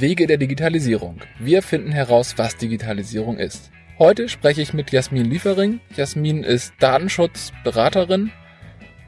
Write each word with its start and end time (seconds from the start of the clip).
Wege 0.00 0.26
der 0.26 0.38
Digitalisierung. 0.38 1.20
Wir 1.38 1.62
finden 1.62 1.92
heraus, 1.92 2.34
was 2.36 2.56
Digitalisierung 2.56 3.38
ist. 3.38 3.70
Heute 3.98 4.28
spreche 4.28 4.62
ich 4.62 4.72
mit 4.72 4.92
Jasmin 4.92 5.26
Liefering. 5.26 5.80
Jasmin 5.94 6.42
ist 6.42 6.72
Datenschutzberaterin 6.80 8.32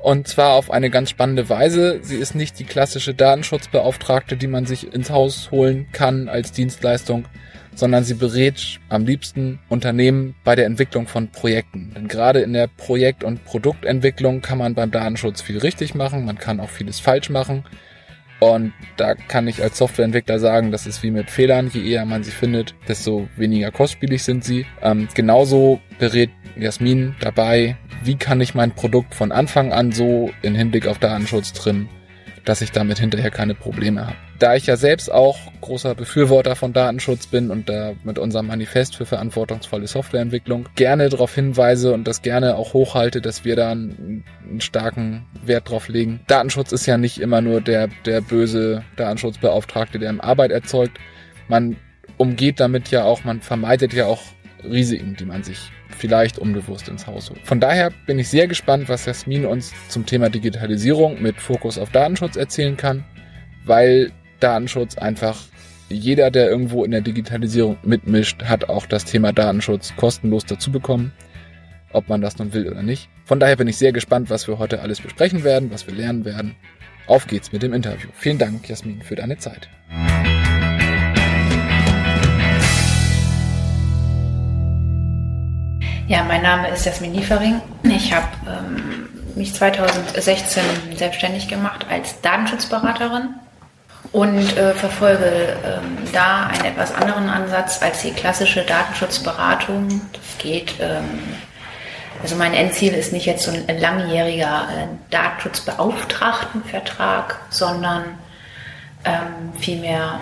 und 0.03 0.27
zwar 0.27 0.55
auf 0.55 0.71
eine 0.71 0.91
ganz 0.91 1.11
spannende 1.11 1.49
Weise. 1.49 2.01
Sie 2.03 2.17
ist 2.17 2.35
nicht 2.35 2.59
die 2.59 2.65
klassische 2.65 3.15
Datenschutzbeauftragte, 3.15 4.37
die 4.37 4.49
man 4.49 4.67
sich 4.67 4.93
ins 4.93 5.11
Haus 5.11 5.51
holen 5.51 5.87
kann 5.93 6.29
als 6.29 6.53
Dienstleistung, 6.53 7.27
sondern 7.75 8.05
sie 8.05 8.15
berät 8.15 8.81
am 8.89 9.07
liebsten 9.07 9.61
Unternehmen 9.69 10.35
bei 10.45 10.57
der 10.57 10.67
Entwicklung 10.67 11.07
von 11.07 11.29
Projekten. 11.29 11.93
Denn 11.95 12.09
gerade 12.09 12.41
in 12.41 12.53
der 12.53 12.67
Projekt- 12.67 13.25
und 13.25 13.45
Produktentwicklung 13.45 14.43
kann 14.43 14.59
man 14.59 14.75
beim 14.75 14.91
Datenschutz 14.91 15.41
viel 15.41 15.59
richtig 15.59 15.95
machen, 15.95 16.25
man 16.25 16.37
kann 16.37 16.61
auch 16.61 16.71
vieles 16.71 17.01
falsch 17.01 17.31
machen. 17.31 17.65
Und 18.43 18.73
da 18.97 19.15
kann 19.15 19.47
ich 19.47 19.63
als 19.63 19.79
Softwareentwickler 19.79 20.41
sagen, 20.41 20.73
das 20.73 20.89
ist 20.89 21.05
wie 21.05 21.13
mit 21.13 21.31
Fehlern. 21.31 21.71
Je 21.73 21.89
eher 21.89 22.05
man 22.05 22.25
sie 22.25 22.33
findet, 22.33 22.75
desto 22.89 23.29
weniger 23.37 23.71
kostspielig 23.71 24.25
sind 24.25 24.43
sie. 24.43 24.67
Ähm, 24.83 25.07
genauso 25.15 25.81
berät 26.01 26.31
Jasmin 26.57 27.15
dabei, 27.21 27.77
wie 28.03 28.17
kann 28.17 28.41
ich 28.41 28.57
mein 28.57 28.73
Produkt 28.73 29.15
von 29.15 29.31
Anfang 29.31 29.73
an 29.73 29.93
so 29.93 30.33
in 30.43 30.57
Hinblick 30.57 30.89
auf 30.89 30.99
Datenschutz 30.99 31.53
trimmen, 31.53 31.89
dass 32.45 32.63
ich 32.63 32.73
damit 32.73 32.99
hinterher 32.99 33.31
keine 33.31 33.55
Probleme 33.55 34.07
habe. 34.07 34.17
Da 34.43 34.57
ich 34.57 34.67
ja 34.67 34.77
selbst 34.77 35.13
auch 35.13 35.39
großer 35.61 35.95
Befürworter 35.95 36.57
von 36.57 36.73
Datenschutz 36.73 37.29
bin 37.29 37.53
und 37.53 37.69
da 37.69 37.93
mit 38.03 38.19
unserem 38.19 38.49
Manifest 38.49 38.97
für 38.97 39.07
verantwortungsvolle 39.07 39.87
Softwareentwicklung 39.87 40.69
gerne 40.75 41.09
darauf 41.09 41.33
hinweise 41.33 41.93
und 41.95 42.09
das 42.09 42.23
gerne 42.23 42.57
auch 42.57 42.73
hochhalte, 42.73 43.21
dass 43.21 43.45
wir 43.45 43.55
da 43.55 43.71
einen, 43.71 44.25
einen 44.43 44.61
starken 44.61 45.27
Wert 45.45 45.71
drauf 45.71 45.87
legen. 45.87 46.23
Datenschutz 46.27 46.73
ist 46.73 46.87
ja 46.87 46.99
nicht 46.99 47.21
immer 47.21 47.41
nur 47.41 47.61
der, 47.61 47.89
der 48.05 48.21
böse 48.21 48.83
Datenschutzbeauftragte, 48.97 50.01
der 50.01 50.13
Arbeit 50.25 50.51
erzeugt. 50.51 50.99
Man 51.47 51.77
umgeht 52.17 52.59
damit 52.59 52.91
ja 52.91 53.05
auch, 53.05 53.23
man 53.23 53.43
vermeidet 53.43 53.93
ja 53.93 54.07
auch 54.07 54.23
Risiken, 54.65 55.15
die 55.15 55.25
man 55.25 55.45
sich 55.45 55.71
vielleicht 55.97 56.39
unbewusst 56.39 56.89
ins 56.89 57.07
Haus 57.07 57.31
holt. 57.31 57.47
Von 57.47 57.61
daher 57.61 57.93
bin 58.07 58.19
ich 58.19 58.29
sehr 58.29 58.49
gespannt, 58.49 58.89
was 58.89 59.07
Jasmin 59.07 59.47
uns 59.47 59.73
zum 59.89 60.05
Thema 60.05 60.31
Digitalisierung 60.31 61.23
mit 61.23 61.41
Fokus 61.41 61.79
auf 61.79 61.91
Datenschutz 61.91 62.35
erzählen 62.35 62.77
kann, 62.77 63.05
weil 63.65 64.11
Datenschutz 64.43 64.99
einfach 64.99 65.39
jeder, 65.89 66.31
der 66.31 66.49
irgendwo 66.49 66.85
in 66.85 66.91
der 66.91 67.01
Digitalisierung 67.01 67.77
mitmischt, 67.83 68.45
hat 68.45 68.69
auch 68.69 68.87
das 68.87 69.05
Thema 69.05 69.33
Datenschutz 69.33 69.95
kostenlos 69.97 70.45
dazu 70.47 70.73
bekommen, 70.73 71.13
ob 71.93 72.09
man 72.09 72.21
das 72.21 72.39
nun 72.39 72.53
will 72.55 72.69
oder 72.69 72.83
nicht. 72.83 73.09
Von 73.25 73.41
daher 73.41 73.57
bin 73.57 73.69
ich 73.69 73.77
sehr 73.77 73.93
gespannt, 73.93 74.31
was 74.31 74.49
wir 74.49 74.59
heute 74.59 74.81
alles 74.81 75.01
besprechen 75.01 75.45
werden, 75.45 75.71
was 75.71 75.87
wir 75.87 75.95
lernen 75.95 76.25
werden. 76.25 76.57
Auf 77.07 77.27
geht's 77.27 77.53
mit 77.53 77.63
dem 77.63 77.73
Interview. 77.73 78.09
Vielen 78.15 78.39
Dank, 78.39 78.69
Jasmin, 78.69 79.03
für 79.03 79.17
deine 79.17 79.37
Zeit. 79.39 79.69
Ja, 86.09 86.25
mein 86.25 86.43
Name 86.43 86.69
ist 86.69 86.85
Jasmin 86.85 87.15
Liefering. 87.15 87.61
Ich 87.85 88.13
habe 88.13 88.29
ähm, 88.47 89.09
mich 89.35 89.55
2016 89.55 90.63
selbstständig 90.97 91.49
gemacht 91.49 91.87
als 91.89 92.21
Datenschutzberaterin 92.21 93.35
und 94.13 94.57
äh, 94.59 94.75
verfolge 94.75 95.57
ähm, 95.65 95.97
da 96.13 96.49
einen 96.49 96.67
etwas 96.67 96.95
anderen 96.95 97.31
Ansatz 97.31 97.83
als 97.83 98.03
die 98.03 98.13
klassische 98.13 98.63
Datenschutzberatung. 98.63 100.03
Das 100.13 100.39
geht, 100.39 100.75
ähm, 100.81 101.19
also 102.23 102.37
mein 102.37 102.53
Endziel 102.53 102.93
ist 102.93 103.13
nicht 103.13 103.27
jetzt 103.27 103.45
so 103.45 103.51
ein 103.51 103.67
langjähriger 103.79 104.69
äh, 104.71 104.87
Datenschutzbeauftragtenvertrag, 105.11 107.41
sondern 107.49 108.05
ähm, 109.05 109.53
vielmehr 109.59 110.21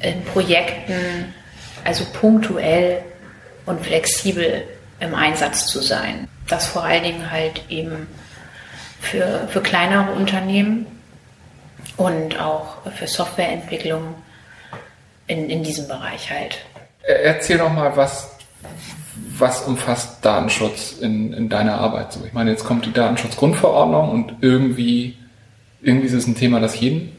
in 0.00 0.22
Projekten, 0.24 1.34
also 1.82 2.04
punktuell 2.12 3.02
und 3.64 3.84
flexibel 3.84 4.64
im 5.00 5.14
Einsatz 5.14 5.66
zu 5.66 5.80
sein. 5.80 6.28
Das 6.46 6.66
vor 6.66 6.84
allen 6.84 7.04
Dingen 7.04 7.30
halt 7.30 7.62
eben 7.70 8.06
für, 9.00 9.48
für 9.50 9.62
kleinere 9.62 10.12
Unternehmen 10.12 10.93
und 11.96 12.40
auch 12.40 12.78
für 12.96 13.06
Softwareentwicklung 13.06 14.14
in, 15.26 15.48
in 15.48 15.62
diesem 15.62 15.88
Bereich 15.88 16.30
halt. 16.30 16.58
Erzähl 17.02 17.58
doch 17.58 17.72
mal, 17.72 17.96
was, 17.96 18.30
was 19.38 19.62
umfasst 19.62 20.24
Datenschutz 20.24 20.92
in, 21.00 21.32
in 21.32 21.48
deiner 21.48 21.78
Arbeit 21.78 22.12
so? 22.12 22.24
Ich 22.24 22.32
meine, 22.32 22.50
jetzt 22.50 22.64
kommt 22.64 22.86
die 22.86 22.92
Datenschutzgrundverordnung 22.92 24.10
und 24.10 24.36
irgendwie, 24.40 25.16
irgendwie 25.82 26.06
ist 26.06 26.14
es 26.14 26.26
ein 26.26 26.34
Thema, 26.34 26.60
das 26.60 26.80
jeden 26.80 27.12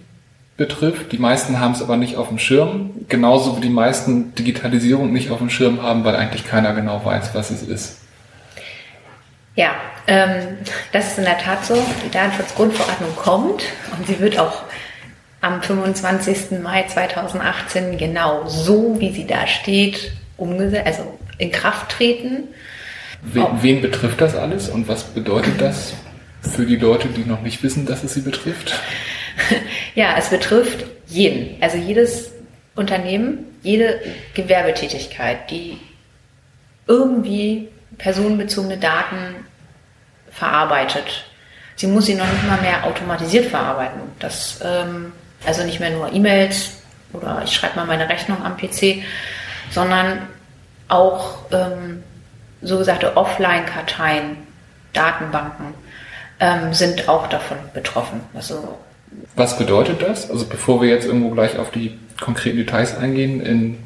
betrifft. 0.58 1.12
Die 1.12 1.18
meisten 1.18 1.60
haben 1.60 1.74
es 1.74 1.82
aber 1.82 1.98
nicht 1.98 2.16
auf 2.16 2.30
dem 2.30 2.40
Schirm, 2.40 2.92
genauso 3.10 3.58
wie 3.58 3.62
die 3.62 3.70
meisten 3.70 4.34
Digitalisierung 4.36 5.12
nicht 5.12 5.30
auf 5.30 5.40
dem 5.40 5.50
Schirm 5.50 5.82
haben, 5.82 6.04
weil 6.04 6.16
eigentlich 6.16 6.46
keiner 6.46 6.74
genau 6.74 7.04
weiß, 7.04 7.36
was 7.36 7.52
es 7.52 7.62
ist. 7.62 7.98
Ja, 9.56 9.76
ähm, 10.08 10.58
das 10.92 11.12
ist 11.12 11.18
in 11.18 11.24
der 11.24 11.38
Tat 11.38 11.66
so. 11.66 11.76
Die 12.06 12.12
Datenschutzgrundverordnung 12.12 13.16
kommt 13.16 13.64
und 13.98 14.08
sie 14.08 14.20
wird 14.20 14.38
auch 14.38 14.64
am 15.42 15.62
25. 15.62 16.60
Mai 16.62 16.84
2018 16.84 17.98
genau 17.98 18.48
so, 18.48 19.00
wie 19.00 19.14
sie 19.14 19.26
da 19.26 19.48
steht, 19.48 20.12
umgesetzt, 20.38 20.88
also 20.88 21.18
in 21.38 21.52
Kraft 21.52 21.92
treten. 21.92 22.50
Wen, 23.22 23.46
wen 23.62 23.82
betrifft 23.82 24.20
das 24.22 24.36
alles 24.36 24.70
und 24.70 24.88
was 24.88 25.04
bedeutet 25.04 25.62
das 25.62 25.94
für 26.42 26.66
die 26.66 26.76
Leute, 26.76 27.08
die 27.08 27.24
noch 27.24 27.42
nicht 27.42 27.64
wissen, 27.64 27.86
dass 27.86 28.04
es 28.04 28.14
sie 28.14 28.22
betrifft? 28.22 28.74
ja, 29.96 30.16
es 30.18 30.30
betrifft 30.30 30.86
jeden. 31.08 31.62
Also 31.62 31.78
jedes 31.78 32.32
Unternehmen, 32.76 33.46
jede 33.64 34.02
Gewerbetätigkeit, 34.34 35.50
die 35.50 35.78
irgendwie 36.88 37.70
personenbezogene 37.98 38.78
Daten 38.78 39.46
verarbeitet. 40.32 41.26
Sie 41.76 41.88
muss 41.88 42.06
sie 42.06 42.16
noch 42.16 42.32
nicht 42.32 42.48
mal 42.48 42.62
mehr 42.62 42.86
automatisiert 42.86 43.46
verarbeiten. 43.46 44.02
Das, 44.20 44.60
ähm, 44.64 45.12
also 45.46 45.64
nicht 45.64 45.80
mehr 45.80 45.92
nur 45.92 46.12
E-Mails 46.12 46.78
oder 47.14 47.42
ich 47.44 47.54
schreibe 47.54 47.78
mal 47.78 47.86
meine 47.86 48.10
Rechnung 48.10 48.44
am 48.44 48.58
PC, 48.58 49.04
sondern 49.72 50.28
auch 50.88 51.40
ähm, 51.52 52.04
so 52.62 52.80
Offline-Karteien, 52.80 54.38
Datenbanken 54.94 55.74
ähm, 56.40 56.74
sind 56.74 57.08
auch 57.10 57.28
davon 57.28 57.58
betroffen. 57.74 58.22
Also 58.34 58.78
was 59.36 59.58
bedeutet 59.58 60.02
das? 60.02 60.30
Also 60.30 60.46
bevor 60.46 60.82
wir 60.82 60.90
jetzt 60.90 61.06
irgendwo 61.06 61.30
gleich 61.30 61.58
auf 61.58 61.72
die 61.72 61.98
konkreten 62.20 62.58
Details 62.58 62.98
eingehen, 62.98 63.42
in, 63.42 63.78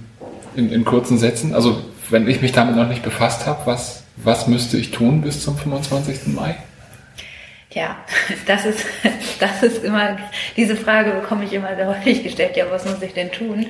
in, 0.55 0.71
in 0.71 0.85
kurzen 0.85 1.17
Sätzen. 1.17 1.53
Also 1.53 1.81
wenn 2.11 2.27
ich 2.27 2.41
mich 2.41 2.51
damit 2.51 2.75
noch 2.75 2.87
nicht 2.87 3.03
befasst 3.03 3.45
habe, 3.45 3.65
was, 3.65 4.03
was 4.17 4.47
müsste 4.47 4.77
ich 4.77 4.91
tun 4.91 5.21
bis 5.21 5.43
zum 5.43 5.57
25. 5.57 6.27
Mai? 6.27 6.55
Ja, 7.71 7.97
das 8.47 8.65
ist, 8.65 8.85
das 9.39 9.63
ist 9.63 9.83
immer, 9.83 10.17
diese 10.57 10.75
Frage 10.75 11.11
bekomme 11.11 11.45
ich 11.45 11.53
immer 11.53 11.75
sehr 11.75 11.87
häufig 11.87 12.23
gestellt, 12.23 12.57
ja, 12.57 12.65
was 12.69 12.85
muss 12.85 13.01
ich 13.01 13.13
denn 13.13 13.31
tun? 13.31 13.65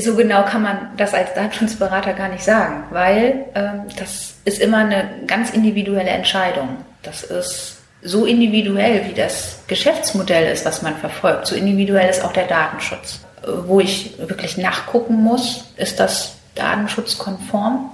So 0.00 0.16
genau 0.16 0.44
kann 0.44 0.62
man 0.62 0.90
das 0.96 1.12
als 1.14 1.34
Datenschutzberater 1.34 2.14
gar 2.14 2.28
nicht 2.28 2.44
sagen, 2.44 2.84
weil 2.90 3.46
ähm, 3.54 3.82
das 3.98 4.36
ist 4.44 4.60
immer 4.60 4.78
eine 4.78 5.08
ganz 5.26 5.50
individuelle 5.50 6.10
Entscheidung. 6.10 6.76
Das 7.02 7.22
ist 7.22 7.78
so 8.02 8.26
individuell, 8.26 9.06
wie 9.08 9.14
das 9.14 9.60
Geschäftsmodell 9.66 10.52
ist, 10.52 10.64
was 10.66 10.82
man 10.82 10.96
verfolgt, 10.96 11.46
so 11.46 11.54
individuell 11.54 12.08
ist 12.08 12.22
auch 12.22 12.32
der 12.32 12.46
Datenschutz. 12.46 13.20
Wo 13.66 13.80
ich 13.80 14.14
wirklich 14.18 14.56
nachgucken 14.56 15.22
muss, 15.22 15.72
ist 15.76 16.00
das 16.00 16.36
datenschutzkonform. 16.54 17.90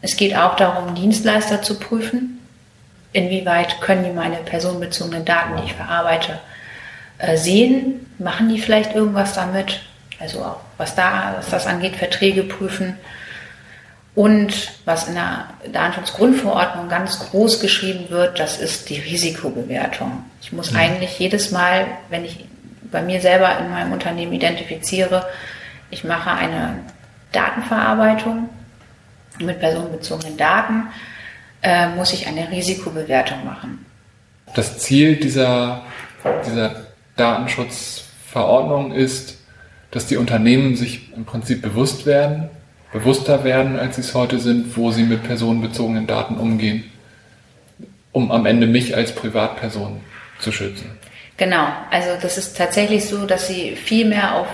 Es 0.00 0.16
geht 0.16 0.36
auch 0.36 0.56
darum, 0.56 0.94
Dienstleister 0.94 1.62
zu 1.62 1.78
prüfen. 1.78 2.40
Inwieweit 3.12 3.80
können 3.80 4.04
die 4.04 4.10
meine 4.10 4.36
personenbezogenen 4.36 5.24
Daten, 5.24 5.56
die 5.58 5.64
ich 5.64 5.74
verarbeite, 5.74 6.40
äh, 7.18 7.36
sehen? 7.36 8.06
Machen 8.18 8.48
die 8.48 8.60
vielleicht 8.60 8.94
irgendwas 8.94 9.34
damit? 9.34 9.80
Also 10.18 10.40
auch 10.40 10.60
was 10.78 10.94
da, 10.94 11.34
was 11.36 11.50
das 11.50 11.66
angeht, 11.66 11.96
Verträge 11.96 12.44
prüfen 12.44 12.96
und 14.14 14.72
was 14.84 15.08
in 15.08 15.14
der 15.14 15.48
Datenschutzgrundverordnung 15.72 16.88
ganz 16.88 17.18
groß 17.18 17.60
geschrieben 17.60 18.10
wird, 18.10 18.38
das 18.38 18.58
ist 18.58 18.90
die 18.90 18.98
Risikobewertung. 18.98 20.24
Ich 20.42 20.52
muss 20.52 20.72
mhm. 20.72 20.78
eigentlich 20.78 21.18
jedes 21.18 21.50
Mal, 21.50 21.86
wenn 22.10 22.24
ich 22.24 22.44
bei 22.90 23.00
mir 23.00 23.20
selber 23.22 23.58
in 23.58 23.70
meinem 23.70 23.92
Unternehmen 23.92 24.32
identifiziere, 24.32 25.26
ich 25.90 26.04
mache 26.04 26.30
eine 26.30 26.80
Datenverarbeitung 27.32 28.48
mit 29.40 29.58
personenbezogenen 29.58 30.36
Daten, 30.36 30.86
äh, 31.62 31.88
muss 31.88 32.12
ich 32.12 32.26
eine 32.26 32.50
Risikobewertung 32.50 33.44
machen. 33.44 33.84
Das 34.54 34.78
Ziel 34.78 35.16
dieser, 35.16 35.82
dieser 36.46 36.86
Datenschutzverordnung 37.16 38.92
ist, 38.92 39.38
dass 39.90 40.06
die 40.06 40.16
Unternehmen 40.16 40.76
sich 40.76 41.12
im 41.14 41.24
Prinzip 41.24 41.62
bewusst 41.62 42.06
werden, 42.06 42.50
bewusster 42.92 43.44
werden, 43.44 43.78
als 43.78 43.96
sie 43.96 44.02
es 44.02 44.14
heute 44.14 44.38
sind, 44.38 44.76
wo 44.76 44.90
sie 44.90 45.04
mit 45.04 45.22
personenbezogenen 45.22 46.06
Daten 46.06 46.36
umgehen, 46.36 46.90
um 48.12 48.30
am 48.30 48.44
Ende 48.44 48.66
mich 48.66 48.94
als 48.94 49.14
Privatperson 49.14 50.00
zu 50.38 50.52
schützen. 50.52 50.90
Genau, 51.36 51.66
also 51.90 52.10
das 52.20 52.36
ist 52.36 52.56
tatsächlich 52.56 53.06
so, 53.06 53.24
dass 53.26 53.46
sie 53.48 53.74
viel 53.76 54.06
mehr 54.06 54.34
auf, 54.34 54.48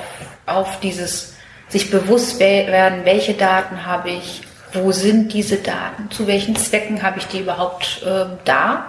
auf 0.46 0.80
dieses 0.80 1.34
sich 1.68 1.90
bewusst 1.90 2.40
werden, 2.40 3.00
welche 3.04 3.34
Daten 3.34 3.84
habe 3.86 4.10
ich, 4.10 4.42
wo 4.72 4.92
sind 4.92 5.32
diese 5.32 5.56
Daten, 5.56 6.10
zu 6.10 6.26
welchen 6.26 6.56
Zwecken 6.56 7.02
habe 7.02 7.18
ich 7.18 7.26
die 7.26 7.40
überhaupt 7.40 8.02
ähm, 8.06 8.38
da, 8.44 8.86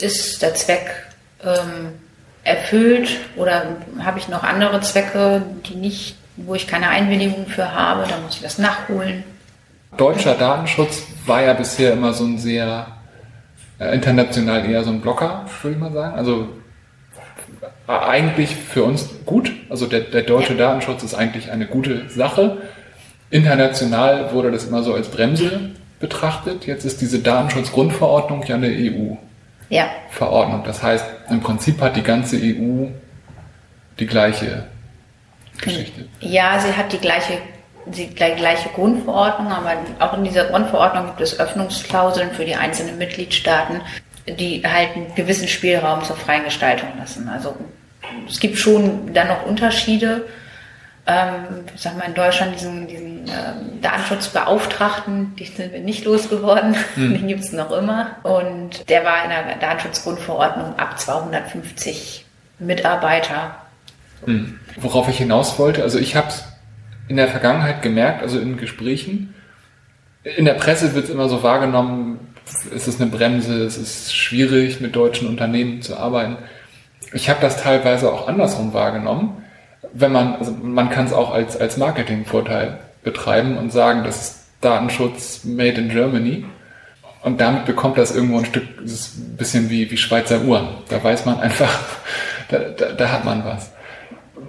ist 0.00 0.42
der 0.42 0.54
Zweck 0.54 1.06
ähm, 1.44 1.92
erfüllt 2.44 3.18
oder 3.36 3.76
habe 4.00 4.18
ich 4.18 4.28
noch 4.28 4.42
andere 4.42 4.80
Zwecke, 4.80 5.42
die 5.66 5.74
nicht, 5.74 6.16
wo 6.36 6.54
ich 6.54 6.66
keine 6.66 6.88
Einwilligung 6.88 7.46
für 7.46 7.72
habe, 7.72 8.04
dann 8.08 8.22
muss 8.22 8.36
ich 8.36 8.42
das 8.42 8.58
nachholen. 8.58 9.24
Deutscher 9.96 10.34
Datenschutz 10.34 11.02
war 11.26 11.42
ja 11.42 11.52
bisher 11.52 11.92
immer 11.92 12.12
so 12.12 12.24
ein 12.24 12.38
sehr 12.38 12.86
äh, 13.78 13.94
international 13.94 14.64
eher 14.68 14.84
so 14.84 14.90
ein 14.90 15.00
Blocker, 15.00 15.46
würde 15.62 15.74
ich 15.74 15.80
mal 15.80 15.92
sagen. 15.92 16.16
Also 16.16 16.48
eigentlich 17.98 18.54
für 18.54 18.84
uns 18.84 19.08
gut. 19.26 19.52
Also 19.68 19.86
der, 19.86 20.00
der 20.00 20.22
deutsche 20.22 20.54
ja. 20.54 20.58
Datenschutz 20.58 21.02
ist 21.02 21.14
eigentlich 21.14 21.50
eine 21.50 21.66
gute 21.66 22.08
Sache. 22.08 22.58
International 23.30 24.32
wurde 24.32 24.50
das 24.50 24.64
immer 24.64 24.82
so 24.82 24.94
als 24.94 25.08
Bremse 25.08 25.70
betrachtet. 26.00 26.66
Jetzt 26.66 26.84
ist 26.84 27.00
diese 27.00 27.20
Datenschutzgrundverordnung 27.20 28.42
ja 28.44 28.56
eine 28.56 28.68
EU-Verordnung. 28.68 30.60
Ja. 30.60 30.66
Das 30.66 30.82
heißt, 30.82 31.04
im 31.30 31.40
Prinzip 31.40 31.80
hat 31.80 31.96
die 31.96 32.02
ganze 32.02 32.36
EU 32.36 32.86
die 33.98 34.06
gleiche 34.06 34.64
Geschichte. 35.60 36.06
Ja, 36.20 36.58
sie 36.58 36.72
hat 36.72 36.92
die 36.92 36.98
gleiche, 36.98 37.34
die 37.86 38.08
gleiche 38.08 38.70
Grundverordnung, 38.70 39.52
aber 39.52 39.74
auch 39.98 40.16
in 40.16 40.24
dieser 40.24 40.46
Grundverordnung 40.46 41.06
gibt 41.06 41.20
es 41.20 41.38
Öffnungsklauseln 41.38 42.30
für 42.32 42.44
die 42.44 42.56
einzelnen 42.56 42.98
Mitgliedstaaten, 42.98 43.82
die 44.26 44.62
halt 44.66 44.96
einen 44.96 45.14
gewissen 45.14 45.48
Spielraum 45.48 46.02
zur 46.02 46.16
freien 46.16 46.44
Gestaltung 46.44 46.88
lassen. 46.98 47.28
Also 47.28 47.54
es 48.28 48.40
gibt 48.40 48.58
schon 48.58 49.12
dann 49.12 49.28
noch 49.28 49.46
Unterschiede. 49.46 50.26
Ähm, 51.06 51.64
ich 51.74 51.80
sag 51.80 51.96
mal 51.96 52.04
in 52.04 52.14
Deutschland 52.14 52.54
diesen, 52.54 52.86
diesen 52.86 53.26
ähm, 53.28 53.80
Datenschutzbeauftragten, 53.80 55.34
die 55.36 55.46
sind 55.46 55.72
wir 55.72 55.80
nicht 55.80 56.04
losgeworden, 56.04 56.76
mhm. 56.96 57.14
den 57.18 57.28
gibt 57.28 57.40
es 57.40 57.52
noch 57.52 57.72
immer. 57.72 58.16
Und 58.22 58.88
der 58.88 59.04
war 59.04 59.24
in 59.24 59.30
der 59.30 59.56
Datenschutzgrundverordnung 59.56 60.78
ab 60.78 60.98
250 60.98 62.26
Mitarbeiter. 62.58 63.56
Mhm. 64.26 64.60
Worauf 64.76 65.08
ich 65.08 65.18
hinaus 65.18 65.58
wollte, 65.58 65.82
also 65.82 65.98
ich 65.98 66.16
habe 66.16 66.28
es 66.28 66.44
in 67.08 67.16
der 67.16 67.28
Vergangenheit 67.28 67.82
gemerkt, 67.82 68.22
also 68.22 68.38
in 68.38 68.56
Gesprächen, 68.56 69.34
in 70.22 70.44
der 70.44 70.54
Presse 70.54 70.94
wird 70.94 71.04
es 71.04 71.10
immer 71.10 71.28
so 71.28 71.42
wahrgenommen, 71.42 72.34
es 72.74 72.88
ist 72.88 73.00
eine 73.00 73.10
Bremse, 73.10 73.64
es 73.64 73.78
ist 73.78 74.14
schwierig, 74.14 74.80
mit 74.80 74.94
deutschen 74.94 75.28
Unternehmen 75.28 75.82
zu 75.82 75.96
arbeiten. 75.96 76.36
Ich 77.12 77.28
habe 77.28 77.40
das 77.40 77.62
teilweise 77.62 78.12
auch 78.12 78.28
andersrum 78.28 78.72
wahrgenommen. 78.72 79.44
Wenn 79.92 80.12
man, 80.12 80.36
also 80.36 80.52
man 80.52 80.90
kann 80.90 81.06
es 81.06 81.12
auch 81.12 81.32
als, 81.32 81.56
als 81.56 81.76
Marketingvorteil 81.76 82.78
betreiben 83.02 83.56
und 83.56 83.72
sagen, 83.72 84.04
das 84.04 84.20
ist 84.20 84.40
Datenschutz 84.60 85.44
made 85.44 85.80
in 85.80 85.88
Germany. 85.88 86.44
Und 87.22 87.40
damit 87.40 87.66
bekommt 87.66 87.98
das 87.98 88.14
irgendwo 88.14 88.38
ein 88.38 88.46
Stück, 88.46 88.64
das 88.82 88.92
ist 88.92 89.18
ein 89.18 89.36
bisschen 89.36 89.70
wie, 89.70 89.90
wie 89.90 89.96
Schweizer 89.96 90.42
Uhren. 90.42 90.68
Da 90.88 91.02
weiß 91.02 91.26
man 91.26 91.40
einfach, 91.40 91.80
da, 92.48 92.58
da, 92.58 92.92
da 92.92 93.12
hat 93.12 93.24
man 93.24 93.44
was. 93.44 93.72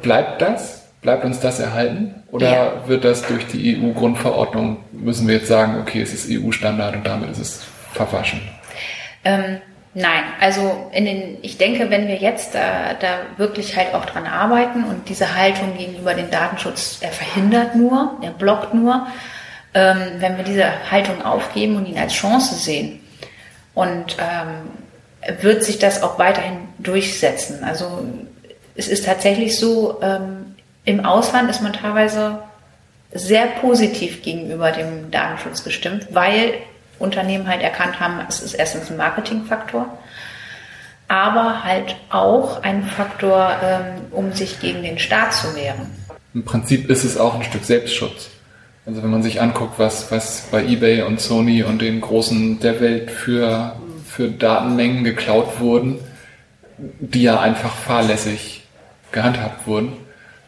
Bleibt 0.01 0.41
das? 0.41 0.81
Bleibt 1.01 1.25
uns 1.25 1.39
das 1.39 1.59
erhalten? 1.59 2.23
Oder 2.31 2.51
ja. 2.51 2.87
wird 2.87 3.03
das 3.03 3.23
durch 3.23 3.47
die 3.47 3.77
EU-Grundverordnung, 3.77 4.77
müssen 4.91 5.27
wir 5.27 5.35
jetzt 5.35 5.47
sagen, 5.47 5.79
okay, 5.81 6.01
es 6.01 6.13
ist 6.13 6.29
EU-Standard 6.29 6.95
und 6.95 7.05
damit 7.05 7.31
ist 7.31 7.39
es 7.39 7.63
verwaschen? 7.93 8.39
Ähm, 9.23 9.57
nein, 9.93 10.23
also 10.39 10.89
in 10.93 11.05
den, 11.05 11.37
ich 11.41 11.57
denke, 11.57 11.89
wenn 11.89 12.07
wir 12.07 12.17
jetzt 12.17 12.55
da, 12.55 12.93
da 12.99 13.19
wirklich 13.37 13.75
halt 13.75 13.93
auch 13.93 14.05
dran 14.05 14.25
arbeiten 14.25 14.83
und 14.83 15.09
diese 15.09 15.35
Haltung 15.35 15.77
gegenüber 15.77 16.13
dem 16.13 16.31
Datenschutz, 16.31 16.99
er 17.01 17.11
verhindert 17.11 17.75
nur, 17.75 18.17
er 18.21 18.31
blockt 18.31 18.73
nur, 18.73 19.07
ähm, 19.73 19.97
wenn 20.19 20.37
wir 20.37 20.43
diese 20.43 20.91
Haltung 20.91 21.23
aufgeben 21.23 21.77
und 21.77 21.87
ihn 21.87 21.97
als 21.97 22.13
Chance 22.13 22.55
sehen 22.55 22.99
und 23.73 24.17
ähm, 24.19 25.37
wird 25.41 25.63
sich 25.63 25.79
das 25.79 26.03
auch 26.03 26.19
weiterhin 26.19 26.67
durchsetzen. 26.79 27.63
Also 27.63 28.05
es 28.75 28.87
ist 28.87 29.05
tatsächlich 29.05 29.57
so, 29.57 29.99
ähm, 30.01 30.55
im 30.83 31.05
Ausland 31.05 31.49
ist 31.49 31.61
man 31.61 31.73
teilweise 31.73 32.39
sehr 33.13 33.45
positiv 33.45 34.23
gegenüber 34.23 34.71
dem 34.71 35.11
Datenschutz 35.11 35.63
gestimmt, 35.63 36.07
weil 36.11 36.53
Unternehmen 37.01 37.47
halt 37.47 37.61
erkannt 37.61 37.99
haben, 37.99 38.19
es 38.27 38.41
ist 38.41 38.53
erstens 38.53 38.89
ein 38.89 38.97
Marketingfaktor, 38.97 39.97
aber 41.07 41.63
halt 41.63 41.95
auch 42.09 42.63
ein 42.63 42.83
Faktor, 42.83 43.51
ähm, 43.63 43.83
um 44.11 44.31
sich 44.33 44.59
gegen 44.59 44.83
den 44.83 44.99
Staat 44.99 45.33
zu 45.33 45.55
wehren. 45.55 45.87
Im 46.33 46.45
Prinzip 46.45 46.89
ist 46.89 47.03
es 47.03 47.17
auch 47.17 47.35
ein 47.35 47.43
Stück 47.43 47.65
Selbstschutz. 47.65 48.29
Also 48.85 49.03
wenn 49.03 49.11
man 49.11 49.21
sich 49.21 49.41
anguckt, 49.41 49.77
was, 49.77 50.11
was 50.11 50.47
bei 50.51 50.63
eBay 50.63 51.03
und 51.03 51.19
Sony 51.19 51.63
und 51.63 51.81
den 51.81 52.01
Großen 52.01 52.59
der 52.61 52.79
Welt 52.79 53.11
für, 53.11 53.75
für 54.07 54.29
Datenmengen 54.29 55.03
geklaut 55.03 55.59
wurden, 55.59 55.99
die 56.77 57.23
ja 57.23 57.39
einfach 57.39 57.75
fahrlässig 57.75 58.63
gehandhabt 59.11 59.67
wurden. 59.67 59.93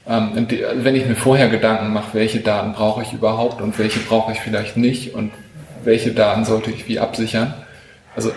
Ähm, 0.08 0.48
wenn 0.76 0.96
ich 0.96 1.06
mir 1.06 1.16
vorher 1.16 1.48
Gedanken 1.50 1.94
mache, 1.94 2.14
welche 2.14 2.40
Daten 2.40 2.74
brauche 2.74 3.04
ich 3.04 3.14
überhaupt 3.14 3.62
und 3.62 3.78
welche 3.78 4.00
brauche 4.00 4.32
ich 4.32 4.40
vielleicht 4.40 4.78
nicht 4.78 5.14
und 5.14 5.32
welche 5.86 6.12
Daten 6.12 6.46
sollte 6.46 6.72
ich 6.72 6.88
wie 6.88 7.00
absichern. 7.00 7.54
Also 8.16 8.32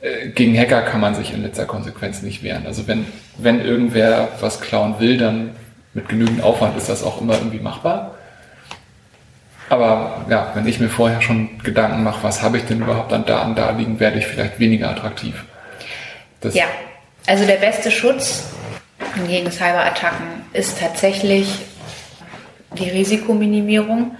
äh, 0.00 0.28
gegen 0.28 0.56
Hacker 0.58 0.82
kann 0.82 1.00
man 1.00 1.14
sich 1.14 1.32
in 1.32 1.42
letzter 1.42 1.66
Konsequenz 1.66 2.22
nicht 2.22 2.42
wehren. 2.42 2.66
Also 2.66 2.86
wenn, 2.88 3.06
wenn 3.38 3.60
irgendwer 3.60 4.28
was 4.40 4.60
klauen 4.60 4.96
will, 4.98 5.18
dann 5.18 5.50
mit 5.94 6.08
genügend 6.08 6.42
Aufwand 6.42 6.76
ist 6.76 6.88
das 6.88 7.02
auch 7.02 7.20
immer 7.20 7.34
irgendwie 7.34 7.60
machbar. 7.60 8.14
Aber 9.68 10.26
ja, 10.28 10.50
wenn 10.54 10.66
ich 10.66 10.80
mir 10.80 10.88
vorher 10.88 11.22
schon 11.22 11.58
Gedanken 11.62 12.02
mache, 12.02 12.22
was 12.22 12.42
habe 12.42 12.58
ich 12.58 12.64
denn 12.64 12.82
überhaupt 12.82 13.12
an 13.12 13.24
Daten 13.24 13.54
da 13.54 13.70
liegen, 13.70 14.00
werde 14.00 14.18
ich 14.18 14.26
vielleicht 14.26 14.58
weniger 14.58 14.90
attraktiv. 14.90 15.44
Das 16.40 16.54
ja, 16.54 16.66
also 17.26 17.46
der 17.46 17.56
beste 17.56 17.90
Schutz 17.90 18.50
gegen 19.26 19.50
Cyberattacken 19.50 20.26
ist 20.52 20.78
tatsächlich 20.78 21.48
die 22.78 22.88
Risikominimierung. 22.88 24.16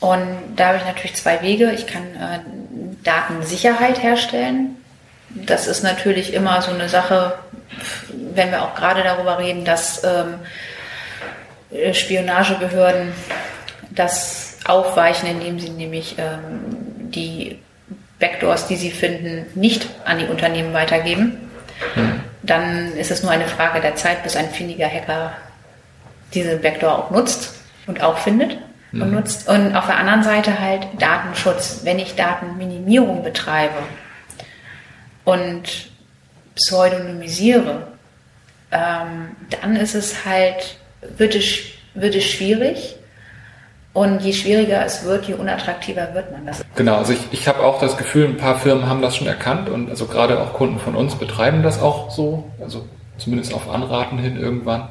Und 0.00 0.56
da 0.56 0.68
habe 0.68 0.78
ich 0.78 0.84
natürlich 0.84 1.14
zwei 1.14 1.42
Wege. 1.42 1.70
Ich 1.72 1.86
kann 1.86 2.02
äh, 2.16 2.40
Datensicherheit 3.04 4.02
herstellen. 4.02 4.76
Das 5.28 5.66
ist 5.66 5.82
natürlich 5.82 6.32
immer 6.32 6.60
so 6.62 6.72
eine 6.72 6.88
Sache, 6.88 7.38
wenn 8.34 8.50
wir 8.50 8.62
auch 8.62 8.74
gerade 8.74 9.02
darüber 9.02 9.38
reden, 9.38 9.64
dass 9.64 10.02
ähm, 10.02 10.40
Spionagebehörden 11.94 13.12
das 13.90 14.58
aufweichen, 14.64 15.28
indem 15.28 15.60
sie 15.60 15.70
nämlich 15.70 16.16
ähm, 16.18 16.64
die 17.10 17.58
Backdoors, 18.18 18.66
die 18.66 18.76
sie 18.76 18.90
finden, 18.90 19.46
nicht 19.54 19.88
an 20.04 20.18
die 20.18 20.26
Unternehmen 20.26 20.72
weitergeben. 20.72 21.50
Mhm. 21.94 22.20
Dann 22.42 22.92
ist 22.96 23.10
es 23.10 23.22
nur 23.22 23.30
eine 23.30 23.46
Frage 23.46 23.80
der 23.80 23.96
Zeit, 23.96 24.22
bis 24.22 24.34
ein 24.34 24.50
findiger 24.50 24.88
Hacker 24.88 25.32
diesen 26.34 26.60
Backdoor 26.60 26.98
auch 26.98 27.10
nutzt 27.10 27.54
und 27.86 28.02
auch 28.02 28.18
findet 28.18 28.58
mhm. 28.92 29.02
und 29.02 29.12
nutzt. 29.12 29.48
Und 29.48 29.74
auf 29.74 29.86
der 29.86 29.96
anderen 29.96 30.22
Seite 30.22 30.58
halt 30.58 30.86
Datenschutz. 30.98 31.80
Wenn 31.84 31.98
ich 31.98 32.16
Datenminimierung 32.16 33.22
betreibe 33.22 33.78
und 35.24 35.90
pseudonymisiere, 36.56 37.86
ähm, 38.70 39.36
dann 39.60 39.76
ist 39.76 39.94
es 39.94 40.24
halt, 40.24 40.76
wird 41.16 41.34
es, 41.34 41.58
wird 41.94 42.14
es 42.14 42.24
schwierig. 42.24 42.96
Und 43.92 44.22
je 44.22 44.32
schwieriger 44.32 44.84
es 44.84 45.04
wird, 45.04 45.24
je 45.24 45.34
unattraktiver 45.34 46.14
wird 46.14 46.30
man 46.30 46.46
das. 46.46 46.64
Genau, 46.76 46.98
also 46.98 47.12
ich, 47.12 47.20
ich 47.32 47.48
habe 47.48 47.60
auch 47.64 47.80
das 47.80 47.96
Gefühl, 47.96 48.26
ein 48.26 48.36
paar 48.36 48.56
Firmen 48.56 48.86
haben 48.86 49.02
das 49.02 49.16
schon 49.16 49.26
erkannt 49.26 49.68
und 49.68 49.90
also 49.90 50.06
gerade 50.06 50.40
auch 50.40 50.52
Kunden 50.52 50.78
von 50.78 50.94
uns 50.94 51.16
betreiben 51.16 51.64
das 51.64 51.82
auch 51.82 52.08
so, 52.08 52.48
also 52.60 52.86
zumindest 53.18 53.52
auf 53.52 53.68
Anraten 53.68 54.16
hin 54.16 54.36
irgendwann. 54.36 54.90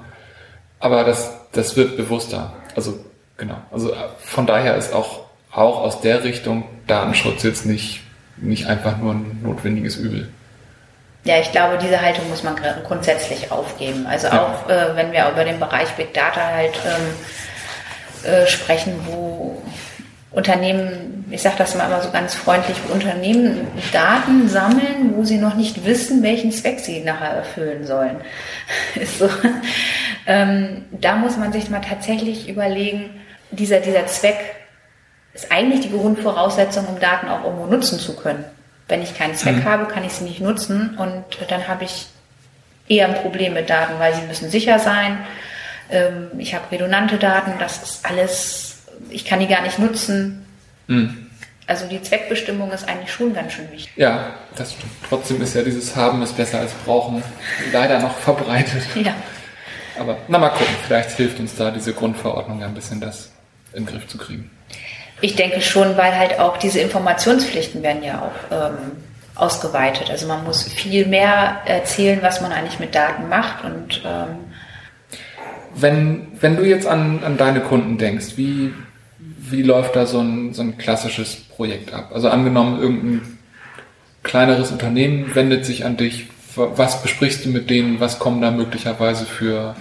Aber 0.82 1.06
das, 1.06 1.34
das 1.54 1.78
wird 1.78 1.96
bewusster. 1.96 2.54
Also 2.76 3.00
Genau. 3.40 3.56
Also 3.72 3.92
äh, 3.92 3.96
von 4.20 4.46
daher 4.46 4.76
ist 4.76 4.94
auch, 4.94 5.22
auch 5.52 5.82
aus 5.82 6.02
der 6.02 6.24
Richtung 6.24 6.66
Datenschutz 6.86 7.44
jetzt 7.44 7.66
nicht, 7.66 8.02
nicht 8.38 8.68
einfach 8.68 8.98
nur 8.98 9.14
ein 9.14 9.40
notwendiges 9.42 9.96
Übel. 9.96 10.30
Ja, 11.24 11.40
ich 11.40 11.52
glaube, 11.52 11.78
diese 11.82 12.02
Haltung 12.02 12.30
muss 12.30 12.44
man 12.44 12.56
grundsätzlich 12.86 13.52
aufgeben. 13.52 14.06
Also 14.08 14.28
ja. 14.28 14.46
auch 14.46 14.70
äh, 14.70 14.96
wenn 14.96 15.12
wir 15.12 15.30
über 15.30 15.44
den 15.44 15.60
Bereich 15.60 15.90
Big 15.96 16.14
Data 16.14 16.42
halt 16.42 16.80
ähm, 16.86 18.32
äh, 18.32 18.48
sprechen, 18.48 18.94
wo 19.06 19.62
Unternehmen, 20.32 21.26
ich 21.32 21.42
sage 21.42 21.56
das 21.58 21.76
mal 21.76 21.88
immer 21.88 22.02
so 22.02 22.12
ganz 22.12 22.36
freundlich, 22.36 22.78
Unternehmen 22.94 23.68
Daten 23.92 24.48
sammeln, 24.48 25.14
wo 25.16 25.24
sie 25.24 25.38
noch 25.38 25.56
nicht 25.56 25.86
wissen, 25.86 26.22
welchen 26.22 26.52
Zweck 26.52 26.80
sie 26.80 27.02
nachher 27.02 27.32
erfüllen 27.32 27.86
sollen. 27.86 28.18
so. 29.20 29.30
ähm, 30.28 30.86
da 30.92 31.16
muss 31.16 31.36
man 31.36 31.52
sich 31.52 31.70
mal 31.70 31.82
tatsächlich 31.82 32.48
überlegen, 32.48 33.10
dieser, 33.52 33.80
dieser 33.80 34.06
Zweck 34.08 34.38
ist 35.34 35.52
eigentlich 35.52 35.82
die 35.82 35.92
Grundvoraussetzung, 35.92 36.88
um 36.88 37.00
Daten 37.00 37.28
auch 37.30 37.44
irgendwo 37.44 37.66
nutzen 37.66 38.00
zu 38.00 38.16
können. 38.16 38.46
Wenn 38.88 39.02
ich 39.02 39.18
keinen 39.18 39.36
Zweck 39.36 39.58
mhm. 39.58 39.66
habe, 39.66 39.86
kann 39.86 40.04
ich 40.04 40.14
sie 40.14 40.24
nicht 40.24 40.42
nutzen 40.42 40.98
und 40.98 41.24
dann 41.50 41.68
habe 41.68 41.84
ich 41.84 42.08
eher 42.88 43.08
ein 43.08 43.22
Problem 43.22 43.54
mit 43.54 43.70
Daten, 43.70 44.00
weil 44.00 44.16
sie 44.16 44.24
müssen 44.24 44.50
sicher 44.50 44.80
sein. 44.80 45.20
Ähm, 45.92 46.32
ich 46.40 46.56
habe 46.56 46.72
redundante 46.72 47.18
Daten, 47.18 47.54
das 47.60 47.84
ist 47.84 48.06
alles, 48.06 48.80
ich 49.10 49.26
kann 49.26 49.40
die 49.40 49.48
gar 49.48 49.62
nicht 49.62 49.78
nutzen. 49.78 50.46
Mhm. 50.88 51.28
Also 51.68 51.86
die 51.86 52.02
Zweckbestimmung 52.02 52.72
ist 52.72 52.90
eigentlich 52.90 53.12
schon 53.12 53.32
ganz 53.32 53.54
schön 53.54 53.72
wichtig. 53.72 53.94
Ja, 53.96 54.34
das 54.56 54.74
stimmt. 54.74 54.92
Trotzdem 55.08 55.40
ist 55.44 55.54
ja 55.54 55.62
dieses 55.62 55.96
Haben 55.96 56.24
ist 56.24 56.36
besser 56.36 56.60
als 56.60 56.74
Brauchen 56.74 57.24
leider 57.72 58.00
noch 58.00 58.18
verbreitet. 58.18 58.84
Ja. 58.96 59.14
Aber 60.00 60.18
na 60.28 60.40
mal 60.40 60.50
gucken, 60.50 60.74
vielleicht 60.88 61.12
hilft 61.12 61.40
uns 61.40 61.56
da 61.56 61.70
diese 61.70 61.94
Grundverordnung 61.94 62.62
ja 62.62 62.66
ein 62.66 62.74
bisschen 62.74 63.00
das 63.00 63.30
in 63.74 63.86
den 63.86 63.94
Griff 63.94 64.08
zu 64.08 64.18
kriegen. 64.18 64.50
Ich 65.22 65.36
denke 65.36 65.62
schon, 65.62 65.98
weil 65.98 66.18
halt 66.18 66.40
auch 66.40 66.58
diese 66.58 66.80
Informationspflichten 66.80 67.84
werden 67.84 68.04
ja 68.04 68.22
auch 68.22 68.56
ähm, 68.56 68.78
ausgeweitet. 69.36 70.10
Also 70.10 70.28
man 70.28 70.44
muss 70.44 70.64
viel 70.64 71.06
mehr 71.06 71.62
erzählen, 71.66 72.20
was 72.22 72.42
man 72.42 72.52
eigentlich 72.52 72.80
mit 72.80 72.96
Daten 72.96 73.28
macht 73.30 73.64
und 73.64 74.02
ähm 74.06 74.38
wenn, 75.76 76.28
wenn 76.40 76.58
du 76.58 76.64
jetzt 76.64 76.88
an, 76.88 77.24
an 77.24 77.38
deine 77.38 77.62
Kunden 77.62 77.98
denkst, 77.98 78.34
wie, 78.36 78.74
wie 79.18 79.62
läuft 79.62 79.96
da 79.96 80.06
so 80.06 80.20
ein, 80.20 80.54
so 80.54 80.62
ein 80.62 80.78
klassisches 80.78 81.36
Projekt 81.36 81.94
ab? 81.94 82.12
Also 82.14 82.30
angenommen, 82.30 82.82
irgendein 82.82 83.38
kleineres 84.24 84.72
Unternehmen 84.72 85.34
wendet 85.36 85.66
sich 85.66 85.86
an 85.86 85.98
dich. 85.98 86.28
Was 86.56 87.02
besprichst 87.02 87.46
du 87.46 87.50
mit 87.50 87.70
denen? 87.70 88.00
Was 88.00 88.20
kommen 88.20 88.42
da 88.42 88.52
möglicherweise 88.52 89.26
für, 89.26 89.76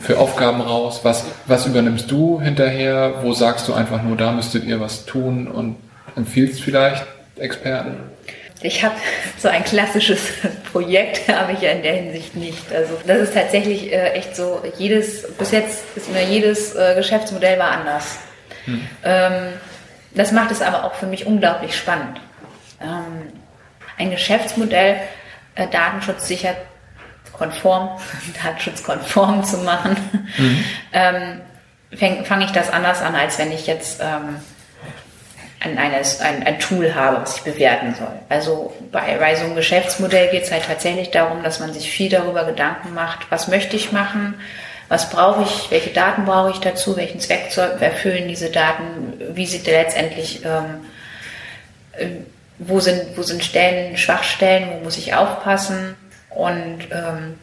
für 0.00 0.18
Aufgaben 0.18 0.60
raus? 0.60 1.00
Was, 1.02 1.24
was 1.46 1.66
übernimmst 1.66 2.10
du 2.10 2.40
hinterher? 2.40 3.14
Wo 3.22 3.32
sagst 3.32 3.68
du 3.68 3.74
einfach 3.74 4.02
nur, 4.02 4.16
da 4.16 4.32
müsstet 4.32 4.64
ihr 4.64 4.80
was 4.80 5.06
tun 5.06 5.48
und 5.48 5.76
empfiehlst 6.16 6.62
vielleicht 6.62 7.06
Experten? 7.36 7.96
Ich 8.60 8.84
habe 8.84 8.94
so 9.38 9.48
ein 9.48 9.64
klassisches 9.64 10.20
Projekt, 10.72 11.28
habe 11.28 11.52
ich 11.52 11.60
ja 11.60 11.70
in 11.70 11.82
der 11.82 11.94
Hinsicht 11.94 12.36
nicht. 12.36 12.72
Also 12.72 12.94
das 13.06 13.18
ist 13.18 13.34
tatsächlich 13.34 13.92
äh, 13.92 14.12
echt 14.12 14.36
so, 14.36 14.62
jedes, 14.78 15.32
bis 15.34 15.50
jetzt 15.50 15.84
ist 15.96 16.12
mir 16.12 16.24
jedes 16.24 16.74
äh, 16.74 16.94
Geschäftsmodell 16.94 17.58
war 17.58 17.70
anders. 17.70 18.18
Hm. 18.66 18.80
Ähm, 19.04 19.32
das 20.14 20.32
macht 20.32 20.50
es 20.50 20.62
aber 20.62 20.84
auch 20.84 20.94
für 20.94 21.06
mich 21.06 21.26
unglaublich 21.26 21.76
spannend. 21.76 22.20
Ähm, 22.80 23.32
ein 23.98 24.10
Geschäftsmodell 24.10 24.96
äh, 25.54 25.68
datenschutzsicher 25.68 26.54
konform, 27.36 27.90
datenschutzkonform 28.42 29.44
zu 29.44 29.58
machen, 29.58 29.96
mhm. 30.38 30.64
ähm, 30.92 31.40
fange 31.96 32.24
fang 32.24 32.40
ich 32.40 32.50
das 32.50 32.70
anders 32.70 33.02
an, 33.02 33.14
als 33.14 33.38
wenn 33.38 33.52
ich 33.52 33.66
jetzt 33.66 34.00
ähm, 34.00 34.36
ein, 35.60 35.78
eines, 35.78 36.20
ein, 36.20 36.42
ein 36.42 36.58
Tool 36.58 36.94
habe, 36.94 37.22
was 37.22 37.36
ich 37.36 37.42
bewerten 37.42 37.94
soll. 37.94 38.12
Also 38.28 38.72
bei, 38.92 39.16
bei 39.18 39.34
so 39.34 39.44
einem 39.44 39.54
Geschäftsmodell 39.54 40.30
geht 40.30 40.44
es 40.44 40.52
halt 40.52 40.64
tatsächlich 40.66 41.10
darum, 41.10 41.42
dass 41.42 41.60
man 41.60 41.72
sich 41.72 41.90
viel 41.90 42.10
darüber 42.10 42.44
Gedanken 42.44 42.92
macht, 42.94 43.30
was 43.30 43.48
möchte 43.48 43.76
ich 43.76 43.92
machen, 43.92 44.34
was 44.88 45.08
brauche 45.08 45.42
ich, 45.42 45.70
welche 45.70 45.90
Daten 45.90 46.26
brauche 46.26 46.50
ich 46.50 46.58
dazu, 46.58 46.96
welchen 46.96 47.20
Zweck 47.20 47.56
erfüllen 47.80 48.28
diese 48.28 48.50
Daten, 48.50 49.14
wie 49.34 49.46
sieht 49.46 49.66
letztendlich, 49.66 50.44
ähm, 50.44 50.84
äh, 51.92 52.06
wo, 52.58 52.80
sind, 52.80 53.16
wo 53.16 53.22
sind 53.22 53.42
Stellen, 53.42 53.96
Schwachstellen, 53.96 54.68
wo 54.72 54.84
muss 54.84 54.98
ich 54.98 55.14
aufpassen 55.14 55.96
und 56.34 56.78
ähm, 56.90 57.38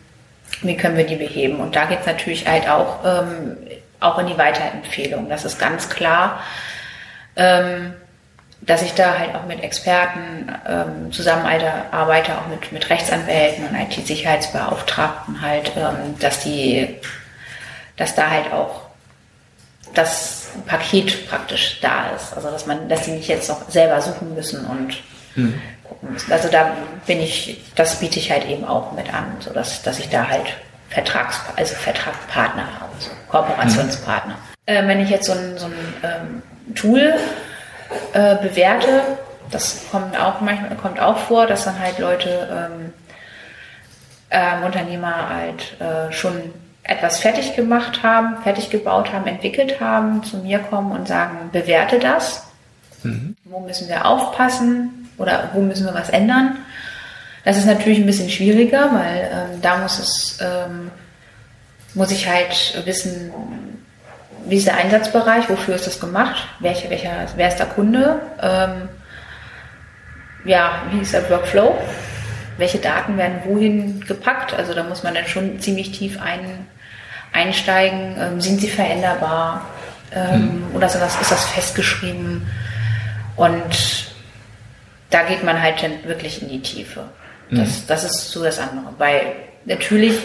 wie 0.62 0.78
können 0.78 0.98
wir 0.98 1.06
die 1.06 1.16
beheben. 1.16 1.60
Und 1.60 1.76
da 1.76 1.86
geht 1.86 2.02
es 2.02 2.06
natürlich 2.06 2.48
halt 2.48 2.70
auch, 2.70 3.00
ähm, 3.06 3.58
auch 4.00 4.20
in 4.20 4.28
die 4.28 4.38
Weiterempfehlung. 4.38 5.30
Das 5.30 5.46
ist 5.46 5.60
ganz 5.60 5.90
klar, 5.90 6.42
ähm, 7.36 7.94
dass 8.62 8.84
ich 8.84 8.94
da 8.94 9.18
halt 9.18 9.34
auch 9.34 9.46
mit 9.46 9.64
Experten 9.64 10.52
ähm, 10.68 11.12
zusammenarbeite, 11.12 12.34
auch 12.38 12.48
mit, 12.48 12.72
mit 12.72 12.90
Rechtsanwälten 12.90 13.66
und 13.68 13.76
IT-Sicherheitsbeauftragten 13.76 15.42
halt, 15.42 15.72
ähm, 15.76 16.20
dass 16.20 16.42
die 16.42 17.00
dass 18.02 18.16
da 18.16 18.30
halt 18.30 18.52
auch 18.52 18.88
das 19.94 20.50
Paket 20.66 21.30
praktisch 21.30 21.80
da 21.82 22.10
ist. 22.16 22.34
Also 22.36 22.50
dass 22.50 22.66
man, 22.66 22.90
dass 22.90 23.04
die 23.04 23.12
nicht 23.12 23.28
jetzt 23.28 23.50
noch 23.50 23.70
selber 23.70 24.02
suchen 24.02 24.34
müssen 24.34 24.66
und 24.66 24.98
mhm. 25.36 25.62
Also 26.30 26.50
da 26.50 26.72
bin 27.06 27.20
ich, 27.22 27.62
das 27.76 28.00
biete 28.00 28.20
ich 28.20 28.32
halt 28.32 28.48
eben 28.48 28.66
auch 28.66 28.92
mit 28.94 29.14
an, 29.14 29.38
so 29.40 29.52
dass, 29.52 29.82
dass 29.84 30.00
ich 30.00 30.10
da 30.10 30.28
halt 30.28 30.56
Vertrags, 30.90 31.40
also 31.56 31.76
Vertragspartner 31.76 32.68
habe, 32.80 32.92
so 33.00 33.12
Kooperationspartner. 33.30 34.34
Mhm. 34.34 34.40
Äh, 34.66 34.88
wenn 34.88 35.00
ich 35.00 35.10
jetzt 35.10 35.26
so 35.26 35.34
ein, 35.34 35.58
so 35.58 35.68
ein 35.68 35.74
ähm, 36.04 36.76
Tool 36.76 37.16
äh, 38.14 38.36
bewerte, 38.36 39.02
das 39.50 39.86
kommt 39.92 40.20
auch 40.20 40.42
manchmal 40.42 40.76
kommt 40.76 41.00
auch 41.00 41.18
vor, 41.18 41.48
dass 41.48 41.66
dann 41.66 41.80
halt 41.80 42.00
Leute 42.00 42.70
ähm, 42.72 42.94
ähm, 44.32 44.64
Unternehmer 44.64 45.30
halt 45.30 45.80
äh, 45.80 46.12
schon 46.12 46.54
etwas 46.84 47.20
fertig 47.20 47.56
gemacht 47.56 48.04
haben, 48.04 48.42
fertig 48.44 48.70
gebaut 48.70 49.14
haben, 49.14 49.28
entwickelt 49.28 49.80
haben, 49.80 50.24
zu 50.24 50.38
mir 50.38 50.60
kommen 50.60 50.92
und 50.92 51.08
sagen, 51.08 51.50
bewerte 51.52 52.00
das. 52.00 52.48
Mhm. 53.04 53.36
Wo 53.46 53.60
müssen 53.60 53.88
wir 53.88 54.06
aufpassen 54.06 55.01
oder 55.18 55.50
wo 55.54 55.62
müssen 55.62 55.86
wir 55.86 55.94
was 55.94 56.10
ändern? 56.10 56.58
Das 57.44 57.58
ist 57.58 57.66
natürlich 57.66 58.00
ein 58.00 58.06
bisschen 58.06 58.30
schwieriger, 58.30 58.92
weil 58.94 59.30
ähm, 59.34 59.62
da 59.62 59.78
muss 59.78 60.00
es, 60.00 60.40
ähm, 60.42 60.92
muss 61.96 62.12
ich 62.12 62.30
halt 62.30 62.82
wissen, 62.86 63.32
wie 64.46 64.58
ist 64.58 64.68
der 64.68 64.78
Einsatzbereich, 64.78 65.50
wofür 65.50 65.76
ist 65.76 65.88
das 65.88 66.00
gemacht, 66.00 66.48
welche, 66.60 66.90
welcher, 66.90 67.12
wer 67.36 67.48
ist 67.48 67.58
der 67.58 67.68
Kunde, 67.68 68.20
ähm, 68.42 68.90
ja, 70.46 70.84
wie 70.92 71.02
ist 71.02 71.14
der 71.14 71.30
Workflow, 71.30 71.78
welche 72.58 72.80
Daten 72.80 73.18
werden 73.18 73.40
wohin 73.46 74.02
gepackt. 74.02 74.54
Also 74.54 74.74
da 74.74 74.84
muss 74.84 75.04
man 75.04 75.14
dann 75.14 75.28
schon 75.28 75.60
ziemlich 75.60 75.92
tief 75.92 76.20
ein, 76.22 76.68
einsteigen. 77.34 78.16
Ähm, 78.20 78.42
sind 78.42 78.60
sie 78.62 78.70
veränderbar? 78.70 79.66
Mhm. 80.14 80.64
Oder 80.74 80.88
das, 80.88 81.22
ist 81.22 81.32
das 81.32 81.46
festgeschrieben? 81.46 82.46
Und 83.38 84.01
da 85.12 85.24
geht 85.24 85.44
man 85.44 85.62
halt 85.62 85.84
dann 85.84 86.04
wirklich 86.06 86.42
in 86.42 86.50
die 86.50 86.62
Tiefe. 86.62 87.04
Das, 87.52 87.82
mhm. 87.82 87.88
das 87.88 88.04
ist 88.04 88.32
so 88.32 88.44
das 88.44 88.60
andere. 88.60 88.94
Weil 88.98 89.34
natürlich 89.66 90.20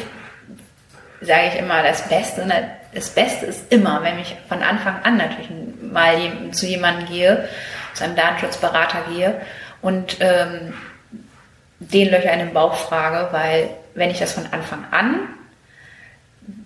sage 1.21 1.49
ich 1.52 1.59
immer, 1.59 1.83
das 1.83 2.09
Beste, 2.09 2.47
ne, 2.47 2.71
das 2.95 3.11
Beste 3.11 3.47
ist 3.47 3.71
immer, 3.71 4.02
wenn 4.02 4.19
ich 4.19 4.37
von 4.49 4.62
Anfang 4.62 5.02
an 5.02 5.16
natürlich 5.16 5.50
mal 5.83 6.16
zu 6.52 6.66
jemandem 6.66 7.09
gehe, 7.09 7.49
zu 7.95 8.05
einem 8.05 8.16
Datenschutzberater 8.16 9.05
gehe 9.12 9.40
und 9.83 10.16
ähm, 10.21 10.75
den 11.78 12.11
Löcher 12.11 12.33
in 12.33 12.38
den 12.38 12.55
Bauch 12.55 12.75
frage, 12.75 13.33
weil 13.33 13.71
wenn 13.95 14.11
ich 14.11 14.19
das 14.19 14.33
von 14.33 14.47
Anfang 14.50 14.85
an 14.90 15.21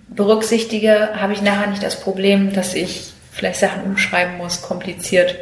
berücksichtige, 0.08 1.10
habe 1.20 1.32
ich 1.32 1.42
nachher 1.42 1.68
nicht 1.68 1.82
das 1.82 2.00
Problem, 2.00 2.52
dass 2.52 2.74
ich 2.74 3.12
vielleicht 3.32 3.60
Sachen 3.60 3.84
umschreiben 3.84 4.36
muss, 4.36 4.62
kompliziert, 4.62 5.36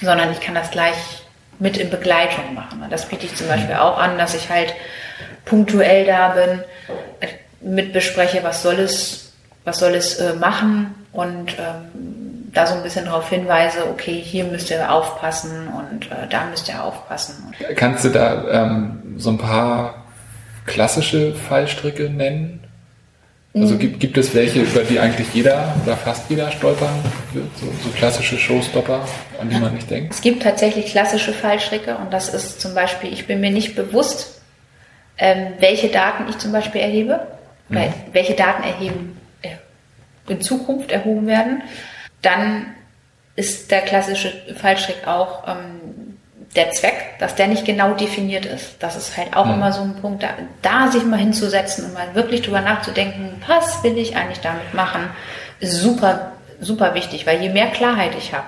sondern 0.00 0.32
ich 0.32 0.40
kann 0.40 0.54
das 0.54 0.70
gleich 0.70 1.25
mit 1.58 1.76
in 1.76 1.90
Begleitung 1.90 2.54
machen. 2.54 2.84
Das 2.90 3.06
biete 3.06 3.26
ich 3.26 3.34
zum 3.34 3.48
Beispiel 3.48 3.76
auch 3.76 3.98
an, 3.98 4.18
dass 4.18 4.34
ich 4.34 4.50
halt 4.50 4.74
punktuell 5.44 6.04
da 6.04 6.28
bin, 6.28 6.62
mit 7.60 7.92
bespreche, 7.92 8.42
was 8.42 8.62
soll 8.62 8.78
es, 8.78 9.32
was 9.64 9.78
soll 9.78 9.94
es 9.94 10.18
äh, 10.18 10.34
machen 10.34 10.94
und 11.12 11.56
ähm, 11.58 12.46
da 12.52 12.66
so 12.66 12.74
ein 12.74 12.82
bisschen 12.82 13.06
darauf 13.06 13.28
hinweise, 13.28 13.88
okay, 13.88 14.20
hier 14.22 14.44
müsst 14.44 14.70
ihr 14.70 14.90
aufpassen 14.90 15.68
und 15.68 16.10
äh, 16.10 16.26
da 16.30 16.46
müsst 16.46 16.68
ihr 16.68 16.82
aufpassen. 16.82 17.54
Kannst 17.74 18.04
du 18.04 18.08
da 18.10 18.44
ähm, 18.48 19.14
so 19.18 19.30
ein 19.30 19.38
paar 19.38 20.04
klassische 20.64 21.34
Fallstricke 21.34 22.08
nennen? 22.08 22.65
Also 23.58 23.74
mhm. 23.74 23.78
gibt, 23.78 24.00
gibt 24.00 24.18
es 24.18 24.34
welche, 24.34 24.60
über 24.60 24.82
die 24.82 25.00
eigentlich 25.00 25.32
jeder 25.32 25.74
oder 25.82 25.96
fast 25.96 26.28
jeder 26.28 26.50
stolpern 26.50 26.94
wird? 27.32 27.46
So, 27.58 27.66
so 27.82 27.88
klassische 27.96 28.36
Showstopper, 28.36 29.06
an 29.40 29.48
die 29.48 29.56
man 29.56 29.74
nicht 29.74 29.90
denkt? 29.90 30.12
Es 30.12 30.20
gibt 30.20 30.42
tatsächlich 30.42 30.86
klassische 30.86 31.32
Fallstricke 31.32 31.96
und 31.96 32.12
das 32.12 32.32
ist 32.34 32.60
zum 32.60 32.74
Beispiel, 32.74 33.10
ich 33.10 33.26
bin 33.26 33.40
mir 33.40 33.50
nicht 33.50 33.74
bewusst, 33.74 34.42
ähm, 35.16 35.54
welche 35.58 35.88
Daten 35.88 36.28
ich 36.28 36.36
zum 36.36 36.52
Beispiel 36.52 36.82
erhebe, 36.82 37.26
mhm. 37.70 37.94
welche 38.12 38.34
Daten 38.34 38.62
erheben, 38.62 39.16
äh, 39.40 39.48
in 40.28 40.42
Zukunft 40.42 40.92
erhoben 40.92 41.26
werden. 41.26 41.62
Dann 42.20 42.74
ist 43.36 43.70
der 43.70 43.80
klassische 43.82 44.32
Fallstrick 44.54 45.06
auch, 45.06 45.48
ähm, 45.48 45.85
der 46.54 46.70
Zweck, 46.70 47.18
dass 47.18 47.34
der 47.34 47.48
nicht 47.48 47.64
genau 47.64 47.94
definiert 47.94 48.46
ist. 48.46 48.76
Das 48.80 48.96
ist 48.96 49.16
halt 49.16 49.36
auch 49.36 49.46
mhm. 49.46 49.54
immer 49.54 49.72
so 49.72 49.82
ein 49.82 49.96
Punkt, 49.96 50.22
da, 50.22 50.28
da, 50.62 50.90
sich 50.90 51.04
mal 51.04 51.18
hinzusetzen 51.18 51.84
und 51.84 51.94
mal 51.94 52.14
wirklich 52.14 52.42
drüber 52.42 52.60
nachzudenken, 52.60 53.42
was 53.46 53.82
will 53.82 53.98
ich 53.98 54.16
eigentlich 54.16 54.40
damit 54.40 54.72
machen, 54.72 55.10
ist 55.60 55.74
super, 55.74 56.32
super 56.60 56.94
wichtig, 56.94 57.26
weil 57.26 57.42
je 57.42 57.50
mehr 57.50 57.68
Klarheit 57.68 58.14
ich 58.16 58.32
habe, 58.32 58.46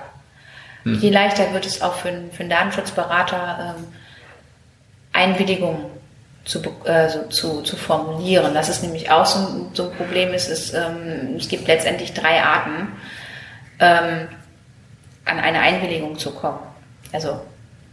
mhm. 0.83 0.95
je 0.95 1.09
leichter 1.09 1.53
wird 1.53 1.65
es 1.65 1.81
auch 1.81 1.95
für, 1.95 2.11
für 2.31 2.41
einen 2.41 2.49
Datenschutzberater, 2.49 3.75
ähm, 3.77 3.87
Einwilligung 5.13 5.85
zu, 6.45 6.61
äh, 6.85 7.09
so, 7.09 7.23
zu, 7.27 7.61
zu 7.61 7.75
formulieren. 7.75 8.53
Das 8.53 8.69
ist 8.69 8.81
nämlich 8.81 9.11
auch 9.11 9.25
so, 9.25 9.69
so 9.73 9.89
ein 9.89 9.95
Problem. 9.97 10.33
Es, 10.33 10.47
ist, 10.47 10.73
ähm, 10.73 11.35
es 11.37 11.47
gibt 11.47 11.67
letztendlich 11.67 12.13
drei 12.13 12.41
Arten, 12.41 12.87
ähm, 13.79 14.27
an 15.25 15.39
eine 15.39 15.59
Einwilligung 15.59 16.17
zu 16.17 16.31
kommen. 16.31 16.59
Also 17.11 17.41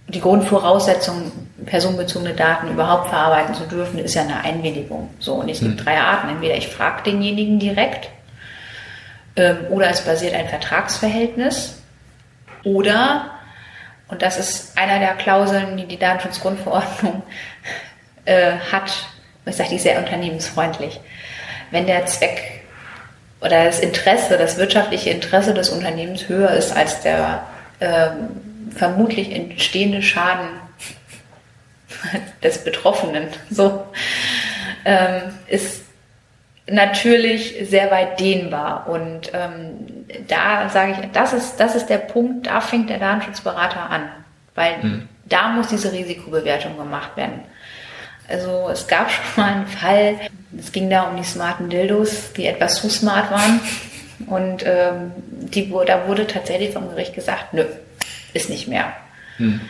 die 0.09 0.21
Grundvoraussetzung 0.21 1.33
personenbezogene 1.65 2.35
Daten 2.35 2.69
überhaupt 2.69 3.09
verarbeiten 3.09 3.55
zu 3.55 3.65
dürfen, 3.65 3.99
ist 3.99 4.15
ja 4.15 4.23
eine 4.23 4.41
Einwilligung. 4.45 5.11
So, 5.19 5.35
und 5.35 5.49
es 5.49 5.61
gibt 5.61 5.79
hm. 5.79 5.85
drei 5.85 5.99
Arten. 5.99 6.29
Entweder 6.29 6.57
ich 6.57 6.69
frage 6.69 7.03
denjenigen 7.03 7.59
direkt, 7.59 8.09
ähm, 9.35 9.59
oder 9.71 9.91
es 9.91 10.03
basiert 10.03 10.35
ein 10.35 10.49
Vertragsverhältnis, 10.49 11.83
oder, 12.63 13.31
und 14.09 14.23
das 14.23 14.39
ist 14.39 14.77
einer 14.79 14.99
der 14.99 15.15
Klauseln, 15.15 15.77
die 15.77 15.87
die 15.87 15.99
Datenschutzgrundverordnung 15.99 17.23
äh, 18.25 18.53
hat, 18.73 18.93
ich 19.45 19.57
sage 19.57 19.71
die 19.71 19.79
sehr 19.79 19.99
unternehmensfreundlich, 19.99 21.01
wenn 21.71 21.87
der 21.87 22.07
Zweck 22.07 22.63
oder 23.41 23.65
das 23.65 23.81
Interesse, 23.81 24.39
das 24.39 24.57
wirtschaftliche 24.57 25.11
Interesse 25.11 25.53
des 25.53 25.69
Unternehmens 25.69 26.29
höher 26.29 26.51
ist 26.51 26.75
als 26.75 27.03
der 27.03 27.45
ähm, 27.81 28.56
vermutlich 28.77 29.33
entstehende 29.33 30.03
Schaden 30.03 30.49
des 32.43 32.63
Betroffenen, 32.63 33.29
so 33.51 33.87
ähm, 34.85 35.23
ist 35.47 35.83
natürlich 36.69 37.57
sehr 37.69 37.91
weit 37.91 38.21
dehnbar. 38.21 38.87
Und 38.89 39.31
ähm, 39.33 40.07
da 40.29 40.69
sage 40.69 40.93
ich, 40.93 41.11
das 41.13 41.33
ist, 41.33 41.57
das 41.57 41.75
ist 41.75 41.87
der 41.87 41.99
Punkt, 41.99 42.47
da 42.47 42.61
fängt 42.61 42.91
der 42.91 42.99
Datenschutzberater 42.99 43.91
an, 43.91 44.09
weil 44.55 44.83
hm. 44.83 45.09
da 45.27 45.49
muss 45.49 45.69
diese 45.69 45.93
Risikobewertung 45.93 46.77
gemacht 46.77 47.17
werden. 47.17 47.41
Also 48.29 48.69
es 48.73 48.89
gab 48.89 49.11
schon 49.11 49.25
mal 49.37 49.53
einen 49.53 49.67
Fall, 49.69 50.17
es 50.59 50.73
ging 50.73 50.91
da 50.91 51.03
um 51.05 51.17
die 51.17 51.23
smarten 51.23 51.71
Dildos, 51.71 52.33
die 52.33 52.47
etwas 52.47 52.81
zu 52.81 52.91
smart 52.91 53.31
waren. 53.31 53.61
Und 54.27 54.65
ähm, 54.67 55.13
die, 55.31 55.73
da 55.87 56.09
wurde 56.09 56.27
tatsächlich 56.27 56.73
vom 56.73 56.89
Gericht 56.89 57.15
gesagt, 57.15 57.53
nö, 57.53 57.65
ist 58.37 58.51
nicht 58.51 58.69
mehr. 58.69 58.93
Hm. 59.39 59.61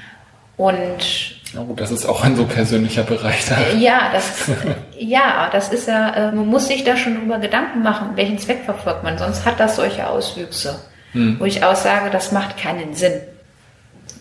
Und 0.57 1.37
Oh, 1.57 1.73
das 1.75 1.91
ist 1.91 2.07
auch 2.07 2.23
ein 2.23 2.37
so 2.37 2.45
persönlicher 2.45 3.03
Bereich 3.03 3.47
da. 3.49 3.57
Ja, 3.79 4.11
das, 4.13 4.51
ja, 4.99 5.49
das 5.51 5.69
ist 5.71 5.89
ja, 5.89 6.11
äh, 6.15 6.33
man 6.33 6.47
muss 6.47 6.69
sich 6.69 6.85
da 6.85 6.97
schon 6.97 7.19
drüber 7.19 7.39
Gedanken 7.39 7.83
machen, 7.83 8.11
welchen 8.15 8.39
Zweck 8.39 8.65
verfolgt 8.65 9.05
man, 9.05 9.17
sonst 9.17 9.45
hat 9.47 9.59
das 9.59 9.77
solche 9.77 10.09
Auswüchse, 10.09 10.79
hm. 11.13 11.37
wo 11.39 11.45
ich 11.45 11.65
auch 11.65 11.77
sage, 11.77 12.11
das 12.11 12.33
macht 12.33 12.59
keinen 12.59 12.95
Sinn. 12.95 13.21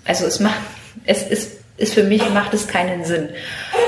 Also 0.06 0.26
es 0.26 0.40
macht, 0.40 0.60
es 1.06 1.24
ist, 1.24 1.60
ist 1.78 1.94
für 1.94 2.04
mich 2.04 2.30
macht 2.30 2.54
es 2.54 2.68
keinen 2.68 3.04
Sinn. 3.04 3.30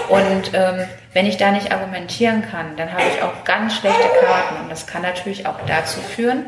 Und 0.09 0.51
ähm, 0.53 0.85
wenn 1.13 1.25
ich 1.25 1.37
da 1.37 1.51
nicht 1.51 1.71
argumentieren 1.71 2.43
kann, 2.49 2.75
dann 2.75 2.91
habe 2.91 3.03
ich 3.13 3.21
auch 3.21 3.43
ganz 3.43 3.75
schlechte 3.75 4.07
Karten 4.19 4.63
und 4.63 4.69
das 4.69 4.87
kann 4.87 5.03
natürlich 5.03 5.45
auch 5.47 5.59
dazu 5.67 5.99
führen, 6.01 6.45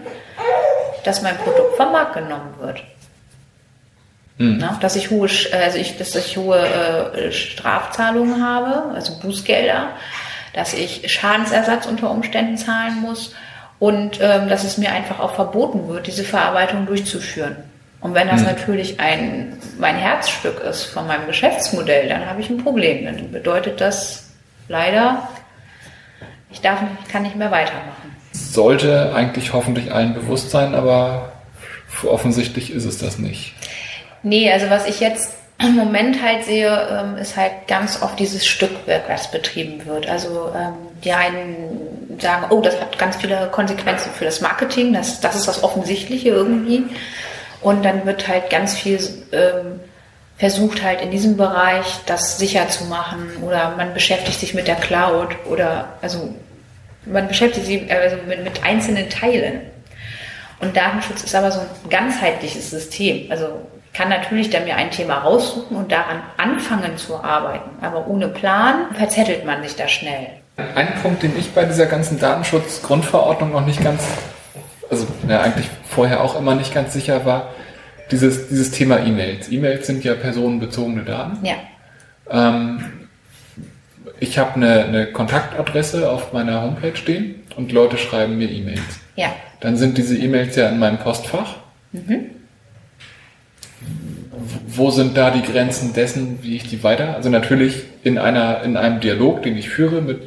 dass 1.04 1.22
mein 1.22 1.38
Produkt 1.38 1.78
vom 1.78 1.92
Markt 1.92 2.16
genommen 2.16 2.56
wird. 2.60 2.84
Mhm. 4.40 4.58
Na, 4.58 4.78
dass 4.82 4.96
ich 4.96 5.12
hohe, 5.12 5.28
also 5.52 5.78
ich, 5.78 5.98
dass 5.98 6.16
ich 6.16 6.38
hohe 6.38 6.58
äh, 6.58 7.32
Strafzahlungen 7.32 8.42
habe, 8.42 8.96
also 8.96 9.20
Bußgelder, 9.20 9.90
dass 10.54 10.74
ich 10.74 11.12
Schadensersatz 11.12 11.86
unter 11.86 12.10
Umständen 12.10 12.58
zahlen 12.58 13.02
muss 13.02 13.36
und 13.80 14.20
ähm, 14.22 14.48
dass 14.48 14.64
es 14.64 14.78
mir 14.78 14.94
einfach 14.94 15.20
auch 15.20 15.36
verboten 15.36 15.90
wird, 15.90 16.08
diese 16.08 16.24
Verarbeitung 16.24 16.86
durchzuführen. 16.86 17.58
Und 18.00 18.14
wenn 18.14 18.30
das 18.30 18.40
mhm. 18.40 18.48
natürlich 18.48 19.02
ein, 19.02 19.58
mein 19.78 19.98
Herzstück 19.98 20.62
ist 20.62 20.86
von 20.86 21.06
meinem 21.06 21.28
Geschäftsmodell, 21.28 22.08
dann 22.08 22.26
habe 22.26 22.40
ich 22.40 22.50
ein 22.50 22.64
Problem. 22.64 23.04
Dann 23.04 23.32
bedeutet 23.34 23.82
das 23.82 24.32
leider, 24.70 25.28
ich 26.50 26.62
darf 26.62 26.82
nicht, 26.82 27.10
kann 27.10 27.24
nicht 27.24 27.36
mehr 27.36 27.52
weitermachen. 27.52 28.16
Sollte 28.32 29.14
eigentlich 29.14 29.52
hoffentlich 29.52 29.92
allen 29.92 30.14
bewusst 30.14 30.50
sein, 30.50 30.76
aber 30.76 31.34
offensichtlich 32.04 32.72
ist 32.72 32.86
es 32.86 33.00
das 33.00 33.20
nicht. 33.20 33.54
Nee, 34.24 34.52
also 34.52 34.70
was 34.70 34.88
ich 34.88 35.00
jetzt 35.00 35.34
im 35.62 35.76
Moment 35.76 36.22
halt 36.24 36.46
sehe, 36.46 36.88
ähm, 36.92 37.18
ist 37.18 37.36
halt 37.36 37.68
ganz 37.68 38.02
oft 38.02 38.18
dieses 38.20 38.46
Stückwerk, 38.46 39.04
was 39.10 39.30
betrieben 39.32 39.86
wird. 39.86 40.08
Also 40.08 40.52
ähm, 40.56 40.74
die 41.04 41.12
einen 41.12 42.18
sagen, 42.20 42.46
oh, 42.50 42.62
das 42.62 42.80
hat 42.80 42.98
ganz 42.98 43.18
viele 43.18 43.50
Konsequenzen 43.52 44.12
für 44.12 44.26
das 44.26 44.42
Marketing, 44.42 44.94
das, 44.94 45.22
das 45.22 45.36
ist 45.36 45.48
das 45.48 45.64
Offensichtliche 45.64 46.30
irgendwie. 46.30 46.84
Und 47.62 47.84
dann 47.84 48.06
wird 48.06 48.28
halt 48.28 48.50
ganz 48.50 48.78
viel 48.78 49.00
ähm, 49.32 49.82
versucht 50.40 50.82
halt 50.82 51.02
in 51.02 51.12
diesem 51.12 51.36
Bereich 51.36 51.86
das 52.06 52.38
sicher 52.38 52.70
zu 52.70 52.86
machen 52.86 53.30
oder 53.46 53.76
man 53.76 53.94
beschäftigt 53.94 54.40
sich 54.40 54.54
mit 54.54 54.70
der 54.70 54.76
Cloud 54.76 55.36
oder 55.50 55.98
also 56.02 56.34
man 57.06 57.28
beschäftigt 57.28 57.66
sich 57.66 57.92
also 57.92 58.16
mit, 58.26 58.44
mit 58.46 58.64
einzelnen 58.64 59.10
Teilen. 59.10 59.62
Und 60.62 60.76
Datenschutz 60.78 61.24
ist 61.24 61.36
aber 61.36 61.52
so 61.52 61.60
ein 61.60 61.90
ganzheitliches 61.90 62.70
System. 62.70 63.30
Also 63.30 63.62
kann 64.00 64.08
natürlich 64.08 64.50
dann 64.50 64.64
mir 64.64 64.78
ein 64.78 64.92
Thema 64.92 65.18
raussuchen 65.18 65.76
und 65.76 65.92
daran 65.92 66.22
anfangen 66.38 66.96
zu 66.96 67.22
arbeiten. 67.22 67.70
Aber 67.82 68.08
ohne 68.08 68.30
Plan 68.30 68.96
verzettelt 68.96 69.44
man 69.46 69.62
sich 69.62 69.76
da 69.76 69.90
schnell. 69.90 70.28
Ein 70.74 70.96
Punkt, 71.02 71.22
den 71.22 71.38
ich 71.38 71.52
bei 71.52 71.66
dieser 71.66 71.86
ganzen 71.86 72.18
Datenschutzgrundverordnung 72.18 73.52
noch 73.52 73.66
nicht 73.66 73.84
ganz, 73.84 74.02
also 74.90 75.06
ja, 75.28 75.42
eigentlich 75.42 75.68
vorher 75.84 76.24
auch 76.24 76.40
immer 76.40 76.56
nicht 76.56 76.74
ganz 76.74 76.94
sicher 76.94 77.26
war, 77.26 77.50
dieses, 78.10 78.48
dieses 78.48 78.72
Thema 78.72 79.00
E-Mails. 79.00 79.52
E-Mails 79.52 79.86
sind 79.86 80.02
ja 80.06 80.14
personenbezogene 80.14 81.04
Daten. 81.04 81.46
Ja. 81.46 81.56
Ähm, 82.32 83.10
ich 84.22 84.40
habe 84.40 84.56
eine, 84.56 84.86
eine 84.86 85.06
Kontaktadresse 85.08 86.10
auf 86.10 86.32
meiner 86.32 86.62
Homepage 86.62 86.96
stehen 86.96 87.44
und 87.58 87.74
Leute 87.74 87.98
schreiben 87.98 88.38
mir 88.38 88.50
E-Mails. 88.50 89.02
Ja. 89.18 89.34
Dann 89.60 89.76
sind 89.76 89.98
diese 89.98 90.18
E-Mails 90.18 90.56
ja 90.56 90.70
in 90.70 90.80
meinem 90.80 91.00
Postfach. 91.00 91.56
Mhm 91.92 92.39
wo 94.76 94.92
sind 94.92 95.18
da 95.18 95.32
die 95.32 95.42
Grenzen 95.42 95.94
dessen, 95.94 96.40
wie 96.44 96.56
ich 96.56 96.68
die 96.68 96.84
weiter? 96.84 97.16
Also 97.16 97.30
natürlich 97.30 97.84
in 98.04 98.18
einer, 98.18 98.62
in 98.64 98.78
einem 98.78 99.00
Dialog, 99.00 99.42
den 99.42 99.58
ich 99.58 99.70
führe 99.70 100.02
mit 100.02 100.22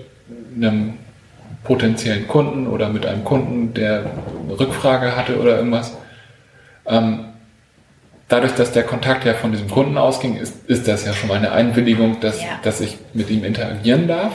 einem 0.57 0.94
potenziellen 1.64 2.26
Kunden 2.26 2.66
oder 2.66 2.88
mit 2.88 3.07
einem 3.07 3.24
Kunden, 3.24 3.72
der 3.74 4.00
eine 4.00 4.59
Rückfrage 4.59 5.16
hatte 5.16 5.38
oder 5.38 5.57
irgendwas. 5.57 5.96
Ähm, 6.87 7.26
dadurch, 8.28 8.52
dass 8.55 8.72
der 8.72 8.83
Kontakt 8.83 9.24
ja 9.24 9.35
von 9.35 9.52
diesem 9.52 9.70
Kunden 9.70 9.96
ausging, 9.96 10.37
ist, 10.37 10.68
ist 10.68 10.88
das 10.88 11.05
ja 11.05 11.12
schon 11.12 11.28
mal 11.28 11.37
eine 11.37 11.52
Einwilligung, 11.52 12.18
dass, 12.20 12.42
ja. 12.42 12.48
dass 12.64 12.81
ich 12.81 12.98
mit 13.14 13.31
ihm 13.31 13.44
interagieren 13.44 14.09
darf. 14.09 14.33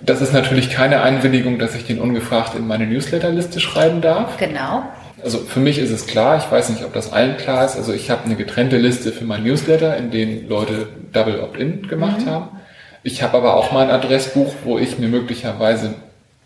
Das 0.00 0.20
ist 0.20 0.32
natürlich 0.32 0.70
keine 0.70 1.02
Einwilligung, 1.02 1.58
dass 1.58 1.74
ich 1.74 1.84
den 1.84 2.00
ungefragt 2.00 2.54
in 2.54 2.68
meine 2.68 2.86
Newsletterliste 2.86 3.58
schreiben 3.58 4.00
darf. 4.00 4.36
Genau 4.36 4.84
also 5.22 5.38
für 5.38 5.60
mich 5.60 5.78
ist 5.78 5.90
es 5.90 6.06
klar, 6.06 6.38
ich 6.38 6.50
weiß 6.50 6.70
nicht, 6.70 6.84
ob 6.84 6.92
das 6.92 7.12
allen 7.12 7.36
klar 7.36 7.64
ist. 7.64 7.76
Also 7.76 7.92
ich 7.92 8.10
habe 8.10 8.24
eine 8.24 8.36
getrennte 8.36 8.76
Liste 8.76 9.12
für 9.12 9.24
mein 9.24 9.42
Newsletter, 9.42 9.96
in 9.96 10.10
denen 10.10 10.48
Leute 10.48 10.88
Double 11.12 11.40
Opt-in 11.40 11.88
gemacht 11.88 12.22
mhm. 12.22 12.30
haben. 12.30 12.48
Ich 13.02 13.22
habe 13.22 13.36
aber 13.36 13.56
auch 13.56 13.72
mein 13.72 13.90
Adressbuch, 13.90 14.52
wo 14.64 14.78
ich 14.78 14.98
mir 14.98 15.08
möglicherweise 15.08 15.94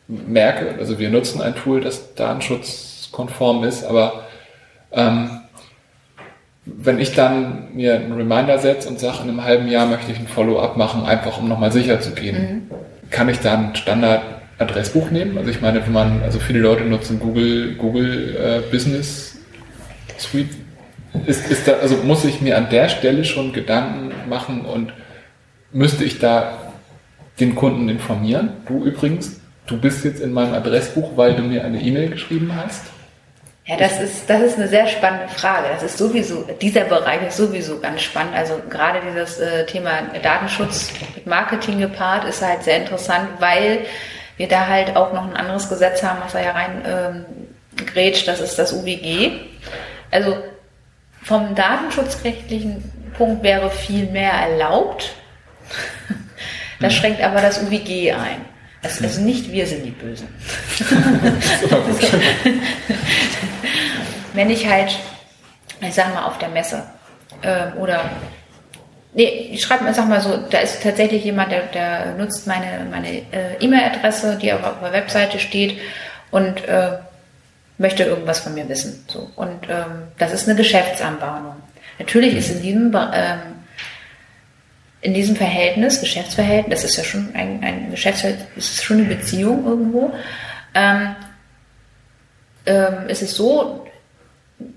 merke, 0.09 0.75
also 0.79 0.99
wir 0.99 1.11
nutzen 1.11 1.41
ein 1.41 1.55
Tool, 1.55 1.81
das 1.81 2.15
datenschutzkonform 2.15 3.65
ist, 3.65 3.85
aber 3.85 4.25
ähm, 4.93 5.41
wenn 6.65 7.01
ich 7.01 7.15
dann 7.15 7.75
mir 7.75 7.95
einen 7.95 8.13
Reminder 8.13 8.59
setze 8.59 8.89
und 8.89 9.01
sage, 9.01 9.19
in 9.23 9.31
einem 9.31 9.45
halben 9.45 9.69
Jahr 9.69 9.87
möchte 9.87 10.13
ich 10.13 10.19
ein 10.19 10.29
Follow-up 10.29 10.77
machen, 10.77 11.05
einfach 11.05 11.39
um 11.39 11.49
nochmal 11.49 11.73
sicher 11.73 12.01
zu 12.01 12.13
gehen, 12.13 12.69
mhm. 12.71 13.11
kann 13.11 13.29
ich 13.29 13.41
dann 13.41 13.75
Standard 13.75 14.23
Adressbuch 14.63 15.11
nehmen. 15.11 15.39
Also 15.39 15.51
ich 15.51 15.61
meine, 15.61 15.85
wenn 15.85 15.93
man, 15.93 16.23
also 16.23 16.39
viele 16.39 16.61
Leute 16.61 16.85
nutzen 16.85 17.21
Google, 17.21 17.75
Google 17.75 18.37
äh, 18.37 18.71
Business 18.71 19.39
Suite. 20.19 20.51
Ist, 21.27 21.51
ist 21.51 21.69
da, 21.69 21.75
also 21.75 21.97
muss 22.05 22.25
ich 22.25 22.41
mir 22.41 22.57
an 22.57 22.71
der 22.71 22.89
Stelle 22.89 23.25
schon 23.25 23.53
Gedanken 23.53 24.13
machen 24.29 24.65
und 24.65 24.93
müsste 25.71 26.05
ich 26.05 26.19
da 26.19 26.73
den 27.39 27.55
Kunden 27.55 27.89
informieren? 27.89 28.51
Du 28.67 28.85
übrigens, 28.85 29.41
du 29.67 29.79
bist 29.79 30.05
jetzt 30.05 30.21
in 30.21 30.33
meinem 30.33 30.55
Adressbuch, 30.55 31.17
weil 31.17 31.35
du 31.35 31.43
mir 31.43 31.65
eine 31.65 31.81
E-Mail 31.81 32.11
geschrieben 32.11 32.53
hast? 32.57 32.87
Ja, 33.65 33.77
das 33.77 34.01
ist, 34.01 34.29
das 34.29 34.43
ist 34.43 34.59
eine 34.59 34.67
sehr 34.67 34.89
spannende 34.89 35.29
Frage. 35.29 35.69
Das 35.73 35.85
ist 35.85 35.97
sowieso, 35.97 36.45
dieser 36.61 36.83
Bereich 36.83 37.29
ist 37.29 37.37
sowieso 37.37 37.79
ganz 37.79 38.03
spannend. 38.03 38.35
Also 38.35 38.61
gerade 38.69 39.01
dieses 39.09 39.39
äh, 39.39 39.65
Thema 39.67 40.03
Datenschutz 40.21 40.93
mit 41.15 41.27
Marketing 41.27 41.79
gepaart 41.79 42.25
ist 42.25 42.43
halt 42.43 42.65
sehr 42.65 42.79
interessant, 42.79 43.29
weil 43.39 43.87
wir 44.37 44.49
da 44.49 44.67
halt 44.67 44.97
auch 44.97 45.13
noch 45.13 45.29
ein 45.29 45.37
anderes 45.37 45.69
Gesetz 45.69 46.03
haben, 46.03 46.19
was 46.23 46.33
da 46.33 46.41
ja 46.41 46.53
rein 46.53 46.83
ähm, 46.87 47.25
grätscht, 47.87 48.27
das 48.29 48.41
ist 48.41 48.59
das 48.59 48.73
UWG. 48.73 49.33
Also 50.11 50.37
vom 51.23 51.55
datenschutzrechtlichen 51.55 53.13
Punkt 53.17 53.43
wäre 53.43 53.71
viel 53.71 54.07
mehr 54.07 54.33
erlaubt. 54.33 55.15
Das 56.81 56.95
mhm. 56.95 56.97
schränkt 56.97 57.23
aber 57.23 57.41
das 57.41 57.63
UWG 57.63 58.11
ein. 58.11 58.45
Das, 58.83 59.01
also 59.01 59.21
nicht 59.21 59.53
wir 59.53 59.69
sind 59.69 59.85
die 59.85 59.93
Bösen. 59.93 60.27
Wenn 64.33 64.51
ich 64.51 64.69
halt, 64.69 64.99
ich 65.81 65.95
sag 65.95 66.13
mal, 66.13 66.25
auf 66.25 66.39
der 66.39 66.49
Messe 66.49 66.83
äh, 67.43 67.67
oder 67.79 68.11
Nee, 69.15 69.51
ich 69.53 69.63
schreibe 69.63 69.85
mir, 69.85 69.93
sag 69.93 70.09
mal 70.09 70.23
so, 70.23 70.39
da 70.51 70.59
ist 70.59 70.83
tatsächlich 70.83 71.25
jemand, 71.25 71.53
der, 71.53 71.65
der 71.67 72.15
nutzt 72.15 72.47
meine, 72.47 72.87
meine 72.91 73.09
äh, 73.31 73.57
E-Mail-Adresse, 73.61 74.39
die 74.41 74.53
auf 74.53 74.61
der 74.83 74.93
Webseite 74.93 75.39
steht 75.39 75.79
und 76.31 76.67
äh, 76.67 76.93
möchte 77.77 78.05
irgendwas 78.05 78.41
von 78.41 78.55
mir 78.55 78.69
wissen. 78.69 79.05
So. 79.09 79.31
Und 79.37 79.69
ähm, 79.69 80.09
das 80.19 80.33
ist 80.33 80.49
eine 80.49 80.57
Geschäftsanbahnung. 80.57 81.57
Natürlich 81.99 82.35
ist 82.35 82.51
in 82.51 82.63
diesem 82.63 82.97
ähm, 83.13 83.39
in 85.03 85.15
diesem 85.15 85.35
Verhältnis, 85.35 86.01
Geschäftsverhältnis, 86.01 86.83
das 86.83 86.91
ist 86.91 86.97
ja 86.97 87.05
schon 87.05 87.35
ein, 87.35 87.63
ein 87.63 87.91
Geschäftsverhältnis, 87.91 88.49
ist 88.57 88.85
schon 88.85 88.99
eine 88.99 89.09
Beziehung 89.09 89.67
irgendwo, 89.67 90.13
ähm, 90.75 91.17
ähm, 92.67 93.09
ist 93.09 93.21
es 93.21 93.35
so, 93.35 93.85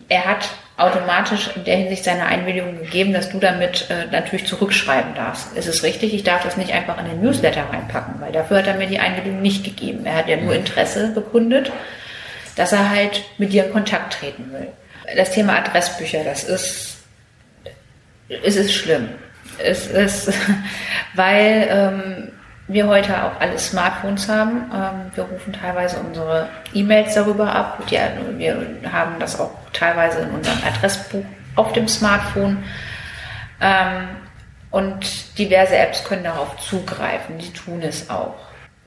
er 0.09 0.25
hat 0.25 0.49
automatisch 0.77 1.49
in 1.55 1.63
der 1.63 1.77
Hinsicht 1.77 2.03
seine 2.03 2.25
Einwilligung 2.25 2.77
gegeben, 2.77 3.13
dass 3.13 3.29
du 3.29 3.39
damit 3.39 3.89
äh, 3.89 4.07
natürlich 4.11 4.45
zurückschreiben 4.45 5.15
darfst. 5.15 5.55
Ist 5.55 5.67
es 5.67 5.83
richtig? 5.83 6.13
Ich 6.13 6.23
darf 6.23 6.43
das 6.43 6.57
nicht 6.57 6.73
einfach 6.73 6.99
in 6.99 7.05
den 7.05 7.21
Newsletter 7.21 7.63
reinpacken, 7.71 8.19
weil 8.19 8.33
dafür 8.33 8.57
hat 8.57 8.67
er 8.67 8.75
mir 8.75 8.87
die 8.87 8.99
Einwilligung 8.99 9.41
nicht 9.41 9.63
gegeben. 9.63 10.05
Er 10.05 10.15
hat 10.15 10.27
ja 10.27 10.35
nur 10.35 10.53
mhm. 10.53 10.59
Interesse 10.59 11.11
bekundet, 11.13 11.71
dass 12.57 12.73
er 12.73 12.89
halt 12.89 13.23
mit 13.37 13.53
dir 13.53 13.65
in 13.65 13.71
Kontakt 13.71 14.13
treten 14.13 14.51
will. 14.51 14.67
Das 15.15 15.31
Thema 15.31 15.57
Adressbücher, 15.57 16.23
das 16.23 16.43
ist, 16.43 16.97
es 18.27 18.55
ist 18.55 18.73
schlimm. 18.73 19.09
Es 19.57 19.87
ist, 19.87 20.33
weil 21.13 21.67
ähm, 21.69 22.31
wir 22.67 22.87
heute 22.87 23.23
auch 23.23 23.39
alle 23.39 23.59
Smartphones 23.59 24.27
haben. 24.27 24.71
Ähm, 24.73 25.11
wir 25.13 25.23
rufen 25.25 25.53
teilweise 25.53 25.97
unsere 25.99 26.49
E-Mails 26.73 27.13
darüber 27.13 27.53
ab. 27.53 27.83
Wir 27.89 28.67
haben 28.91 29.19
das 29.19 29.39
auch 29.39 29.51
teilweise 29.73 30.19
in 30.19 30.31
unserem 30.31 30.57
Adressbuch 30.65 31.25
auf 31.55 31.73
dem 31.73 31.87
Smartphone. 31.87 32.63
Ähm, 33.61 34.07
und 34.71 35.37
diverse 35.37 35.77
Apps 35.77 36.03
können 36.03 36.23
darauf 36.23 36.57
zugreifen. 36.57 37.37
Die 37.37 37.53
tun 37.53 37.81
es 37.81 38.09
auch. 38.09 38.35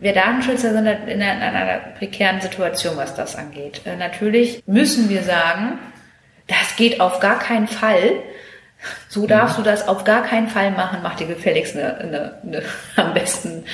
Wir 0.01 0.12
Datenschützer 0.12 0.73
sind 0.73 0.87
in 0.87 1.23
einer, 1.23 1.49
in 1.49 1.57
einer 1.57 1.79
prekären 1.99 2.41
Situation, 2.41 2.97
was 2.97 3.14
das 3.14 3.37
angeht. 3.37 3.83
Äh, 3.85 3.97
natürlich 3.97 4.62
müssen 4.67 5.09
wir 5.09 5.23
sagen, 5.23 5.79
das 6.47 6.77
geht 6.77 7.01
auf 7.01 7.21
gar 7.21 7.38
keinen 7.38 7.69
Fall, 7.69 8.23
so 9.09 9.27
darfst 9.27 9.59
du 9.59 9.62
das 9.62 9.88
auf 9.88 10.05
gar 10.05 10.23
keinen 10.23 10.49
Fall 10.49 10.71
machen. 10.71 11.01
Mach 11.03 11.17
dir 11.17 11.27
gefälligst 11.27 11.77
eine, 11.77 11.97
eine, 11.99 12.35
eine, 12.43 12.62
am 12.97 13.14
besten 13.14 13.64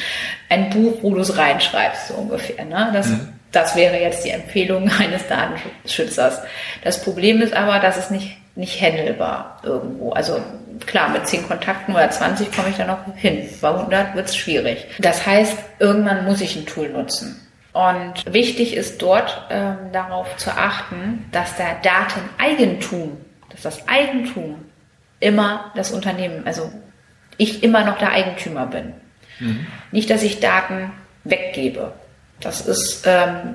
ein 0.48 0.70
Buch, 0.70 0.98
wo 1.02 1.14
du 1.14 1.20
es 1.20 1.36
reinschreibst, 1.36 2.08
so 2.08 2.14
ungefähr. 2.14 2.64
Ne? 2.64 2.90
Das, 2.92 3.08
mhm. 3.08 3.28
das 3.52 3.76
wäre 3.76 4.00
jetzt 4.00 4.24
die 4.24 4.30
Empfehlung 4.30 4.90
eines 4.98 5.26
Datenschützers. 5.28 6.40
Das 6.82 7.02
Problem 7.02 7.42
ist 7.42 7.54
aber, 7.54 7.80
dass 7.80 7.96
es 7.96 8.10
nicht, 8.10 8.38
nicht 8.56 8.80
handelbar 8.80 9.60
irgendwo. 9.62 10.12
Also 10.12 10.40
klar, 10.86 11.10
mit 11.10 11.26
10 11.26 11.48
Kontakten 11.48 11.94
oder 11.94 12.10
20 12.10 12.50
komme 12.52 12.70
ich 12.70 12.76
da 12.76 12.86
noch 12.86 13.00
hin. 13.16 13.48
Bei 13.60 13.70
100 13.70 14.14
wird 14.14 14.28
es 14.28 14.36
schwierig. 14.36 14.86
Das 14.98 15.26
heißt, 15.26 15.58
irgendwann 15.78 16.24
muss 16.24 16.40
ich 16.40 16.56
ein 16.56 16.66
Tool 16.66 16.88
nutzen. 16.88 17.40
Und 17.72 18.32
wichtig 18.32 18.76
ist 18.76 19.02
dort 19.02 19.48
ähm, 19.50 19.76
darauf 19.92 20.36
zu 20.36 20.50
achten, 20.50 21.26
dass 21.32 21.56
der 21.56 21.74
Dateneigentum, 21.82 23.18
dass 23.50 23.62
das 23.62 23.88
Eigentum 23.88 24.64
immer 25.24 25.72
das 25.74 25.90
Unternehmen, 25.90 26.46
also 26.46 26.70
ich 27.36 27.62
immer 27.62 27.84
noch 27.84 27.98
der 27.98 28.12
Eigentümer 28.12 28.66
bin. 28.66 28.92
Mhm. 29.40 29.66
Nicht, 29.90 30.10
dass 30.10 30.22
ich 30.22 30.40
Daten 30.40 30.92
weggebe. 31.24 31.92
Das 32.40 32.60
ist, 32.60 33.04
ähm, 33.06 33.54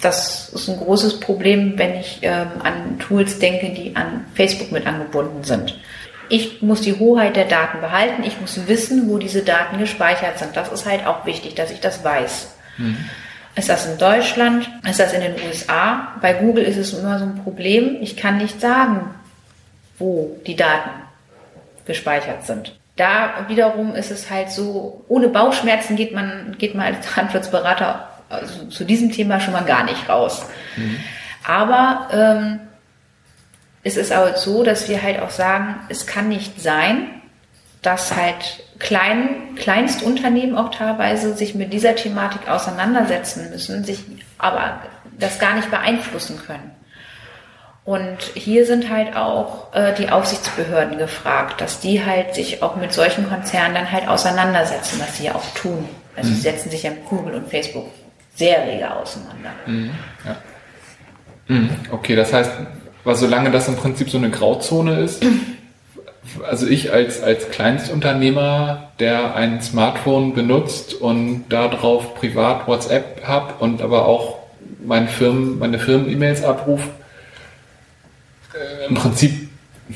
das 0.00 0.50
ist 0.50 0.68
ein 0.68 0.78
großes 0.78 1.20
Problem, 1.20 1.78
wenn 1.78 1.96
ich 1.96 2.20
ähm, 2.22 2.48
an 2.62 2.98
Tools 2.98 3.38
denke, 3.38 3.70
die 3.70 3.96
an 3.96 4.24
Facebook 4.34 4.72
mit 4.72 4.86
angebunden 4.86 5.42
sind. 5.44 5.78
Ich 6.28 6.62
muss 6.62 6.80
die 6.80 6.94
Hoheit 6.94 7.34
der 7.34 7.46
Daten 7.46 7.80
behalten. 7.80 8.22
Ich 8.22 8.40
muss 8.40 8.68
wissen, 8.68 9.08
wo 9.08 9.18
diese 9.18 9.42
Daten 9.42 9.78
gespeichert 9.78 10.38
sind. 10.38 10.56
Das 10.56 10.70
ist 10.70 10.86
halt 10.86 11.04
auch 11.06 11.26
wichtig, 11.26 11.56
dass 11.56 11.72
ich 11.72 11.80
das 11.80 12.04
weiß. 12.04 12.54
Mhm. 12.78 12.96
Ist 13.56 13.68
das 13.68 13.86
in 13.86 13.98
Deutschland? 13.98 14.70
Ist 14.88 15.00
das 15.00 15.12
in 15.12 15.22
den 15.22 15.34
USA? 15.44 16.14
Bei 16.20 16.34
Google 16.34 16.64
ist 16.64 16.76
es 16.76 16.92
immer 16.92 17.18
so 17.18 17.24
ein 17.24 17.42
Problem. 17.42 17.96
Ich 18.00 18.16
kann 18.16 18.38
nicht 18.38 18.60
sagen, 18.60 19.10
wo 19.98 20.36
die 20.46 20.54
Daten 20.54 20.90
gespeichert 21.90 22.46
sind. 22.46 22.78
Da 22.94 23.46
wiederum 23.48 23.96
ist 23.96 24.12
es 24.12 24.30
halt 24.30 24.50
so, 24.50 25.04
ohne 25.08 25.26
Bauchschmerzen 25.26 25.96
geht 25.96 26.14
man, 26.14 26.54
geht 26.56 26.76
man 26.76 26.94
als 26.94 27.16
Handelsberater 27.16 28.08
also 28.28 28.66
zu 28.66 28.84
diesem 28.84 29.10
Thema 29.10 29.40
schon 29.40 29.52
mal 29.52 29.64
gar 29.64 29.82
nicht 29.82 30.08
raus. 30.08 30.46
Mhm. 30.76 30.96
Aber 31.44 32.08
ähm, 32.12 32.60
es 33.82 33.96
ist 33.96 34.12
auch 34.12 34.36
so, 34.36 34.62
dass 34.62 34.88
wir 34.88 35.02
halt 35.02 35.20
auch 35.20 35.30
sagen, 35.30 35.80
es 35.88 36.06
kann 36.06 36.28
nicht 36.28 36.60
sein, 36.60 37.08
dass 37.82 38.14
halt 38.14 38.62
klein, 38.78 39.56
Kleinstunternehmen 39.56 40.56
auch 40.56 40.70
teilweise 40.70 41.34
sich 41.34 41.56
mit 41.56 41.72
dieser 41.72 41.96
Thematik 41.96 42.48
auseinandersetzen 42.48 43.50
müssen, 43.50 43.84
sich 43.84 44.04
aber 44.38 44.82
das 45.18 45.40
gar 45.40 45.54
nicht 45.54 45.70
beeinflussen 45.70 46.38
können. 46.46 46.70
Und 47.84 48.18
hier 48.34 48.66
sind 48.66 48.90
halt 48.90 49.16
auch 49.16 49.74
äh, 49.74 49.94
die 49.94 50.10
Aufsichtsbehörden 50.10 50.98
gefragt, 50.98 51.60
dass 51.60 51.80
die 51.80 52.04
halt 52.04 52.34
sich 52.34 52.62
auch 52.62 52.76
mit 52.76 52.92
solchen 52.92 53.28
Konzernen 53.28 53.74
dann 53.74 53.90
halt 53.90 54.06
auseinandersetzen, 54.06 55.00
was 55.00 55.16
sie 55.16 55.24
ja 55.24 55.34
auch 55.34 55.54
tun. 55.54 55.88
Also 56.16 56.30
mhm. 56.30 56.34
sie 56.34 56.40
setzen 56.40 56.70
sich 56.70 56.82
ja 56.82 56.90
mit 56.90 57.06
Google 57.06 57.34
und 57.34 57.48
Facebook 57.48 57.86
sehr 58.34 58.66
rege 58.66 58.94
auseinander. 58.94 59.50
Mhm. 59.66 59.90
Ja. 60.24 60.36
Mhm. 61.48 61.70
Okay, 61.90 62.14
das 62.14 62.32
heißt, 62.32 62.52
weil 63.04 63.14
solange 63.16 63.50
das 63.50 63.66
im 63.68 63.76
Prinzip 63.76 64.10
so 64.10 64.18
eine 64.18 64.30
Grauzone 64.30 65.00
ist, 65.00 65.24
also 66.48 66.66
ich 66.66 66.92
als, 66.92 67.22
als 67.22 67.50
Kleinstunternehmer, 67.50 68.90
der 68.98 69.34
ein 69.34 69.62
Smartphone 69.62 70.34
benutzt 70.34 70.94
und 70.94 71.46
darauf 71.48 72.14
privat 72.14 72.68
WhatsApp 72.68 73.26
habe 73.26 73.54
und 73.58 73.82
aber 73.82 74.06
auch 74.06 74.38
mein 74.84 75.08
Firmen, 75.08 75.58
meine 75.58 75.78
Firmen-E-Mails 75.78 76.44
abruft, 76.44 76.88
äh, 78.54 78.86
im 78.86 78.94
Prinzip 78.94 79.48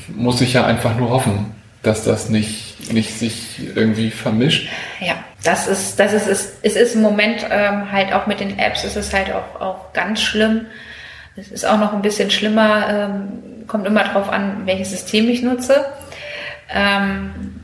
muss 0.09 0.41
ich 0.41 0.53
ja 0.53 0.65
einfach 0.65 0.95
nur 0.95 1.09
hoffen, 1.09 1.53
dass 1.83 2.03
das 2.03 2.29
nicht, 2.29 2.91
nicht 2.91 3.17
sich 3.17 3.59
irgendwie 3.75 4.11
vermischt. 4.11 4.67
Ja, 4.99 5.15
das 5.43 5.67
ist, 5.67 5.99
das 5.99 6.13
ist, 6.13 6.27
es, 6.27 6.53
es 6.63 6.75
ist 6.75 6.95
im 6.95 7.01
Moment 7.01 7.45
ähm, 7.49 7.91
halt 7.91 8.13
auch 8.13 8.27
mit 8.27 8.39
den 8.39 8.57
Apps, 8.57 8.83
ist 8.83 8.95
es 8.95 9.13
halt 9.13 9.31
auch, 9.31 9.61
auch 9.61 9.93
ganz 9.93 10.21
schlimm. 10.21 10.65
Es 11.35 11.51
ist 11.51 11.65
auch 11.65 11.77
noch 11.77 11.93
ein 11.93 12.01
bisschen 12.01 12.31
schlimmer, 12.31 12.87
ähm, 12.89 13.67
kommt 13.67 13.85
immer 13.85 14.03
darauf 14.03 14.29
an, 14.29 14.65
welches 14.65 14.91
System 14.91 15.29
ich 15.29 15.41
nutze. 15.41 15.85
Ähm, 16.69 17.61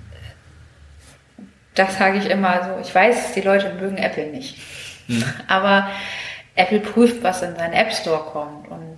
das 1.75 1.97
sage 1.97 2.17
ich 2.17 2.29
immer 2.29 2.63
so. 2.63 2.81
Ich 2.81 2.93
weiß, 2.93 3.33
die 3.33 3.41
Leute 3.41 3.73
mögen 3.79 3.97
Apple 3.97 4.27
nicht. 4.27 4.57
Hm. 5.07 5.23
Aber 5.47 5.89
Apple 6.55 6.79
prüft, 6.79 7.23
was 7.23 7.41
in 7.41 7.55
seinen 7.55 7.73
App 7.73 7.93
Store 7.93 8.23
kommt. 8.31 8.67
Und 8.69 8.97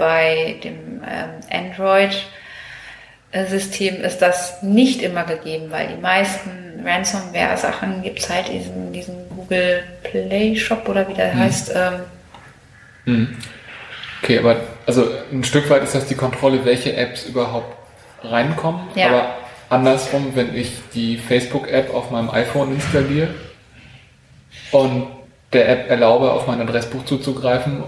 bei 0.00 0.56
dem 0.64 1.02
ähm, 1.06 1.28
Android-System 3.32 4.02
ist 4.02 4.18
das 4.22 4.62
nicht 4.62 5.02
immer 5.02 5.24
gegeben, 5.24 5.66
weil 5.70 5.88
die 5.88 6.00
meisten 6.00 6.82
Ransomware-Sachen 6.84 8.02
gibt 8.02 8.20
es 8.20 8.30
halt 8.30 8.48
diesen, 8.48 8.92
diesen 8.94 9.28
Google 9.28 9.84
Play 10.02 10.56
Shop 10.56 10.88
oder 10.88 11.06
wie 11.06 11.14
der 11.14 11.34
hm. 11.34 11.40
heißt. 11.40 11.74
Hm. 13.04 13.36
Okay, 14.22 14.38
aber 14.38 14.56
also 14.86 15.06
ein 15.30 15.44
Stück 15.44 15.68
weit 15.68 15.82
ist 15.82 15.94
das 15.94 16.06
die 16.06 16.14
Kontrolle, 16.14 16.64
welche 16.64 16.96
Apps 16.96 17.26
überhaupt 17.26 17.76
reinkommen. 18.22 18.88
Ja. 18.94 19.08
Aber 19.08 19.34
andersrum, 19.68 20.34
wenn 20.34 20.54
ich 20.54 20.72
die 20.94 21.18
Facebook-App 21.18 21.92
auf 21.94 22.10
meinem 22.10 22.30
iPhone 22.30 22.72
installiere 22.74 23.28
und 24.72 25.08
der 25.52 25.68
App 25.68 25.90
erlaube, 25.90 26.32
auf 26.32 26.46
mein 26.46 26.60
Adressbuch 26.60 27.04
zuzugreifen 27.04 27.82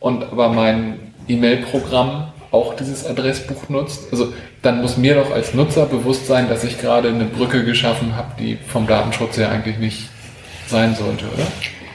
und 0.00 0.24
aber 0.24 0.48
mein 0.48 1.05
E-Mail-Programm 1.28 2.32
auch 2.50 2.74
dieses 2.74 3.06
Adressbuch 3.06 3.68
nutzt. 3.68 4.12
Also 4.12 4.32
dann 4.62 4.80
muss 4.80 4.96
mir 4.96 5.14
doch 5.14 5.30
als 5.30 5.54
Nutzer 5.54 5.86
bewusst 5.86 6.26
sein, 6.26 6.48
dass 6.48 6.64
ich 6.64 6.80
gerade 6.80 7.08
eine 7.08 7.24
Brücke 7.24 7.64
geschaffen 7.64 8.16
habe, 8.16 8.32
die 8.38 8.56
vom 8.56 8.86
Datenschutz 8.86 9.36
her 9.36 9.50
eigentlich 9.50 9.78
nicht 9.78 10.08
sein 10.68 10.94
sollte, 10.94 11.26
oder? 11.26 11.46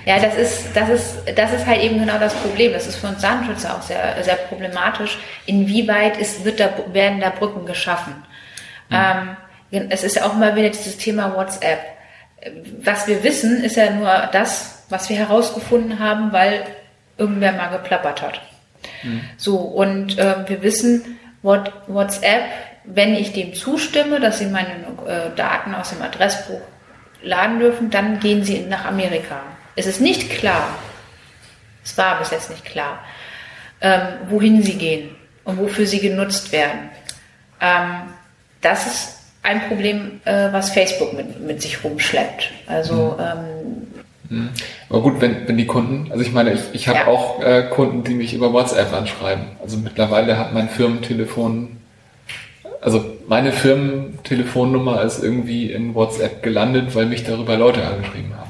Ja, 0.06 0.20
das 0.20 0.36
ist, 0.36 0.76
das 0.76 0.90
ist, 0.90 1.18
das 1.36 1.54
ist 1.54 1.66
halt 1.66 1.82
eben 1.82 2.00
genau 2.00 2.18
das 2.18 2.34
Problem. 2.34 2.74
Das 2.74 2.88
ist 2.88 2.96
für 2.96 3.08
uns 3.08 3.22
Datenschützer 3.22 3.76
auch 3.76 3.82
sehr, 3.82 4.16
sehr 4.24 4.36
problematisch. 4.36 5.18
Inwieweit 5.46 6.18
ist, 6.18 6.44
wird 6.44 6.60
da, 6.60 6.70
werden 6.92 7.20
da 7.20 7.30
Brücken 7.30 7.66
geschaffen? 7.66 8.16
Mhm. 8.90 9.38
Ähm, 9.72 9.88
es 9.90 10.04
ist 10.04 10.16
ja 10.16 10.26
auch 10.26 10.34
mal 10.34 10.56
wieder 10.56 10.70
dieses 10.70 10.98
Thema 10.98 11.36
WhatsApp. 11.36 11.80
Was 12.82 13.08
wir 13.08 13.24
wissen, 13.24 13.64
ist 13.64 13.76
ja 13.76 13.92
nur 13.92 14.30
das, 14.32 14.84
was 14.90 15.08
wir 15.10 15.18
herausgefunden 15.18 16.00
haben, 16.00 16.34
weil 16.34 16.64
irgendwer 17.18 17.52
mal 17.52 17.68
geplappert 17.68 18.22
hat. 18.22 18.42
Mhm. 19.04 19.22
So, 19.38 19.58
und 19.58 20.18
äh, 20.18 20.48
wir 20.48 20.62
wissen, 20.64 21.20
what, 21.42 21.72
WhatsApp, 21.88 22.44
wenn 22.86 23.16
ich 23.16 23.34
dem 23.34 23.54
zustimme, 23.54 24.20
dass 24.20 24.40
sie 24.40 24.48
meine 24.48 24.72
äh, 25.08 25.36
Daten 25.36 25.76
aus 25.76 25.90
dem 25.90 26.02
Adressbuch 26.02 26.62
laden 27.24 27.60
dürfen, 27.60 27.90
dann 27.90 28.20
gehen 28.20 28.44
sie 28.44 28.62
nach 28.62 28.86
Amerika. 28.86 29.42
Es 29.76 29.86
ist 29.86 30.02
nicht 30.02 30.30
klar, 30.30 30.78
es 31.84 31.98
war 31.98 32.20
bis 32.20 32.32
jetzt 32.32 32.50
nicht 32.50 32.66
klar, 32.66 33.04
ähm, 33.82 34.02
wohin 34.30 34.64
sie 34.64 34.76
gehen 34.76 35.16
und 35.44 35.58
wofür 35.58 35.86
sie 35.86 36.00
genutzt 36.00 36.52
werden. 36.52 36.90
Ähm, 37.60 38.14
das 38.62 38.86
ist 38.86 39.18
ein 39.44 39.68
Problem, 39.68 40.22
äh, 40.26 40.52
was 40.52 40.72
Facebook 40.72 41.14
mit, 41.14 41.40
mit 41.40 41.62
sich 41.62 41.84
rumschleppt. 41.84 42.52
Also 42.68 43.18
mhm. 43.18 43.24
ähm, 43.24 43.88
hm. 44.32 44.50
Aber 44.90 45.02
gut, 45.02 45.20
wenn, 45.20 45.48
wenn 45.48 45.58
die 45.58 45.68
Kunden, 45.68 46.10
also 46.10 46.24
ich 46.24 46.32
meine, 46.32 46.54
ich, 46.54 46.62
ich 46.72 46.88
habe 46.88 47.00
ja. 47.00 47.08
auch 47.08 47.44
äh, 47.44 47.64
Kunden, 47.70 48.04
die 48.06 48.14
mich 48.14 48.34
über 48.34 48.54
WhatsApp 48.54 48.94
anschreiben. 48.94 49.44
Also 49.62 49.78
mittlerweile 49.78 50.38
hat 50.38 50.54
mein 50.54 50.70
Firmentelefon 50.70 51.78
also 52.82 53.06
meine 53.28 53.52
Firmentelefonnummer 53.52 55.04
ist 55.04 55.24
irgendwie 55.24 55.72
in 55.72 55.94
WhatsApp 55.94 56.42
gelandet, 56.42 56.96
weil 56.96 57.06
mich 57.06 57.24
darüber 57.24 57.56
Leute 57.56 57.86
angeschrieben 57.86 58.34
haben. 58.36 58.50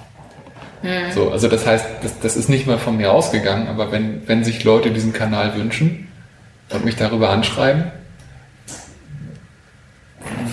Mhm. 0.83 1.11
So, 1.11 1.31
also 1.31 1.49
das 1.49 1.67
heißt, 1.67 1.85
das, 2.01 2.19
das 2.19 2.37
ist 2.37 2.47
nicht 2.47 2.65
mal 2.65 2.77
von 2.77 2.95
mir 2.95 3.11
ausgegangen, 3.11 3.67
aber 3.67 3.91
wenn, 3.91 4.21
wenn 4.27 4.43
sich 4.43 4.63
Leute 4.63 4.91
diesen 4.91 5.11
Kanal 5.11 5.55
wünschen 5.55 6.07
und 6.69 6.85
mich 6.85 6.95
darüber 6.95 7.29
anschreiben, 7.29 7.91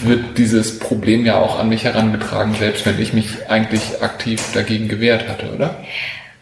wird 0.02 0.38
dieses 0.38 0.78
Problem 0.78 1.24
ja 1.24 1.38
auch 1.38 1.58
an 1.58 1.68
mich 1.68 1.84
herangetragen, 1.84 2.54
selbst 2.54 2.86
wenn 2.86 3.00
ich 3.00 3.12
mich 3.12 3.48
eigentlich 3.48 4.02
aktiv 4.02 4.42
dagegen 4.54 4.88
gewehrt 4.88 5.28
hatte, 5.28 5.52
oder? 5.54 5.76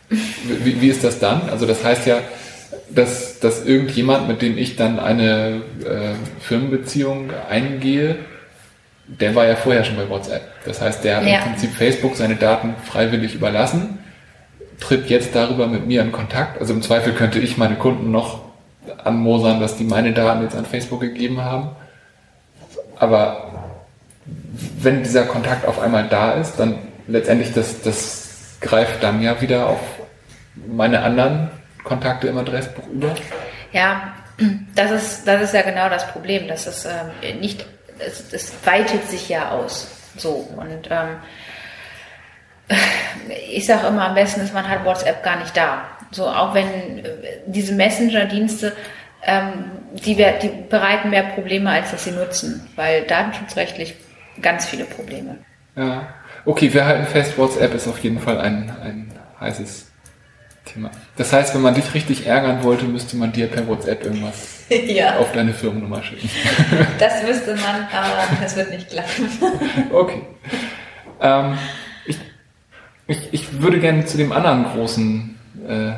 Wie, 0.09 0.81
wie 0.81 0.88
ist 0.88 1.05
das 1.05 1.19
dann? 1.19 1.49
Also 1.51 1.66
das 1.66 1.85
heißt 1.85 2.07
ja, 2.07 2.19
dass, 2.88 3.40
dass 3.40 3.64
irgendjemand, 3.64 4.29
mit 4.29 4.42
dem 4.42 4.57
ich 4.59 4.77
dann 4.77 4.99
eine 4.99 5.62
äh, 5.85 6.14
Firmenbeziehung 6.40 7.31
eingehe, 7.49 8.16
der 9.09 9.35
war 9.35 9.47
ja 9.47 9.57
vorher 9.57 9.85
schon 9.85 9.97
bei 9.97 10.09
WhatsApp. 10.09 10.42
Das 10.64 10.81
heißt, 10.81 11.05
der 11.05 11.19
hat 11.19 11.27
ja. 11.27 11.38
im 11.38 11.51
Prinzip 11.51 11.73
Facebook 11.73 12.16
seine 12.16 12.37
Daten 12.37 12.75
freiwillig 12.85 13.35
überlassen, 13.35 13.99
tritt 14.81 15.09
jetzt 15.09 15.35
darüber 15.35 15.66
mit 15.66 15.87
mir 15.87 16.03
in 16.03 16.12
Kontakt. 16.12 16.61
Also 16.61 16.75
im 16.75 16.83
Zweifel 16.83 17.12
könnte 17.12 17.38
ich 17.38 17.57
meine 17.57 17.77
Kunden 17.77 18.11
noch 18.11 18.42
anmosern, 19.05 19.61
dass 19.61 19.77
die 19.77 19.85
meine 19.85 20.12
Daten 20.12 20.42
jetzt 20.42 20.57
an 20.57 20.64
Facebook 20.64 21.01
gegeben 21.01 21.40
haben. 21.42 21.71
Aber 22.98 23.52
wenn 24.78 25.02
dieser 25.02 25.24
Kontakt 25.24 25.66
auf 25.66 25.78
einmal 25.80 26.09
da 26.09 26.32
ist, 26.32 26.56
dann 26.56 26.78
letztendlich 27.06 27.52
das, 27.52 27.82
das 27.82 28.56
greift 28.61 29.02
dann 29.02 29.22
ja 29.22 29.40
wieder 29.40 29.68
auf 29.68 29.80
meine 30.66 31.02
anderen 31.02 31.50
Kontakte 31.85 32.28
im 32.28 32.38
Adressbuch 32.38 32.87
über. 32.88 33.14
Ja, 33.72 34.14
das 34.74 34.90
ist, 34.90 35.28
das 35.28 35.42
ist 35.42 35.54
ja 35.54 35.62
genau 35.62 35.88
das 35.88 36.06
Problem, 36.09 36.48
dass 36.48 36.66
es 36.66 36.85
ähm, 36.85 37.40
nicht, 37.40 37.66
es, 37.98 38.32
es 38.32 38.52
weitet 38.64 39.09
sich 39.09 39.28
ja 39.28 39.50
aus. 39.50 39.88
So 40.16 40.48
und 40.56 40.88
ähm, 40.90 41.16
ich 43.48 43.66
sage 43.66 43.87
immer 43.87 44.09
am 44.09 44.14
besten 44.14 44.40
ist, 44.40 44.54
man 44.54 44.68
hat 44.68 44.85
WhatsApp 44.85 45.22
gar 45.22 45.38
nicht 45.38 45.56
da. 45.56 45.85
So 46.11 46.26
auch 46.26 46.54
wenn 46.54 47.04
äh, 47.04 47.11
diese 47.46 47.74
Messenger-Dienste 47.74 48.72
ähm, 49.26 49.70
die, 49.92 50.14
die 50.14 50.50
bereiten 50.70 51.10
mehr 51.10 51.24
Probleme, 51.24 51.70
als 51.70 51.90
dass 51.90 52.04
sie 52.04 52.12
nutzen, 52.12 52.66
weil 52.76 53.02
datenschutzrechtlich 53.02 53.94
ganz 54.40 54.66
viele 54.66 54.84
Probleme. 54.84 55.38
Ja, 55.76 56.08
okay, 56.44 56.72
wir 56.72 56.84
halten 56.84 57.06
fest, 57.06 57.36
WhatsApp 57.36 57.74
ist 57.74 57.88
auf 57.88 57.98
jeden 57.98 58.20
Fall 58.20 58.40
ein, 58.40 58.74
ein 58.82 59.12
heißes 59.40 59.90
Thema. 60.64 60.90
Das 61.16 61.32
heißt, 61.32 61.54
wenn 61.54 61.62
man 61.62 61.74
dich 61.74 61.94
richtig 61.94 62.26
ärgern 62.26 62.62
wollte, 62.62 62.86
müsste 62.86 63.16
man 63.16 63.32
dir 63.32 63.46
per 63.46 63.66
WhatsApp 63.66 64.04
irgendwas 64.04 64.64
ja. 64.68 65.18
auf 65.18 65.32
deine 65.32 65.52
Firmennummer 65.52 66.02
schicken. 66.02 66.28
Das 66.98 67.22
müsste 67.22 67.54
man, 67.56 67.88
aber 67.92 68.42
das 68.42 68.56
wird 68.56 68.70
nicht 68.70 68.90
klappen. 68.90 69.28
Okay. 69.92 70.22
Ähm, 71.20 71.58
ich, 72.04 72.18
ich, 73.06 73.18
ich 73.32 73.60
würde 73.60 73.80
gerne 73.80 74.04
zu 74.04 74.16
dem 74.16 74.32
anderen 74.32 74.64
großen 74.64 75.38
äh, 75.68 75.92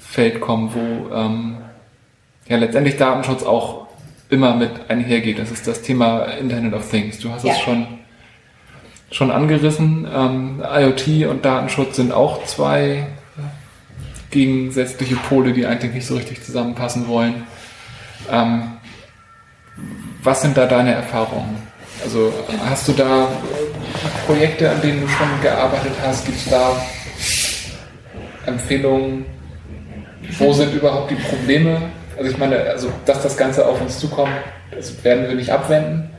Feld 0.00 0.40
kommen, 0.40 0.72
wo 0.74 1.14
ähm, 1.14 1.55
ja 2.48 2.56
letztendlich 2.56 2.96
Datenschutz 2.96 3.42
auch 3.42 3.86
immer 4.28 4.56
mit 4.56 4.70
einhergeht. 4.88 5.38
Das 5.38 5.50
ist 5.50 5.66
das 5.66 5.82
Thema 5.82 6.24
Internet 6.24 6.74
of 6.74 6.88
Things. 6.90 7.18
Du 7.18 7.30
hast 7.30 7.44
ja. 7.44 7.52
es 7.52 7.60
schon, 7.60 7.86
schon 9.10 9.30
angerissen. 9.30 10.06
Ähm, 10.12 10.62
IoT 10.64 11.28
und 11.28 11.44
Datenschutz 11.44 11.96
sind 11.96 12.12
auch 12.12 12.44
zwei 12.44 13.06
gegensätzliche 14.30 15.16
Pole, 15.16 15.52
die 15.52 15.66
eigentlich 15.66 15.92
nicht 15.92 16.06
so 16.06 16.16
richtig 16.16 16.42
zusammenpassen 16.42 17.08
wollen. 17.08 17.44
Ähm, 18.30 18.72
was 20.22 20.42
sind 20.42 20.56
da 20.56 20.66
deine 20.66 20.92
Erfahrungen? 20.92 21.56
Also 22.02 22.32
hast 22.68 22.88
du 22.88 22.92
da 22.92 23.28
Projekte, 24.26 24.70
an 24.70 24.80
denen 24.82 25.00
du 25.00 25.08
schon 25.08 25.28
gearbeitet 25.42 25.92
hast? 26.04 26.26
Gibt 26.26 26.38
es 26.38 26.50
da 26.50 26.76
Empfehlungen? 28.44 29.24
Wo 30.38 30.52
sind 30.52 30.74
überhaupt 30.74 31.10
die 31.10 31.16
Probleme? 31.16 31.90
Also 32.16 32.30
ich 32.30 32.38
meine, 32.38 32.58
also 32.60 32.92
dass 33.04 33.22
das 33.22 33.36
Ganze 33.36 33.66
auf 33.66 33.80
uns 33.80 33.98
zukommt, 33.98 34.32
das 34.70 35.02
werden 35.04 35.28
wir 35.28 35.34
nicht 35.34 35.50
abwenden. 35.50 36.10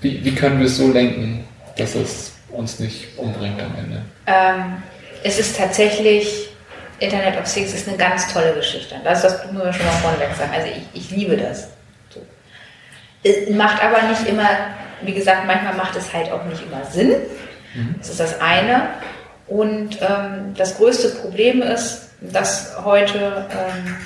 Wie, 0.00 0.24
wie 0.24 0.34
können 0.34 0.58
wir 0.58 0.66
es 0.66 0.76
so 0.76 0.90
lenken, 0.90 1.44
dass 1.76 1.94
es 1.94 2.32
uns 2.50 2.78
nicht 2.78 3.18
umbringt 3.18 3.60
am 3.60 3.74
Ende? 3.78 4.02
Ähm, 4.26 4.82
es 5.22 5.38
ist 5.38 5.56
tatsächlich, 5.56 6.48
Internet 6.98 7.38
of 7.38 7.52
Things 7.52 7.74
ist 7.74 7.88
eine 7.88 7.96
ganz 7.96 8.32
tolle 8.32 8.54
Geschichte. 8.54 8.96
Das, 9.04 9.22
das 9.22 9.44
müssen 9.46 9.64
wir 9.64 9.72
schon 9.72 9.86
mal 9.86 9.92
vorneweg 9.92 10.28
sagen. 10.36 10.52
Also 10.54 10.68
ich, 10.68 11.02
ich 11.02 11.10
liebe 11.10 11.36
das. 11.36 11.68
Es 13.22 13.50
macht 13.50 13.84
aber 13.84 14.08
nicht 14.08 14.26
immer, 14.26 14.48
wie 15.02 15.12
gesagt, 15.12 15.46
manchmal 15.46 15.74
macht 15.74 15.94
es 15.96 16.12
halt 16.12 16.32
auch 16.32 16.44
nicht 16.44 16.62
immer 16.62 16.84
Sinn. 16.90 17.12
Mhm. 17.74 17.94
Das 17.98 18.08
ist 18.08 18.20
das 18.20 18.40
eine. 18.40 18.88
Und 19.46 19.98
ähm, 20.00 20.54
das 20.56 20.76
größte 20.76 21.08
Problem 21.10 21.60
ist, 21.60 22.10
dass 22.20 22.76
heute 22.84 23.46
ähm, 23.50 23.96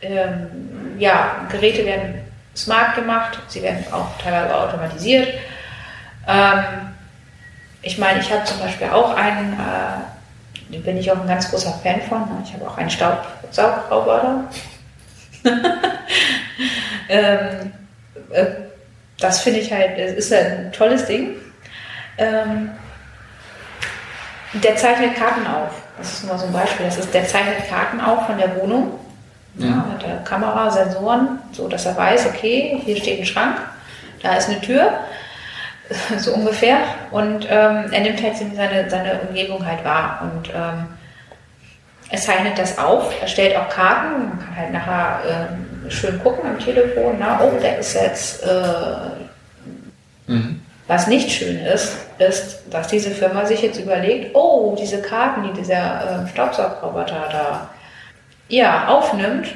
ähm, 0.00 0.96
ja, 0.98 1.46
Geräte 1.50 1.84
werden 1.84 2.20
smart 2.56 2.94
gemacht, 2.94 3.38
sie 3.48 3.62
werden 3.62 3.84
auch 3.92 4.16
teilweise 4.18 4.56
automatisiert. 4.56 5.28
Ähm, 6.26 6.64
ich 7.82 7.98
meine, 7.98 8.20
ich 8.20 8.32
habe 8.32 8.44
zum 8.44 8.58
Beispiel 8.60 8.88
auch 8.88 9.14
einen, 9.14 9.52
äh, 9.54 10.72
den 10.72 10.82
bin 10.82 10.96
ich 10.96 11.10
auch 11.10 11.20
ein 11.20 11.28
ganz 11.28 11.50
großer 11.50 11.72
Fan 11.82 12.00
von. 12.02 12.20
Ne? 12.20 12.42
Ich 12.44 12.52
habe 12.54 12.66
auch 12.66 12.78
einen 12.78 12.90
Staubsaugroboter. 12.90 14.44
ähm, 17.08 17.72
äh, 18.30 18.46
das 19.18 19.40
finde 19.40 19.60
ich 19.60 19.72
halt, 19.72 19.98
ist 19.98 20.32
ein 20.32 20.72
tolles 20.72 21.06
Ding. 21.06 21.36
Ähm, 22.16 22.70
der 24.54 24.76
zeichnet 24.76 25.16
Karten 25.16 25.46
auf. 25.46 25.70
Das 25.98 26.12
ist 26.12 26.24
nur 26.24 26.38
so 26.38 26.46
ein 26.46 26.52
Beispiel. 26.52 26.86
Das 26.86 26.98
ist, 26.98 27.12
der 27.12 27.26
zeichnet 27.26 27.68
Karten 27.68 28.00
auf 28.00 28.26
von 28.26 28.38
der 28.38 28.56
Wohnung 28.56 28.98
ja, 29.56 29.86
mit 29.92 30.02
der 30.02 30.16
Kamera, 30.24 30.70
Sensoren, 30.70 31.38
so 31.52 31.68
dass 31.68 31.86
er 31.86 31.96
weiß, 31.96 32.26
okay, 32.26 32.80
hier 32.84 32.96
steht 32.96 33.20
ein 33.20 33.26
Schrank, 33.26 33.56
da 34.22 34.34
ist 34.34 34.48
eine 34.48 34.60
Tür, 34.60 34.92
so 36.18 36.32
ungefähr. 36.34 36.78
Und 37.10 37.46
ähm, 37.48 37.92
er 37.92 38.00
nimmt 38.00 38.22
halt 38.22 38.36
seine, 38.36 38.90
seine 38.90 39.20
Umgebung 39.28 39.64
halt 39.64 39.84
wahr. 39.84 40.22
Und 40.22 40.48
ähm, 40.50 40.86
er 42.10 42.18
zeichnet 42.18 42.58
das 42.58 42.78
auf, 42.78 43.12
er 43.20 43.28
stellt 43.28 43.56
auch 43.56 43.68
Karten, 43.68 44.28
man 44.28 44.38
kann 44.38 44.56
halt 44.56 44.72
nachher 44.72 45.20
ähm, 45.28 45.90
schön 45.90 46.22
gucken 46.22 46.48
am 46.48 46.58
Telefon, 46.58 47.16
na, 47.18 47.40
oh, 47.42 47.58
der 47.60 47.78
ist 47.78 47.94
jetzt. 47.94 48.42
Äh, 48.44 50.32
mhm. 50.32 50.60
Was 50.86 51.06
nicht 51.06 51.30
schön 51.30 51.56
ist, 51.64 51.96
ist, 52.18 52.58
dass 52.70 52.88
diese 52.88 53.10
Firma 53.10 53.46
sich 53.46 53.62
jetzt 53.62 53.80
überlegt, 53.80 54.34
oh, 54.34 54.76
diese 54.78 55.00
Karten, 55.00 55.42
die 55.44 55.52
dieser 55.54 56.24
äh, 56.24 56.28
Staubsaugerroboter 56.28 57.28
da 57.32 57.70
ja, 58.48 58.88
aufnimmt, 58.88 59.48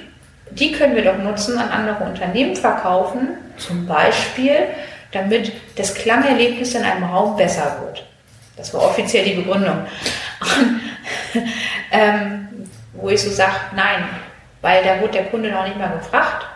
die 0.51 0.73
können 0.73 0.97
wir 0.97 1.05
doch 1.05 1.19
nutzen, 1.19 1.59
an 1.59 1.69
andere 1.69 2.05
Unternehmen 2.05 2.57
verkaufen, 2.57 3.29
zum 3.57 3.87
Beispiel, 3.87 4.69
damit 5.13 5.53
das 5.77 5.95
Klangerlebnis 5.95 6.75
in 6.75 6.85
einem 6.85 7.05
Raum 7.05 7.37
besser 7.37 7.79
wird. 7.83 8.05
Das 8.57 8.73
war 8.75 8.83
offiziell 8.83 9.25
die 9.25 9.35
Begründung. 9.35 9.87
Und, 10.41 10.81
ähm, 11.93 12.49
wo 12.95 13.09
ich 13.11 13.23
so 13.23 13.31
sage, 13.31 13.53
nein, 13.75 14.09
weil 14.61 14.83
da 14.83 15.01
wurde 15.01 15.13
der 15.13 15.27
Kunde 15.27 15.51
noch 15.51 15.65
nicht 15.65 15.79
mal 15.79 15.97
gefragt. 15.99 16.47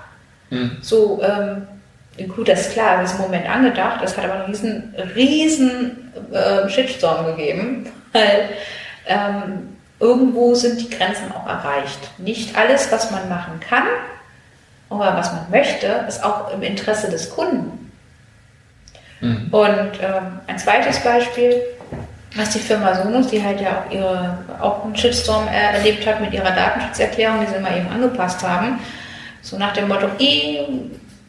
Mhm. 0.50 0.78
So, 0.80 1.22
ähm, 1.22 1.66
gut, 2.28 2.48
das 2.48 2.62
ist 2.62 2.72
klar, 2.72 3.00
das 3.00 3.12
ist 3.12 3.18
im 3.18 3.24
Moment 3.26 3.48
angedacht, 3.48 4.00
es 4.02 4.16
hat 4.16 4.24
aber 4.24 4.34
einen 4.34 4.46
riesen, 4.46 4.94
riesen 5.14 6.12
äh, 6.32 6.68
Shitstorm 6.68 7.26
gegeben, 7.26 7.90
weil 8.12 8.48
ähm, 9.06 9.71
irgendwo 10.02 10.54
sind 10.54 10.80
die 10.80 10.90
Grenzen 10.90 11.32
auch 11.32 11.46
erreicht. 11.46 12.10
Nicht 12.18 12.58
alles, 12.58 12.90
was 12.90 13.12
man 13.12 13.28
machen 13.28 13.60
kann 13.60 13.84
oder 14.90 15.16
was 15.16 15.32
man 15.32 15.48
möchte, 15.50 15.86
ist 16.08 16.24
auch 16.24 16.52
im 16.52 16.62
Interesse 16.62 17.08
des 17.08 17.30
Kunden. 17.30 17.92
Mhm. 19.20 19.48
Und 19.52 19.92
ähm, 20.02 20.40
ein 20.48 20.58
zweites 20.58 20.98
Beispiel, 20.98 21.62
was 22.34 22.50
die 22.50 22.58
Firma 22.58 22.94
Sonos, 22.96 23.28
die 23.28 23.42
halt 23.42 23.60
ja 23.60 23.84
auch, 23.84 23.92
ihre, 23.92 24.38
auch 24.60 24.84
einen 24.84 24.96
Shitstorm 24.96 25.46
erlebt 25.46 26.04
hat 26.04 26.20
mit 26.20 26.32
ihrer 26.32 26.50
Datenschutzerklärung, 26.50 27.46
die 27.46 27.54
sie 27.54 27.60
mal 27.60 27.76
eben 27.76 27.88
angepasst 27.88 28.42
haben, 28.42 28.80
so 29.40 29.56
nach 29.56 29.72
dem 29.72 29.86
Motto, 29.86 30.08
eh, 30.18 30.66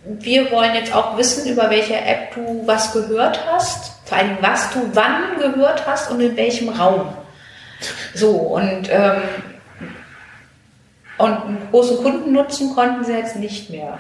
wir 0.06 0.52
wollen 0.52 0.74
jetzt 0.74 0.94
auch 0.94 1.16
wissen, 1.18 1.48
über 1.48 1.70
welche 1.70 1.96
App 1.96 2.34
du 2.34 2.64
was 2.66 2.92
gehört 2.92 3.40
hast, 3.52 3.94
vor 4.06 4.18
allem 4.18 4.38
was 4.42 4.72
du 4.72 4.80
wann 4.94 5.38
gehört 5.38 5.86
hast 5.86 6.10
und 6.10 6.20
in 6.20 6.36
welchem 6.36 6.70
Raum. 6.70 7.14
So, 8.14 8.32
und, 8.32 8.90
ähm, 8.90 9.22
und 11.18 11.32
einen 11.32 11.68
großen 11.72 11.98
Kunden 11.98 12.34
nutzen 12.34 12.74
konnten 12.76 13.04
sie 13.04 13.14
jetzt 13.14 13.36
nicht 13.36 13.70
mehr. 13.70 13.98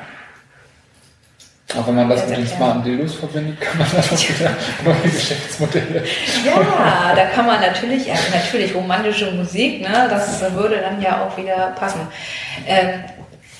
Auch 1.76 1.88
wenn 1.88 1.96
man 1.96 2.10
das 2.10 2.28
mit 2.28 2.38
den 2.38 2.48
smarten 2.48 2.84
Dildos 2.84 3.16
verbindet, 3.16 3.60
kann 3.60 3.80
man 3.80 3.88
da 3.96 4.04
schon 4.04 4.40
wieder 4.40 4.52
neue 4.84 5.12
Geschäftsmodelle. 5.12 6.04
Ja, 6.46 7.14
da 7.16 7.26
kann 7.26 7.48
man 7.48 7.62
natürlich, 7.62 8.06
ja, 8.06 8.16
natürlich 8.32 8.76
romantische 8.76 9.32
Musik, 9.32 9.82
ne, 9.82 10.08
das 10.10 10.42
würde 10.54 10.78
dann 10.82 11.02
ja 11.02 11.26
auch 11.26 11.36
wieder 11.36 11.74
passen. 11.76 12.02
Ähm, 12.68 13.04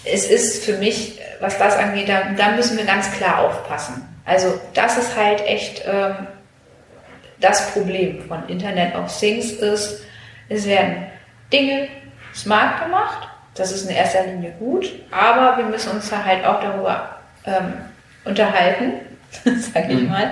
es 0.06 0.30
ist 0.30 0.64
für 0.66 0.78
mich, 0.78 1.20
was 1.40 1.58
das 1.58 1.76
angeht, 1.76 2.10
da, 2.10 2.22
da 2.38 2.52
müssen 2.52 2.78
wir 2.78 2.86
ganz 2.86 3.12
klar 3.12 3.40
aufpassen. 3.40 4.04
Also 4.26 4.60
das 4.74 4.98
ist 4.98 5.16
halt 5.16 5.46
echt 5.46 5.84
ähm, 5.86 6.28
das 7.40 7.72
Problem 7.72 8.22
von 8.28 8.48
Internet 8.48 8.96
of 8.96 9.18
Things 9.18 9.52
ist, 9.52 10.02
es 10.50 10.66
werden 10.66 11.08
Dinge 11.52 11.88
smart 12.34 12.84
gemacht, 12.84 13.28
das 13.56 13.72
ist 13.72 13.90
in 13.90 13.96
erster 13.96 14.26
Linie 14.26 14.52
gut, 14.60 14.92
aber 15.12 15.58
wir 15.58 15.66
müssen 15.66 15.92
uns 15.92 16.10
da 16.10 16.24
halt 16.24 16.44
auch 16.46 16.60
darüber 16.62 17.18
ähm, 17.46 17.74
unterhalten, 18.26 18.94
sage 19.74 19.94
ich 19.94 20.02
mhm. 20.02 20.10
mal, 20.10 20.32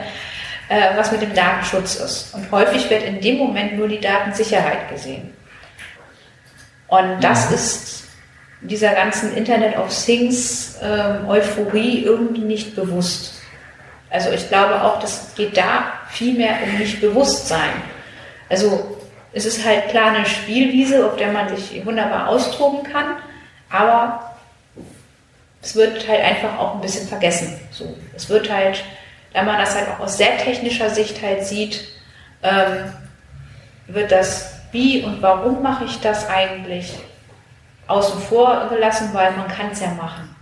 äh, 0.70 0.96
was 0.96 1.12
mit 1.12 1.22
dem 1.22 1.34
Datenschutz 1.34 1.96
ist. 1.96 2.34
Und 2.34 2.50
häufig 2.52 2.90
wird 2.90 3.04
in 3.04 3.22
dem 3.22 3.38
Moment 3.38 3.78
nur 3.78 3.88
die 3.88 4.00
Datensicherheit 4.00 4.90
gesehen. 4.90 5.34
Und 6.88 7.24
das 7.24 7.50
mhm. 7.50 7.56
ist 7.56 8.04
dieser 8.62 8.94
ganzen 8.94 9.36
Internet 9.36 9.78
of 9.78 9.94
Things 10.06 10.78
ähm, 10.82 11.28
Euphorie 11.28 12.04
irgendwie 12.04 12.42
nicht 12.42 12.76
bewusst. 12.76 13.42
Also 14.10 14.30
ich 14.32 14.48
glaube 14.50 14.82
auch, 14.82 15.00
das 15.00 15.34
geht 15.36 15.58
da 15.58 15.94
viel 16.10 16.38
mehr 16.38 16.58
um 16.64 16.78
Nicht-Bewusstsein. 16.78 17.72
Also 18.50 18.91
es 19.34 19.46
ist 19.46 19.66
halt 19.66 19.90
klar 19.90 20.12
eine 20.12 20.26
Spielwiese, 20.26 21.06
auf 21.06 21.16
der 21.16 21.32
man 21.32 21.56
sich 21.56 21.86
wunderbar 21.86 22.28
austoben 22.28 22.84
kann, 22.84 23.18
aber 23.70 24.36
es 25.62 25.76
wird 25.76 26.08
halt 26.08 26.22
einfach 26.22 26.58
auch 26.58 26.76
ein 26.76 26.82
bisschen 26.82 27.08
vergessen. 27.08 27.60
So, 27.72 27.96
es 28.16 28.30
wird 28.30 28.52
halt, 28.52 28.84
da 29.34 29.44
man 29.44 29.58
das 29.58 29.76
halt 29.76 29.88
auch 29.90 30.00
aus 30.00 30.18
sehr 30.18 30.38
technischer 30.38 30.90
Sicht 30.90 31.22
halt 31.22 31.46
sieht, 31.46 31.88
ähm, 32.44 32.92
wird 33.88 34.12
das 34.12 34.54
wie 34.72 35.04
und 35.04 35.22
warum 35.22 35.62
mache 35.62 35.86
ich 35.86 36.00
das 36.00 36.28
eigentlich 36.30 36.98
außen 37.88 38.22
vor 38.22 38.68
gelassen, 38.70 39.10
weil 39.14 39.32
man 39.34 39.48
kann 39.48 39.72
es 39.72 39.82
ja 39.82 39.90
machen. 39.90 40.36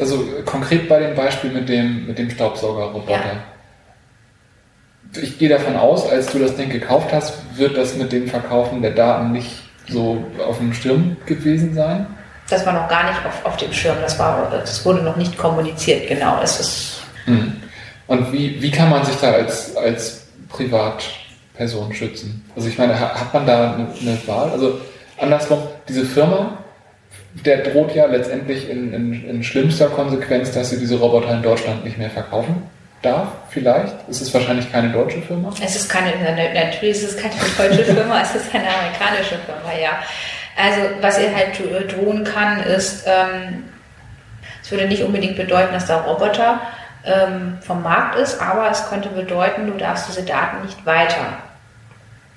Also 0.00 0.24
konkret 0.44 0.88
bei 0.88 0.98
dem 1.00 1.14
Beispiel 1.14 1.50
mit 1.50 1.68
dem, 1.68 2.06
mit 2.06 2.18
dem 2.18 2.30
Staubsaugerroboter. 2.30 3.12
Ja. 3.12 3.44
Ich 5.20 5.38
gehe 5.38 5.48
davon 5.48 5.76
aus, 5.76 6.08
als 6.10 6.32
du 6.32 6.38
das 6.38 6.56
Ding 6.56 6.70
gekauft 6.70 7.12
hast, 7.12 7.34
wird 7.56 7.76
das 7.76 7.96
mit 7.96 8.12
dem 8.12 8.28
Verkaufen 8.28 8.82
der 8.82 8.92
Daten 8.92 9.32
nicht 9.32 9.50
so 9.88 10.24
auf 10.46 10.58
dem 10.58 10.72
Schirm 10.72 11.16
gewesen 11.26 11.74
sein? 11.74 12.06
Das 12.48 12.66
war 12.66 12.72
noch 12.72 12.88
gar 12.88 13.04
nicht 13.04 13.24
auf, 13.24 13.44
auf 13.46 13.56
dem 13.56 13.72
Schirm, 13.72 13.96
das, 14.02 14.18
war, 14.18 14.50
das 14.50 14.84
wurde 14.84 15.02
noch 15.02 15.16
nicht 15.16 15.36
kommuniziert, 15.38 16.08
genau. 16.08 16.40
Es 16.42 16.60
ist 16.60 17.02
hm. 17.24 17.56
Und 18.06 18.32
wie, 18.32 18.60
wie 18.60 18.70
kann 18.70 18.90
man 18.90 19.04
sich 19.04 19.16
da 19.16 19.32
als, 19.32 19.74
als 19.76 20.26
Privatperson 20.50 21.92
schützen? 21.94 22.44
Also 22.54 22.68
ich 22.68 22.76
meine, 22.76 22.98
hat 22.98 23.32
man 23.32 23.46
da 23.46 23.74
eine, 23.74 23.86
eine 24.00 24.18
Wahl? 24.26 24.50
Also 24.50 24.80
andersrum, 25.18 25.60
diese 25.88 26.04
Firma, 26.04 26.58
der 27.44 27.58
droht 27.62 27.94
ja 27.94 28.06
letztendlich 28.06 28.68
in, 28.68 28.92
in, 28.92 29.28
in, 29.28 29.42
schlimmster 29.42 29.86
Konsequenz, 29.86 30.52
dass 30.52 30.70
sie 30.70 30.78
diese 30.78 30.96
Roboter 30.96 31.32
in 31.32 31.42
Deutschland 31.42 31.84
nicht 31.84 31.98
mehr 31.98 32.10
verkaufen 32.10 32.62
darf, 33.04 33.28
vielleicht. 33.50 33.94
Es 34.08 34.20
ist 34.20 34.32
wahrscheinlich 34.34 34.70
keine 34.70 34.90
deutsche 34.90 35.22
Firma. 35.22 35.52
Es 35.62 35.76
ist 35.76 35.88
keine, 35.88 36.12
natürlich 36.54 37.02
ist 37.02 37.10
es 37.10 37.16
keine 37.16 37.34
deutsche 37.56 37.84
Firma, 37.94 38.20
es 38.20 38.34
ist 38.34 38.54
eine 38.54 38.68
amerikanische 38.68 39.38
Firma, 39.38 39.72
ja. 39.80 39.90
Also 40.56 40.80
was 41.00 41.18
ihr 41.18 41.34
halt 41.34 41.58
drohen 41.92 42.24
kann, 42.24 42.60
ist, 42.60 43.04
ähm, 43.06 43.64
es 44.62 44.70
würde 44.70 44.86
nicht 44.86 45.02
unbedingt 45.02 45.36
bedeuten, 45.36 45.72
dass 45.72 45.86
der 45.86 45.96
Roboter 46.02 46.60
ähm, 47.04 47.58
vom 47.60 47.82
Markt 47.82 48.16
ist, 48.18 48.40
aber 48.40 48.70
es 48.70 48.88
könnte 48.88 49.08
bedeuten, 49.08 49.66
du 49.66 49.76
darfst 49.76 50.08
diese 50.08 50.22
Daten 50.22 50.64
nicht 50.64 50.86
weiter 50.86 51.38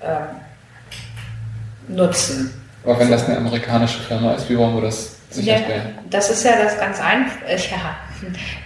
ähm, 0.01 1.95
nutzen. 1.95 2.53
Aber 2.83 2.99
wenn 2.99 3.11
das 3.11 3.25
eine 3.25 3.37
amerikanische 3.37 3.99
Firma 3.99 4.33
ist, 4.33 4.49
wie 4.49 4.57
wollen 4.57 4.75
wir 4.75 4.83
das 4.83 5.15
sicherstellen? 5.29 5.93
Ja, 5.95 6.01
das 6.09 6.29
ist 6.29 6.43
ja 6.43 6.53
das 6.61 6.79
ganz 6.79 6.99
einfach. 6.99 7.47
Äh, 7.47 7.57
ja, 7.57 7.95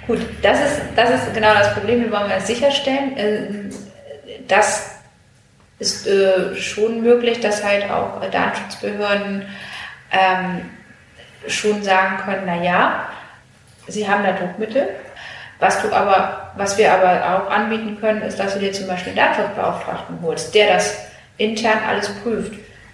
gut, 0.08 0.20
das 0.42 0.60
ist, 0.60 0.82
das 0.96 1.10
ist 1.10 1.34
genau 1.34 1.54
das 1.54 1.74
Problem, 1.74 2.06
wie 2.06 2.12
wollen 2.12 2.30
wir 2.30 2.40
sicherstellen? 2.40 3.18
Äh, 3.18 3.48
das 4.48 4.96
ist 5.80 6.08
äh, 6.08 6.56
schon 6.56 7.02
möglich, 7.02 7.40
dass 7.40 7.64
halt 7.64 7.90
auch 7.90 8.22
Datenschutzbehörden 8.30 9.46
ähm, 10.12 10.62
schon 11.48 11.82
sagen 11.84 12.18
können, 12.24 12.44
na 12.46 12.64
ja, 12.64 13.06
sie 13.88 14.08
haben 14.08 14.24
da 14.24 14.34
Druckmittel. 14.34 14.90
Was 15.60 15.82
du 15.82 15.94
aber, 15.94 16.52
was 16.56 16.78
wir 16.78 16.92
aber 16.92 17.36
auch 17.36 17.52
anbieten 17.52 17.98
können, 18.00 18.22
ist, 18.24 18.40
dass 18.40 18.54
du 18.54 18.60
dir 18.60 18.72
zum 18.72 18.88
Beispiel 18.88 19.10
einen 19.10 19.28
Datenschutzbeauftragten 19.28 20.20
holst, 20.22 20.54
der 20.56 20.74
das 20.74 20.98
intern 21.38 21.80
alles 21.88 22.10
prüft. 22.24 22.54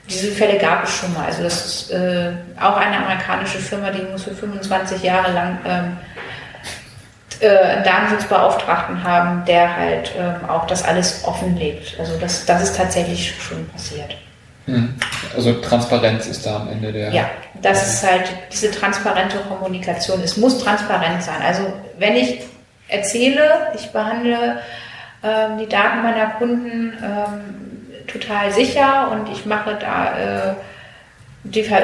Diese 0.09 0.31
Fälle 0.31 0.57
gab 0.57 0.83
es 0.83 0.97
schon 0.97 1.13
mal. 1.13 1.25
Also 1.25 1.43
das 1.43 1.65
ist 1.65 1.91
äh, 1.91 2.31
auch 2.59 2.77
eine 2.77 2.97
amerikanische 2.97 3.59
Firma, 3.59 3.91
die 3.91 4.03
muss 4.03 4.23
für 4.23 4.35
25 4.35 5.03
Jahre 5.03 5.31
lang 5.33 5.59
ähm, 5.65 5.97
äh, 7.39 7.49
einen 7.49 7.83
Datenschutzbeauftragten 7.83 9.03
haben, 9.03 9.45
der 9.45 9.75
halt 9.75 10.11
ähm, 10.17 10.49
auch 10.49 10.65
das 10.67 10.83
alles 10.83 11.23
offenlegt. 11.25 11.99
Also 11.99 12.17
das, 12.19 12.45
das 12.45 12.63
ist 12.63 12.77
tatsächlich 12.77 13.33
schon 13.39 13.67
passiert. 13.69 14.15
Hm. 14.65 14.95
Also 15.35 15.53
Transparenz 15.61 16.27
ist 16.27 16.45
da 16.45 16.57
am 16.57 16.69
Ende 16.69 16.91
der. 16.91 17.11
Ja, 17.11 17.29
das 17.61 17.87
ist 17.87 18.05
halt 18.05 18.29
diese 18.51 18.69
transparente 18.71 19.37
Kommunikation. 19.37 20.21
Es 20.21 20.35
muss 20.37 20.61
transparent 20.63 21.23
sein. 21.23 21.41
Also 21.45 21.73
wenn 21.97 22.15
ich 22.15 22.41
erzähle, 22.89 23.71
ich 23.75 23.91
behandle 23.91 24.59
ähm, 25.23 25.57
die 25.59 25.67
Daten 25.67 26.03
meiner 26.03 26.27
Kunden 26.31 26.93
ähm, 27.01 28.07
total 28.07 28.51
sicher 28.51 29.11
und 29.11 29.29
ich 29.31 29.45
mache 29.45 29.77
da 29.79 30.51
äh, 30.51 30.53
die, 31.53 31.63
Ver 31.63 31.81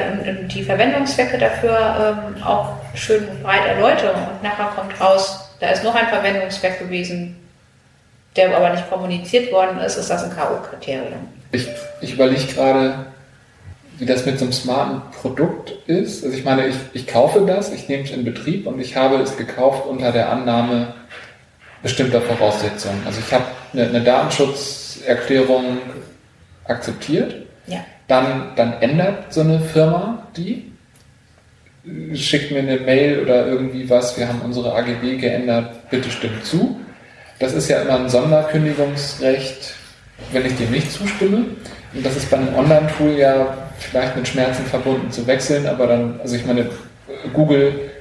die 0.54 0.64
Verwendungszwecke 0.64 1.38
dafür 1.38 2.26
ähm, 2.38 2.44
auch 2.44 2.74
schön 2.94 3.28
breit 3.42 3.66
erläutere 3.66 4.14
und 4.14 4.44
nachher 4.44 4.72
kommt 4.76 5.00
raus, 5.00 5.50
da 5.60 5.70
ist 5.70 5.84
noch 5.84 5.96
ein 5.96 6.08
Verwendungszweck 6.08 6.80
gewesen, 6.80 7.36
der 8.36 8.56
aber 8.56 8.72
nicht 8.72 8.90
kommuniziert 8.90 9.52
worden 9.52 9.80
ist, 9.80 9.98
ist 9.98 10.10
das 10.10 10.24
ein 10.24 10.36
K.O.-Kriterium. 10.36 11.28
Ich, 11.52 11.68
ich 12.02 12.14
überlege 12.14 12.46
gerade, 12.54 13.06
wie 14.00 14.06
das 14.06 14.26
mit 14.26 14.40
so 14.40 14.46
einem 14.46 14.54
smarten 14.54 15.02
Produkt 15.22 15.72
ist. 15.88 16.24
Also 16.24 16.36
ich 16.36 16.44
meine, 16.44 16.68
ich, 16.68 16.76
ich 16.94 17.08
kaufe 17.08 17.46
das, 17.46 17.72
ich 17.72 17.88
nehme 17.88 18.04
es 18.04 18.12
in 18.12 18.26
Betrieb 18.26 18.66
und 18.66 18.80
ich 18.80 18.96
habe 18.96 19.18
es 19.18 19.38
gekauft 19.38 19.86
unter 19.86 20.12
der 20.12 20.30
Annahme 20.30 20.94
bestimmter 21.84 22.22
Voraussetzungen. 22.22 23.02
Also 23.06 23.20
ich 23.20 23.32
habe 23.32 23.46
eine, 23.74 23.88
eine 23.88 24.02
Datenschutzerklärung 24.02 25.78
akzeptiert. 26.66 27.46
Ja. 27.68 27.86
Dann, 28.08 28.52
dann 28.56 28.74
ändert 28.82 29.34
so 29.34 29.42
eine 29.42 29.60
Firma 29.60 30.28
die, 30.36 30.72
schickt 32.14 32.52
mir 32.52 32.60
eine 32.60 32.78
Mail 32.78 33.22
oder 33.22 33.48
irgendwie 33.48 33.90
was, 33.90 34.18
wir 34.18 34.28
haben 34.28 34.42
unsere 34.42 34.74
AGB 34.74 35.18
geändert, 35.18 35.90
bitte 35.90 36.10
stimmt 36.10 36.46
zu. 36.46 36.80
Das 37.40 37.54
ist 37.54 37.70
ja 37.70 37.82
immer 37.82 38.00
ein 38.00 38.10
Sonderkündigungsrecht, 38.10 39.76
wenn 40.32 40.46
ich 40.46 40.56
dem 40.56 40.72
nicht 40.72 40.92
zustimme. 40.92 41.46
Und 41.94 42.06
das 42.06 42.16
ist 42.16 42.30
bei 42.32 42.38
einem 42.38 42.56
Online-Tool 42.56 43.12
ja 43.18 43.58
vielleicht 43.78 44.16
mit 44.16 44.28
Schmerzen 44.28 44.66
verbunden 44.66 45.12
zu 45.12 45.28
wechseln, 45.28 45.68
aber 45.68 45.88
dann, 45.88 46.20
also 46.22 46.36
ich 46.36 46.46
meine, 46.46 46.68
Google 47.34 47.92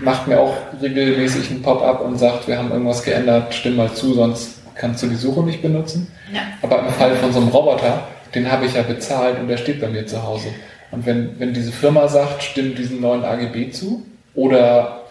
macht 0.00 0.26
mir 0.26 0.38
auch 0.38 0.56
regelmäßig 0.80 1.50
ein 1.50 1.62
Pop-up 1.62 2.00
und 2.00 2.18
sagt, 2.18 2.48
wir 2.48 2.58
haben 2.58 2.70
irgendwas 2.70 3.02
geändert, 3.02 3.54
stimm 3.54 3.76
mal 3.76 3.92
zu, 3.92 4.14
sonst 4.14 4.58
kannst 4.74 5.02
du 5.02 5.06
die 5.06 5.16
Suche 5.16 5.42
nicht 5.42 5.62
benutzen. 5.62 6.08
Ja. 6.32 6.40
Aber 6.62 6.80
im 6.80 6.88
Fall 6.90 7.14
von 7.16 7.32
so 7.32 7.40
einem 7.40 7.48
Roboter, 7.48 8.06
den 8.34 8.50
habe 8.50 8.66
ich 8.66 8.74
ja 8.74 8.82
bezahlt 8.82 9.38
und 9.38 9.48
der 9.48 9.56
steht 9.56 9.80
bei 9.80 9.88
mir 9.88 10.06
zu 10.06 10.22
Hause. 10.22 10.48
Und 10.90 11.06
wenn, 11.06 11.38
wenn 11.38 11.52
diese 11.52 11.72
Firma 11.72 12.08
sagt, 12.08 12.42
stimmt 12.42 12.78
diesen 12.78 13.00
neuen 13.00 13.24
AGB 13.24 13.70
zu 13.70 14.06
oder 14.34 15.02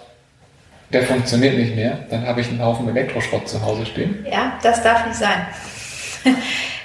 der 0.91 1.03
funktioniert 1.03 1.57
nicht 1.57 1.75
mehr, 1.75 1.99
dann 2.09 2.25
habe 2.25 2.41
ich 2.41 2.47
einen 2.47 2.63
Haufen 2.63 2.87
Elektroschrott 2.89 3.47
zu 3.47 3.61
Hause 3.61 3.85
stehen. 3.85 4.25
Ja, 4.31 4.53
das 4.63 4.81
darf 4.81 5.05
nicht 5.05 5.17
sein. 5.17 5.47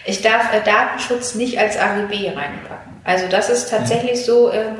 Ich 0.04 0.20
darf 0.20 0.52
äh, 0.52 0.60
Datenschutz 0.64 1.36
nicht 1.36 1.58
als 1.58 1.78
AGB 1.78 2.30
reinpacken. 2.30 2.92
Also 3.04 3.28
das 3.28 3.48
ist 3.48 3.70
tatsächlich 3.70 4.20
mhm. 4.20 4.24
so, 4.24 4.50
äh, 4.50 4.72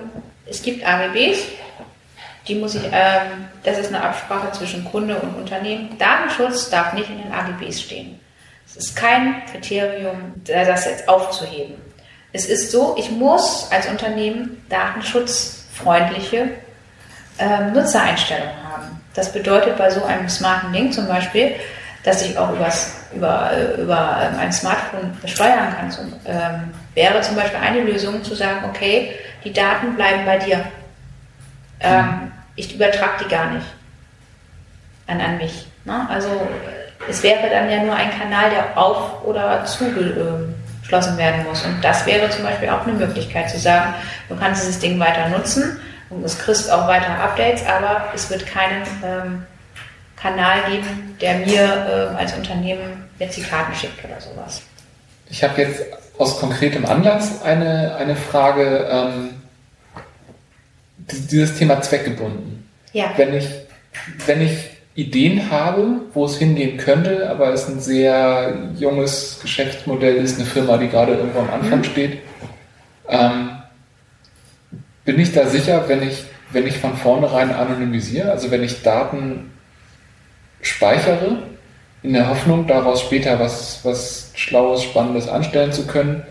es 0.47 0.63
gibt 0.63 0.85
AGBs, 0.85 1.45
die 2.49 2.57
muss 2.57 2.75
ich, 2.75 2.83
ähm, 2.87 3.47
das 3.63 3.79
ist 3.79 3.89
eine 3.95 4.03
Absprache 4.03 4.51
zwischen 4.53 4.85
Kunde 4.85 5.17
und 5.17 5.37
Unternehmen. 5.37 5.97
Datenschutz 5.99 6.71
darf 6.71 6.93
nicht 6.95 7.09
in 7.09 7.23
den 7.23 7.33
AGBs 7.33 7.83
stehen. 7.83 8.19
Es 8.75 8.87
ist 8.87 8.97
kein 8.97 9.45
Kriterium, 9.51 10.35
das 10.45 10.87
jetzt 10.87 11.07
aufzuheben. 11.07 11.75
Es 12.33 12.47
ist 12.47 12.71
so, 12.71 12.97
ich 12.99 13.11
muss 13.11 13.71
als 13.71 13.87
Unternehmen 13.87 14.65
datenschutzfreundliche 14.71 16.49
ähm, 17.39 17.73
Nutzereinstellungen 17.75 18.55
haben. 18.65 19.01
Das 19.15 19.31
bedeutet 19.31 19.77
bei 19.77 19.91
so 19.91 20.03
einem 20.05 20.29
smarten 20.31 20.73
Ding 20.73 20.91
zum 20.91 21.07
Beispiel, 21.07 21.55
dass 22.03 22.23
ich 22.23 22.37
auch 22.39 22.51
übers, 22.53 22.95
über, 23.15 23.51
über 23.79 24.19
ähm, 24.23 24.39
ein 24.39 24.53
Smartphone 24.53 25.17
steuern 25.27 25.77
kann. 25.77 25.91
So, 25.91 26.03
ähm, 26.25 26.73
wäre 26.95 27.21
zum 27.21 27.37
Beispiel 27.37 27.61
eine 27.61 27.83
Lösung 27.83 28.25
zu 28.25 28.35
sagen, 28.35 28.65
okay, 28.71 29.13
die 29.45 29.53
Daten 29.53 29.95
bleiben 29.97 30.25
bei 30.25 30.39
dir. 30.39 30.65
Ähm, 31.81 32.33
ich 32.57 32.75
übertrage 32.75 33.25
die 33.25 33.29
gar 33.29 33.51
nicht 33.51 33.67
an, 35.07 35.21
an 35.21 35.37
mich. 35.37 35.67
Ne? 35.85 36.07
Also 36.09 36.29
es 37.09 37.23
wäre 37.23 37.49
dann 37.51 37.71
ja 37.71 37.83
nur 37.83 37.95
ein 37.95 38.11
Kanal, 38.11 38.51
der 38.51 38.79
auf- 38.79 39.25
oder 39.25 39.65
zugeschlossen 39.65 41.17
werden 41.17 41.45
muss. 41.45 41.65
Und 41.65 41.83
das 41.83 42.07
wäre 42.07 42.31
zum 42.31 42.45
Beispiel 42.45 42.69
auch 42.69 42.87
eine 42.87 42.93
Möglichkeit 42.93 43.51
zu 43.51 43.59
sagen, 43.59 43.95
du 44.29 44.37
kannst 44.37 44.63
dieses 44.63 44.79
Ding 44.79 44.99
weiter 44.99 45.29
nutzen 45.29 45.81
Und 46.11 46.25
es 46.25 46.39
kriegst 46.39 46.71
auch 46.71 46.87
weiter 46.87 47.19
Updates, 47.19 47.65
aber 47.67 48.09
es 48.15 48.31
wird 48.31 48.47
keinen 48.47 48.83
ähm, 49.05 49.43
Kanal 50.17 50.59
geben, 50.71 51.17
der 51.21 51.39
mir 51.39 52.13
äh, 52.15 52.17
als 52.17 52.35
Unternehmen 52.35 53.09
jetzt 53.19 53.37
die 53.37 53.43
Karten 53.43 53.75
schickt 53.75 54.05
oder 54.05 54.21
sowas. 54.21 54.63
Ich 55.29 55.43
habe 55.43 55.63
jetzt 55.63 55.83
aus 56.19 56.39
konkretem 56.39 56.85
Anlass 56.85 57.43
eine, 57.43 57.97
eine 57.97 58.15
Frage, 58.15 58.87
ähm, 58.91 59.31
dieses 60.99 61.59
Thema 61.59 61.81
zweckgebunden. 61.81 62.69
Ja. 62.93 63.13
Wenn 63.17 63.35
ich, 63.35 63.49
wenn 64.27 64.43
ich 64.43 64.71
Ideen 64.95 65.51
habe, 65.51 66.03
wo 66.13 66.27
es 66.27 66.37
hingehen 66.37 66.77
könnte, 66.77 67.31
aber 67.31 67.53
es 67.53 67.69
ein 67.69 67.81
sehr 67.81 68.55
junges 68.79 69.39
Geschäftsmodell 69.41 70.17
ist, 70.17 70.39
eine 70.39 70.47
Firma, 70.47 70.77
die 70.77 70.89
gerade 70.89 71.15
irgendwo 71.15 71.41
am 71.41 71.51
Anfang 71.51 71.79
mhm. 71.79 71.85
steht, 71.85 72.19
ähm, 73.09 73.51
bin 75.05 75.19
ich 75.19 75.33
da 75.33 75.47
sicher, 75.47 75.89
wenn 75.89 76.03
ich, 76.03 76.25
wenn 76.51 76.67
ich 76.67 76.79
von 76.79 76.95
vornherein 76.95 77.51
anonymisiere, 77.51 78.31
also 78.31 78.51
wenn 78.51 78.63
ich 78.63 78.83
Daten 78.83 79.51
speichere, 80.61 81.43
in 82.03 82.13
der 82.13 82.29
Hoffnung, 82.29 82.67
daraus 82.67 83.01
später 83.01 83.39
was, 83.39 83.81
was 83.85 84.33
Schlaues, 84.35 84.83
Spannendes 84.83 85.29
anstellen 85.29 85.73
zu 85.73 85.87
können, 85.87 86.23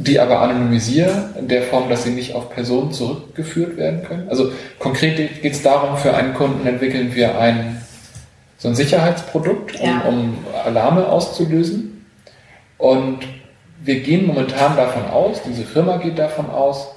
die 0.00 0.18
aber 0.18 0.40
anonymisiere, 0.40 1.34
in 1.38 1.48
der 1.48 1.62
Form, 1.62 1.90
dass 1.90 2.04
sie 2.04 2.10
nicht 2.10 2.34
auf 2.34 2.48
Personen 2.48 2.90
zurückgeführt 2.90 3.76
werden 3.76 4.02
können. 4.02 4.30
Also 4.30 4.50
konkret 4.78 5.42
geht 5.42 5.52
es 5.52 5.62
darum, 5.62 5.98
für 5.98 6.14
einen 6.14 6.32
Kunden 6.32 6.66
entwickeln 6.66 7.14
wir 7.14 7.38
ein, 7.38 7.82
so 8.56 8.68
ein 8.68 8.74
Sicherheitsprodukt, 8.74 9.78
um, 9.78 9.86
ja. 9.86 10.00
um 10.08 10.38
Alarme 10.64 11.06
auszulösen. 11.06 12.06
Und 12.78 13.18
wir 13.82 14.00
gehen 14.00 14.26
momentan 14.26 14.74
davon 14.74 15.04
aus, 15.10 15.42
diese 15.46 15.64
Firma 15.64 15.98
geht 15.98 16.18
davon 16.18 16.48
aus, 16.48 16.88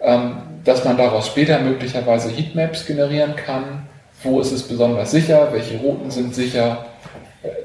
ähm, 0.00 0.36
dass 0.64 0.84
man 0.84 0.96
daraus 0.96 1.26
später 1.26 1.58
möglicherweise 1.58 2.30
Heatmaps 2.30 2.86
generieren 2.86 3.34
kann. 3.34 3.88
Wo 4.22 4.38
ist 4.40 4.52
es 4.52 4.62
besonders 4.62 5.10
sicher? 5.10 5.48
Welche 5.50 5.78
Routen 5.78 6.12
sind 6.12 6.32
sicher? 6.32 6.86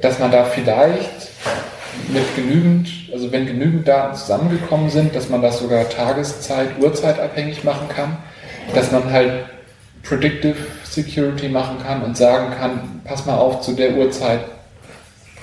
Dass 0.02 0.18
man 0.18 0.32
da 0.32 0.44
vielleicht 0.44 1.30
mit 2.10 2.36
genügend, 2.36 2.90
also 3.12 3.32
wenn 3.32 3.46
genügend 3.46 3.88
Daten 3.88 4.16
zusammengekommen 4.16 4.90
sind, 4.90 5.16
dass 5.16 5.30
man 5.30 5.42
das 5.42 5.60
sogar 5.60 5.90
Tageszeit, 5.90 6.70
Uhrzeit 6.80 7.20
abhängig 7.20 7.64
machen 7.64 7.88
kann, 7.90 8.18
dass 8.74 8.92
man 8.92 9.12
halt 9.12 9.46
Predictive 10.04 10.56
Security 10.84 11.50
machen 11.50 11.78
kann 11.86 12.02
und 12.02 12.16
sagen 12.16 12.54
kann, 12.58 13.02
pass 13.04 13.26
mal 13.26 13.38
auf, 13.38 13.62
zu 13.62 13.74
der 13.74 13.96
Uhrzeit 13.96 14.42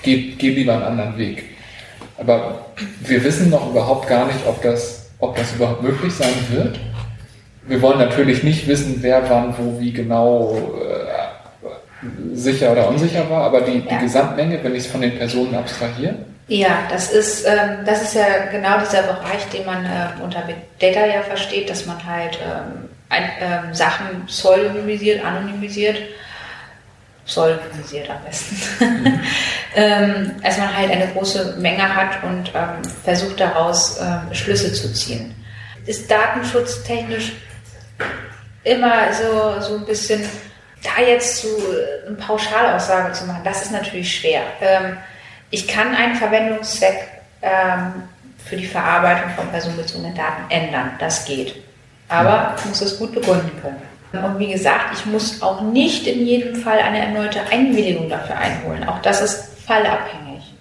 geh, 0.01 0.33
geh 0.37 0.49
lieber 0.49 0.73
einen 0.73 0.83
anderen 0.83 1.17
Weg. 1.17 1.43
Aber 2.17 2.65
wir 3.01 3.23
wissen 3.23 3.49
noch 3.49 3.69
überhaupt 3.69 4.07
gar 4.07 4.27
nicht, 4.27 4.39
ob 4.47 4.61
das, 4.61 5.09
ob 5.19 5.35
das 5.35 5.53
überhaupt 5.53 5.83
möglich 5.83 6.13
sein 6.13 6.33
wird. 6.49 6.79
Wir 7.67 7.81
wollen 7.81 7.99
natürlich 7.99 8.43
nicht 8.43 8.67
wissen, 8.67 8.97
wer 9.01 9.29
wann, 9.29 9.53
wo, 9.57 9.79
wie 9.79 9.91
genau 9.91 10.55
äh, 10.81 12.35
sicher 12.35 12.71
oder 12.71 12.87
unsicher 12.89 13.29
war, 13.29 13.43
aber 13.43 13.61
die, 13.61 13.81
die 13.81 13.97
Gesamtmenge, 13.97 14.59
wenn 14.63 14.73
ich 14.73 14.85
es 14.85 14.87
von 14.87 15.01
den 15.01 15.17
Personen 15.17 15.55
abstrahiere, 15.55 16.15
ja, 16.47 16.83
das 16.89 17.11
ist, 17.11 17.45
ähm, 17.45 17.85
das 17.85 18.03
ist 18.03 18.13
ja 18.13 18.45
genau 18.51 18.79
dieser 18.79 19.01
Bereich, 19.03 19.49
den 19.51 19.65
man 19.65 19.83
äh, 19.85 20.21
unter 20.21 20.41
Big 20.41 20.57
Data 20.79 21.05
ja 21.05 21.21
versteht, 21.23 21.69
dass 21.69 21.85
man 21.87 22.05
halt 22.05 22.37
ähm, 22.43 22.89
ein, 23.09 23.29
ähm, 23.39 23.73
Sachen 23.73 24.25
pseudonymisiert, 24.27 25.25
anonymisiert, 25.25 25.97
pseudonymisiert 27.25 28.09
am 28.11 28.23
besten, 28.23 28.55
mhm. 28.79 29.19
ähm, 29.75 30.31
als 30.43 30.57
man 30.59 30.75
halt 30.75 30.91
eine 30.91 31.07
große 31.07 31.55
Menge 31.57 31.95
hat 31.95 32.23
und 32.23 32.51
ähm, 32.53 32.83
versucht 33.03 33.39
daraus 33.39 33.99
ähm, 33.99 34.31
Schlüsse 34.33 34.71
zu 34.71 34.93
ziehen. 34.93 35.33
Ist 35.87 36.09
datenschutztechnisch 36.09 37.33
immer 38.63 39.11
so, 39.13 39.61
so 39.61 39.77
ein 39.77 39.85
bisschen, 39.85 40.23
da 40.83 41.01
jetzt 41.01 41.37
so 41.37 41.47
äh, 41.47 42.07
eine 42.07 42.15
Pauschalaussage 42.17 43.13
zu 43.13 43.25
machen, 43.25 43.41
das 43.43 43.63
ist 43.63 43.71
natürlich 43.71 44.19
schwer. 44.19 44.43
Ich 45.51 45.67
kann 45.67 45.95
einen 45.95 46.15
Verwendungszweck 46.15 47.07
ähm, 47.41 48.03
für 48.45 48.57
die 48.57 48.65
Verarbeitung 48.65 49.31
von 49.35 49.47
personenbezogenen 49.49 50.15
Daten 50.15 50.49
ändern. 50.49 50.91
Das 50.99 51.25
geht. 51.25 51.55
Aber 52.07 52.55
ich 52.57 52.65
muss 52.65 52.81
es 52.81 52.99
gut 52.99 53.13
begründen 53.13 53.51
können. 53.61 53.81
Und 54.23 54.39
wie 54.39 54.51
gesagt, 54.51 54.93
ich 54.93 55.05
muss 55.05 55.41
auch 55.41 55.61
nicht 55.61 56.07
in 56.07 56.25
jedem 56.25 56.55
Fall 56.55 56.79
eine 56.79 56.99
erneute 56.99 57.41
Einwilligung 57.51 58.09
dafür 58.09 58.37
einholen. 58.37 58.87
Auch 58.87 59.01
das 59.01 59.21
ist 59.21 59.59
fallabhängig. 59.65 60.53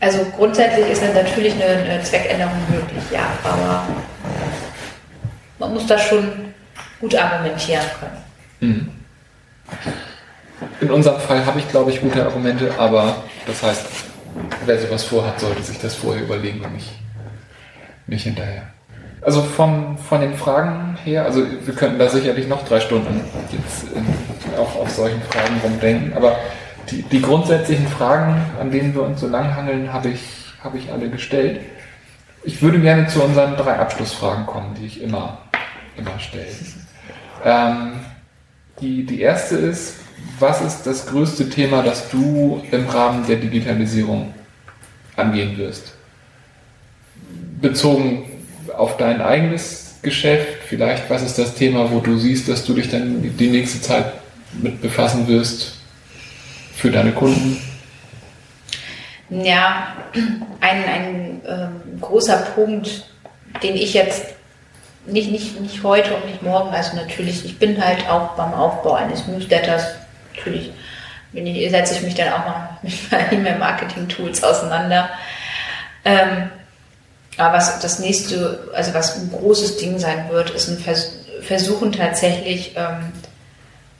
Also 0.00 0.24
grundsätzlich 0.36 0.88
ist 0.90 1.02
natürlich 1.02 1.54
eine, 1.54 1.82
eine 1.82 2.02
Zweckänderung 2.02 2.60
möglich, 2.70 3.02
ja, 3.10 3.26
aber 3.42 3.84
man 5.58 5.74
muss 5.74 5.86
das 5.86 6.02
schon 6.04 6.54
gut 7.00 7.16
argumentieren 7.16 7.84
können. 7.98 8.24
Mhm. 8.60 8.90
In 10.80 10.90
unserem 10.90 11.20
Fall 11.20 11.44
habe 11.46 11.58
ich, 11.58 11.68
glaube 11.68 11.90
ich, 11.90 12.00
gute 12.00 12.24
Argumente, 12.24 12.72
aber 12.78 13.16
das 13.46 13.62
heißt, 13.62 13.86
wer 14.66 14.78
sowas 14.78 15.04
vorhat, 15.04 15.40
sollte 15.40 15.62
sich 15.62 15.78
das 15.78 15.94
vorher 15.94 16.22
überlegen 16.22 16.64
und 16.64 16.74
nicht, 16.74 16.90
nicht 18.06 18.24
hinterher. 18.24 18.62
Also 19.20 19.42
von, 19.42 19.98
von 19.98 20.20
den 20.20 20.34
Fragen 20.34 20.96
her, 21.04 21.24
also 21.24 21.42
wir 21.64 21.74
könnten 21.74 21.98
da 21.98 22.08
sicherlich 22.08 22.46
noch 22.46 22.64
drei 22.64 22.80
Stunden 22.80 23.20
jetzt 23.50 23.84
in, 23.94 24.06
auch 24.56 24.76
auf 24.76 24.90
solchen 24.90 25.20
Fragen 25.22 25.60
rumdenken, 25.62 26.12
aber 26.14 26.36
die, 26.90 27.02
die 27.02 27.20
grundsätzlichen 27.20 27.86
Fragen, 27.88 28.40
an 28.60 28.70
denen 28.70 28.94
wir 28.94 29.02
uns 29.02 29.20
so 29.20 29.28
langhangeln, 29.28 29.92
habe 29.92 30.08
ich, 30.08 30.22
habe 30.62 30.78
ich 30.78 30.90
alle 30.90 31.10
gestellt. 31.10 31.60
Ich 32.44 32.62
würde 32.62 32.80
gerne 32.80 33.08
zu 33.08 33.22
unseren 33.22 33.56
drei 33.56 33.76
Abschlussfragen 33.76 34.46
kommen, 34.46 34.74
die 34.80 34.86
ich 34.86 35.02
immer, 35.02 35.38
immer 35.96 36.18
stelle. 36.18 36.46
Ähm, 37.44 37.92
die, 38.80 39.04
die 39.04 39.20
erste 39.20 39.56
ist, 39.56 39.96
was 40.38 40.60
ist 40.60 40.82
das 40.84 41.06
größte 41.06 41.48
Thema, 41.50 41.82
das 41.82 42.08
du 42.10 42.62
im 42.70 42.88
Rahmen 42.88 43.26
der 43.26 43.36
Digitalisierung 43.36 44.34
angehen 45.16 45.56
wirst? 45.58 45.94
Bezogen 47.60 48.24
auf 48.76 48.96
dein 48.96 49.20
eigenes 49.20 49.96
Geschäft, 50.02 50.62
vielleicht 50.68 51.10
was 51.10 51.22
ist 51.22 51.38
das 51.38 51.54
Thema, 51.54 51.90
wo 51.90 52.00
du 52.00 52.16
siehst, 52.16 52.48
dass 52.48 52.64
du 52.64 52.74
dich 52.74 52.88
dann 52.88 53.36
die 53.36 53.50
nächste 53.50 53.80
Zeit 53.80 54.12
mit 54.52 54.80
befassen 54.80 55.26
wirst 55.26 55.74
für 56.74 56.90
deine 56.90 57.12
Kunden? 57.12 57.60
Ja, 59.30 59.88
ein, 60.60 60.84
ein 60.84 61.40
ähm, 61.46 62.00
großer 62.00 62.36
Punkt, 62.54 63.04
den 63.62 63.74
ich 63.74 63.92
jetzt 63.92 64.24
nicht, 65.06 65.30
nicht, 65.30 65.60
nicht 65.60 65.82
heute 65.82 66.14
und 66.14 66.26
nicht 66.26 66.42
morgen, 66.42 66.70
also 66.70 66.96
natürlich, 66.96 67.44
ich 67.44 67.58
bin 67.58 67.82
halt 67.82 68.08
auch 68.08 68.36
beim 68.36 68.54
Aufbau 68.54 68.92
eines 68.92 69.26
Newsletters 69.26 69.84
natürlich 70.38 70.72
setze 71.70 71.94
ich 71.94 72.02
mich 72.02 72.14
dann 72.14 72.32
auch 72.32 72.46
mal 72.46 72.78
mit 72.82 72.94
E-Mail-Marketing-Tools 73.32 74.42
auseinander. 74.42 75.10
Ähm, 76.04 76.50
aber 77.36 77.56
was 77.56 77.78
das 77.80 77.98
nächste, 77.98 78.70
also 78.74 78.94
was 78.94 79.16
ein 79.16 79.30
großes 79.30 79.76
Ding 79.76 79.98
sein 79.98 80.28
wird, 80.30 80.50
ist 80.50 80.68
ein 80.68 80.78
Vers 80.78 81.14
Versuchen 81.40 81.92
tatsächlich 81.92 82.74
ähm, 82.76 83.12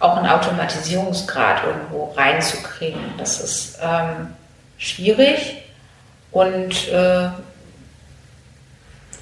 auch 0.00 0.16
einen 0.16 0.26
Automatisierungsgrad 0.26 1.62
irgendwo 1.64 2.12
reinzukriegen. 2.16 3.00
Das 3.16 3.40
ist 3.40 3.78
ähm, 3.80 4.34
schwierig 4.76 5.62
und 6.32 6.88
äh, 6.88 7.28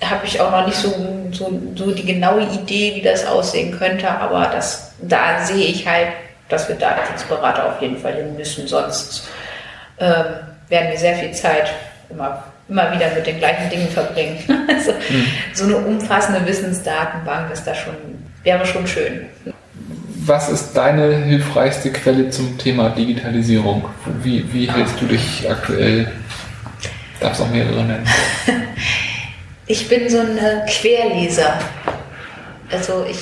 habe 0.02 0.24
ich 0.24 0.40
auch 0.40 0.50
noch 0.50 0.66
nicht 0.66 0.78
so, 0.78 0.94
so, 1.32 1.60
so 1.74 1.90
die 1.90 2.06
genaue 2.06 2.44
Idee, 2.44 2.94
wie 2.94 3.02
das 3.02 3.26
aussehen 3.26 3.78
könnte, 3.78 4.10
aber 4.10 4.46
das, 4.46 4.92
da 5.02 5.44
sehe 5.44 5.66
ich 5.66 5.86
halt 5.86 6.08
dass 6.48 6.68
wir 6.68 6.76
Datenschutzberater 6.76 7.66
auf 7.66 7.80
jeden 7.80 7.98
Fall 7.98 8.14
hin 8.14 8.36
müssen, 8.36 8.66
sonst 8.66 9.28
ähm, 9.98 10.24
werden 10.68 10.90
wir 10.90 10.98
sehr 10.98 11.14
viel 11.16 11.32
Zeit 11.32 11.72
immer, 12.10 12.42
immer 12.68 12.92
wieder 12.92 13.12
mit 13.14 13.26
den 13.26 13.38
gleichen 13.38 13.68
Dingen 13.70 13.88
verbringen. 13.88 14.38
also, 14.68 14.92
mhm. 14.92 15.26
So 15.54 15.64
eine 15.64 15.76
umfassende 15.76 16.46
Wissensdatenbank 16.46 17.52
ist 17.52 17.64
da 17.64 17.74
schon, 17.74 17.94
wäre 18.42 18.64
schon 18.66 18.86
schön. 18.86 19.26
Was 20.24 20.48
ist 20.48 20.72
deine 20.72 21.16
hilfreichste 21.16 21.92
Quelle 21.92 22.30
zum 22.30 22.58
Thema 22.58 22.90
Digitalisierung? 22.90 23.84
Wie, 24.22 24.52
wie 24.52 24.68
hältst 24.70 25.00
du 25.00 25.06
dich 25.06 25.48
aktuell? 25.48 26.10
Darf 27.20 27.34
es 27.34 27.40
auch 27.40 27.50
mehrere 27.50 27.84
nennen? 27.84 28.06
ich 29.66 29.88
bin 29.88 30.08
so 30.10 30.18
ein 30.18 30.38
Querleser. 30.66 31.58
Also 32.72 33.06
ich 33.08 33.18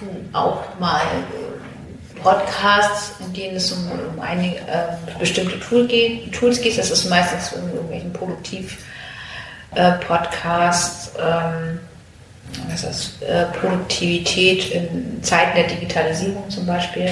höre 0.00 0.16
auch 0.32 0.64
mal 0.78 1.02
Podcasts, 2.22 3.14
in 3.20 3.32
denen 3.32 3.56
es 3.56 3.72
um, 3.72 3.90
um 4.14 4.20
einige 4.20 4.58
äh, 4.58 4.92
bestimmte 5.18 5.58
Tool 5.60 5.86
geht, 5.86 6.30
Tools 6.32 6.60
geht. 6.60 6.76
Das 6.78 6.90
ist 6.90 7.08
meistens 7.08 7.52
um 7.52 7.66
irgendwelchen 7.68 8.12
Produktiv-Podcasts. 8.12 11.12
Äh, 11.16 11.22
ähm, 11.22 11.78
das? 12.82 13.22
Äh, 13.22 13.46
Produktivität 13.58 14.72
in 14.72 15.22
Zeiten 15.22 15.56
der 15.56 15.68
Digitalisierung 15.68 16.50
zum 16.50 16.66
Beispiel. 16.66 17.08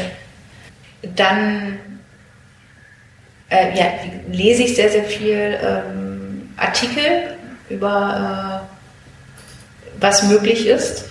Dann 1.14 1.78
äh, 3.49 3.78
ja, 3.78 3.87
lese 4.30 4.64
ich 4.64 4.74
sehr, 4.74 4.91
sehr 4.91 5.05
viel 5.05 5.57
ähm, 5.62 6.51
Artikel 6.57 7.37
über 7.68 8.64
äh, 8.64 8.66
was 10.01 10.24
möglich 10.24 10.66
ist. 10.66 11.05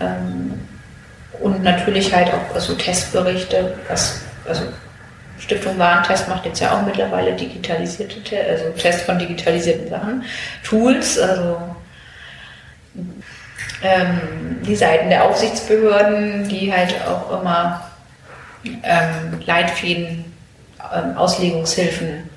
Ähm, 0.00 0.51
und 1.40 1.62
natürlich 1.62 2.14
halt 2.14 2.28
auch 2.32 2.54
also 2.54 2.74
Testberichte, 2.74 3.74
was, 3.88 4.20
also 4.46 4.62
Stiftung 5.38 5.78
Warentest 5.78 6.28
macht 6.28 6.44
jetzt 6.46 6.60
ja 6.60 6.76
auch 6.76 6.82
mittlerweile 6.86 7.32
digitalisierte, 7.32 8.20
also 8.48 8.70
Tests 8.70 9.02
von 9.02 9.18
digitalisierten 9.18 9.88
Sachen, 9.88 10.24
Tools, 10.62 11.18
also 11.18 11.58
ähm, 13.82 14.60
die 14.64 14.76
Seiten 14.76 15.08
der 15.08 15.24
Aufsichtsbehörden, 15.24 16.48
die 16.48 16.72
halt 16.72 16.94
auch 17.06 17.40
immer 17.40 17.90
ähm, 18.64 19.40
Leitfäden, 19.44 20.24
ähm, 20.94 21.16
Auslegungshilfen 21.16 22.30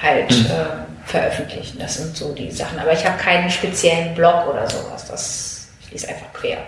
halt 0.00 0.30
mhm. 0.30 0.46
äh, 0.46 1.08
veröffentlichen. 1.08 1.78
Das 1.78 1.96
sind 1.96 2.16
so 2.16 2.32
die 2.32 2.50
Sachen. 2.50 2.78
Aber 2.78 2.92
ich 2.92 3.04
habe 3.04 3.18
keinen 3.18 3.50
speziellen 3.50 4.14
Blog 4.14 4.46
oder 4.48 4.68
sowas. 4.68 5.06
Das 5.06 5.68
ich 5.80 5.92
lese 5.92 6.08
einfach 6.08 6.32
quer. 6.32 6.58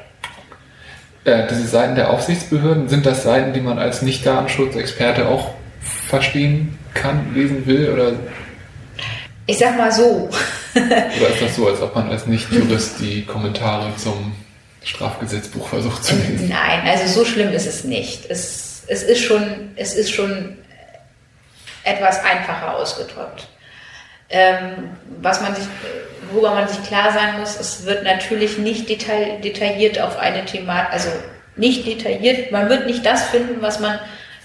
Äh, 1.25 1.47
diese 1.51 1.66
Seiten 1.66 1.95
der 1.95 2.11
Aufsichtsbehörden, 2.11 2.89
sind 2.89 3.05
das 3.05 3.23
Seiten, 3.23 3.53
die 3.53 3.61
man 3.61 3.79
als 3.79 4.03
Nicht-Datenschutzexperte 4.03 5.29
auch 5.29 5.55
verstehen 6.09 6.79
kann, 6.95 7.35
lesen 7.35 7.66
will? 7.66 7.91
Oder? 7.91 8.12
Ich 9.47 9.59
sag 9.59 9.77
mal 9.77 9.93
so. 9.93 10.31
oder 10.75 11.29
ist 11.29 11.43
das 11.43 11.57
so, 11.57 11.68
als 11.68 11.81
ob 11.83 11.95
man 11.95 12.11
als 12.11 12.27
Nicht-Jurist 12.27 13.01
die 13.01 13.25
Kommentare 13.27 13.95
zum 13.97 14.33
Strafgesetzbuch 14.83 15.68
versucht 15.68 16.05
zu 16.05 16.14
lesen? 16.16 16.49
Nein, 16.49 16.81
also 16.87 17.21
so 17.21 17.25
schlimm 17.25 17.53
ist 17.53 17.66
es 17.66 17.85
nicht. 17.85 18.31
Es, 18.31 18.85
es, 18.87 19.03
ist, 19.03 19.21
schon, 19.21 19.73
es 19.77 19.95
ist 19.95 20.11
schon 20.11 20.57
etwas 21.85 22.25
einfacher 22.25 22.77
ausgedrückt. 22.77 23.49
Ähm, 24.31 24.91
was 25.20 25.41
man 25.41 25.55
sich, 25.55 25.64
worüber 26.31 26.55
man 26.55 26.68
sich 26.68 26.83
klar 26.85 27.12
sein 27.12 27.41
muss, 27.41 27.59
es 27.59 27.85
wird 27.85 28.05
natürlich 28.05 28.59
nicht 28.59 28.89
detail, 28.89 29.41
detailliert 29.43 30.01
auf 30.01 30.18
eine 30.18 30.45
Thematik, 30.45 30.93
also 30.93 31.11
nicht 31.57 31.87
detailliert, 31.87 32.53
man 32.53 32.68
wird 32.68 32.87
nicht 32.87 33.05
das 33.05 33.24
finden, 33.28 33.61
was 33.61 33.81
man 33.81 33.99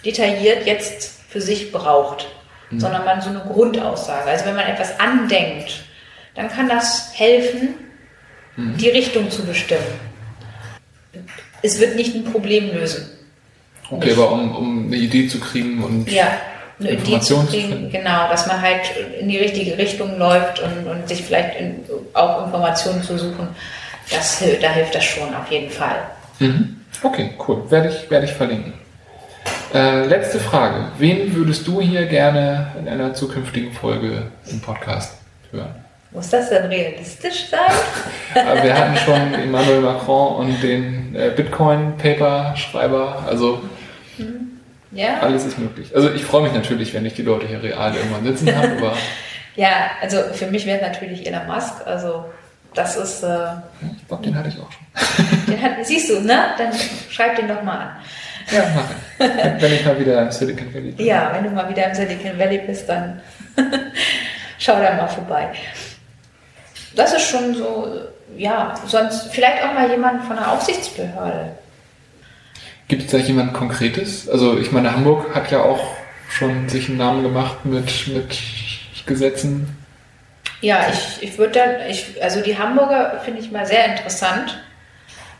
detailliert 0.03 0.65
jetzt 0.65 1.21
für 1.29 1.39
sich 1.39 1.71
braucht, 1.71 2.27
mhm. 2.71 2.79
sondern 2.79 3.05
man 3.05 3.21
so 3.21 3.29
eine 3.29 3.41
Grundaussage. 3.41 4.29
Also 4.29 4.45
wenn 4.45 4.55
man 4.55 4.67
etwas 4.67 4.99
andenkt, 4.99 5.83
dann 6.33 6.49
kann 6.49 6.67
das 6.67 7.11
helfen, 7.13 7.75
mhm. 8.55 8.77
die 8.77 8.89
Richtung 8.89 9.29
zu 9.29 9.45
bestimmen. 9.45 9.83
Es 11.61 11.79
wird 11.79 11.95
nicht 11.95 12.15
ein 12.15 12.25
Problem 12.25 12.73
lösen. 12.73 13.09
Okay, 13.89 14.07
nicht. 14.07 14.17
aber 14.17 14.31
um, 14.31 14.55
um 14.55 14.87
eine 14.87 14.95
Idee 14.95 15.27
zu 15.27 15.39
kriegen 15.39 15.83
und 15.83 16.11
ja 16.11 16.31
eine 16.79 16.91
Idee 16.91 17.19
zu 17.19 17.45
kriegen, 17.45 17.89
genau, 17.89 18.27
dass 18.29 18.47
man 18.47 18.61
halt 18.61 18.81
in 19.19 19.29
die 19.29 19.37
richtige 19.37 19.77
Richtung 19.77 20.17
läuft 20.17 20.61
und, 20.61 20.87
und 20.87 21.07
sich 21.07 21.23
vielleicht 21.23 21.59
in, 21.59 21.83
auch 22.13 22.45
Informationen 22.45 23.01
zu 23.01 23.17
suchen, 23.17 23.47
das, 24.11 24.43
da 24.61 24.69
hilft 24.69 24.95
das 24.95 25.03
schon 25.03 25.33
auf 25.33 25.49
jeden 25.49 25.69
Fall. 25.69 25.97
Mhm. 26.39 26.81
Okay, 27.01 27.31
cool. 27.47 27.63
Werde 27.69 27.89
ich, 27.89 28.09
werde 28.09 28.25
ich 28.25 28.33
verlinken. 28.33 28.73
Äh, 29.73 30.05
letzte 30.05 30.39
Frage. 30.39 30.89
Wen 30.97 31.35
würdest 31.35 31.67
du 31.67 31.81
hier 31.81 32.05
gerne 32.05 32.67
in 32.79 32.87
einer 32.87 33.13
zukünftigen 33.13 33.73
Folge 33.73 34.31
im 34.47 34.61
Podcast 34.61 35.17
hören? 35.51 35.75
Muss 36.11 36.29
das 36.29 36.49
denn 36.49 36.67
realistisch 36.67 37.47
sein? 37.49 37.59
Wir 38.63 38.73
hatten 38.73 38.95
schon 38.97 39.33
Emmanuel 39.33 39.81
Macron 39.81 40.35
und 40.37 40.63
den 40.63 41.13
äh, 41.13 41.31
Bitcoin-Paper-Schreiber. 41.35 43.25
Also 43.27 43.61
ja. 44.95 45.19
Alles 45.19 45.45
ist 45.45 45.59
möglich. 45.59 45.93
Also 45.93 46.09
ich 46.11 46.23
freue 46.23 46.43
mich 46.43 46.53
natürlich, 46.53 46.93
wenn 46.93 47.05
ich 47.05 47.13
die 47.13 47.21
Leute 47.21 47.45
hier 47.45 47.61
real 47.61 47.93
irgendwann 47.93 48.23
sitzen 48.23 48.55
habe, 48.55 48.71
aber. 48.77 48.93
ja, 49.55 49.91
also 50.01 50.17
für 50.33 50.47
mich 50.47 50.65
wäre 50.65 50.81
natürlich 50.81 51.27
Elon 51.27 51.45
Musk. 51.47 51.85
Also 51.85 52.25
das 52.73 52.95
ist. 52.95 53.23
Äh, 53.23 53.47
ich 53.97 54.07
glaube, 54.07 54.23
den 54.23 54.35
hatte 54.35 54.49
ich 54.49 54.55
auch 54.59 54.71
schon. 54.71 55.45
den 55.53 55.61
hat, 55.61 55.85
siehst 55.85 56.09
du, 56.09 56.21
ne? 56.21 56.45
Dann 56.57 56.71
schreib 57.09 57.35
den 57.35 57.49
doch 57.49 57.61
mal 57.61 57.77
an. 57.77 57.89
Ja, 58.51 58.63
mache 58.75 59.59
Wenn 59.59 59.73
ich 59.73 59.85
mal 59.85 59.99
wieder 59.99 60.21
im 60.21 60.31
Silicon 60.31 60.73
Valley 60.73 60.91
bin. 60.91 61.05
Ja, 61.05 61.31
wenn 61.33 61.43
du 61.43 61.49
mal 61.49 61.67
wieder 61.69 61.87
im 61.87 61.95
Silicon 61.95 62.37
Valley 62.37 62.59
bist, 62.59 62.87
dann 62.87 63.21
schau 64.59 64.79
da 64.79 64.93
mal 64.93 65.07
vorbei. 65.07 65.49
Das 66.95 67.11
ist 67.11 67.29
schon 67.29 67.55
so, 67.55 67.89
ja, 68.37 68.75
sonst 68.85 69.33
vielleicht 69.33 69.63
auch 69.63 69.73
mal 69.73 69.89
jemand 69.89 70.23
von 70.23 70.37
der 70.37 70.51
Aufsichtsbehörde. 70.51 71.57
Gibt 72.87 73.03
es 73.03 73.11
da 73.11 73.17
jemand 73.17 73.53
Konkretes? 73.53 74.29
Also 74.29 74.57
ich 74.57 74.71
meine, 74.71 74.91
Hamburg 74.91 75.33
hat 75.33 75.51
ja 75.51 75.61
auch 75.61 75.95
schon 76.29 76.69
sich 76.69 76.89
einen 76.89 76.97
Namen 76.97 77.23
gemacht 77.23 77.65
mit, 77.65 78.07
mit 78.07 78.37
Gesetzen. 79.05 79.77
Ja, 80.61 80.85
ich, 80.91 81.21
ich 81.21 81.37
würde 81.37 81.53
dann, 81.53 81.89
ich, 81.89 82.21
also 82.23 82.41
die 82.41 82.57
Hamburger 82.57 83.21
finde 83.23 83.39
ich 83.41 83.51
mal 83.51 83.65
sehr 83.65 83.85
interessant. 83.85 84.59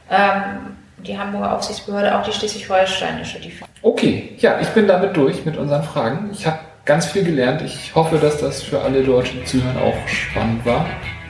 Ähm, 0.10 0.76
die 0.98 1.18
Hamburger 1.18 1.56
Aufsichtsbehörde, 1.56 2.18
auch 2.18 2.24
die 2.24 2.32
schleswig-holsteinische. 2.32 3.40
Okay, 3.82 4.36
ja, 4.38 4.60
ich 4.60 4.70
bin 4.70 4.88
damit 4.88 5.16
durch 5.16 5.46
mit 5.46 5.58
unseren 5.58 5.84
Fragen. 5.84 6.30
Ich 6.32 6.46
habe 6.46 6.60
ganz 6.86 7.08
viel 7.08 7.24
gelernt. 7.24 7.62
Ich 7.62 7.94
hoffe, 7.94 8.18
dass 8.18 8.40
das 8.40 8.64
für 8.64 8.82
alle 8.82 9.04
Deutschen, 9.04 9.40
die 9.40 9.46
zuhören, 9.46 9.78
auch 9.78 10.08
spannend 10.08 10.66
war. 10.66 10.86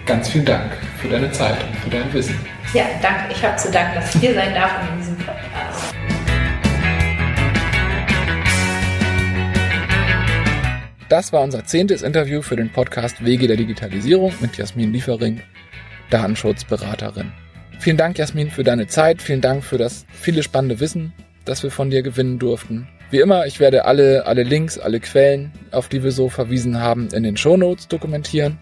Ganz 0.06 0.30
vielen 0.30 0.46
Dank 0.46 0.72
für 1.02 1.08
deine 1.08 1.32
Zeit 1.32 1.58
und 1.64 1.76
für 1.78 1.90
dein 1.90 2.12
Wissen. 2.14 2.38
Ja, 2.74 2.84
danke. 3.02 3.32
Ich 3.32 3.44
habe 3.44 3.56
zu 3.56 3.72
danken, 3.72 3.96
dass 3.96 4.14
ich 4.16 4.22
hier 4.22 4.34
sein 4.36 4.54
darf 4.54 4.72
in 4.92 4.98
diesem 5.00 5.18
Podcast. 5.18 5.45
Das 11.08 11.32
war 11.32 11.44
unser 11.44 11.64
zehntes 11.66 12.02
Interview 12.02 12.42
für 12.42 12.56
den 12.56 12.72
Podcast 12.72 13.24
Wege 13.24 13.48
der 13.48 13.58
Digitalisierung 13.58 14.34
mit 14.40 14.58
Jasmin 14.58 14.92
Liefering, 14.92 15.40
Datenschutzberaterin. 16.10 17.32
Vielen 17.78 17.98
Dank, 17.98 18.18
Jasmin, 18.18 18.50
für 18.50 18.64
deine 18.64 18.88
Zeit. 18.88 19.22
Vielen 19.22 19.42
Dank 19.42 19.64
für 19.64 19.78
das 19.78 20.08
viele 20.12 20.42
spannende 20.42 20.80
Wissen, 20.80 21.14
das 21.46 21.62
wir 21.62 21.70
von 21.70 21.92
dir 21.92 22.02
gewinnen 22.02 22.40
durften. 22.40 22.88
Wie 23.12 23.20
immer, 23.20 23.46
ich 23.46 23.60
werde 23.60 23.86
alle, 23.86 24.26
alle 24.26 24.42
Links, 24.42 24.80
alle 24.80 25.00
Quellen, 25.00 25.52
auf 25.70 25.90
die 25.90 26.04
wir 26.04 26.12
so 26.12 26.28
verwiesen 26.28 26.80
haben, 26.80 27.10
in 27.10 27.22
den 27.22 27.38
Shownotes 27.38 27.88
dokumentieren. 27.88 28.58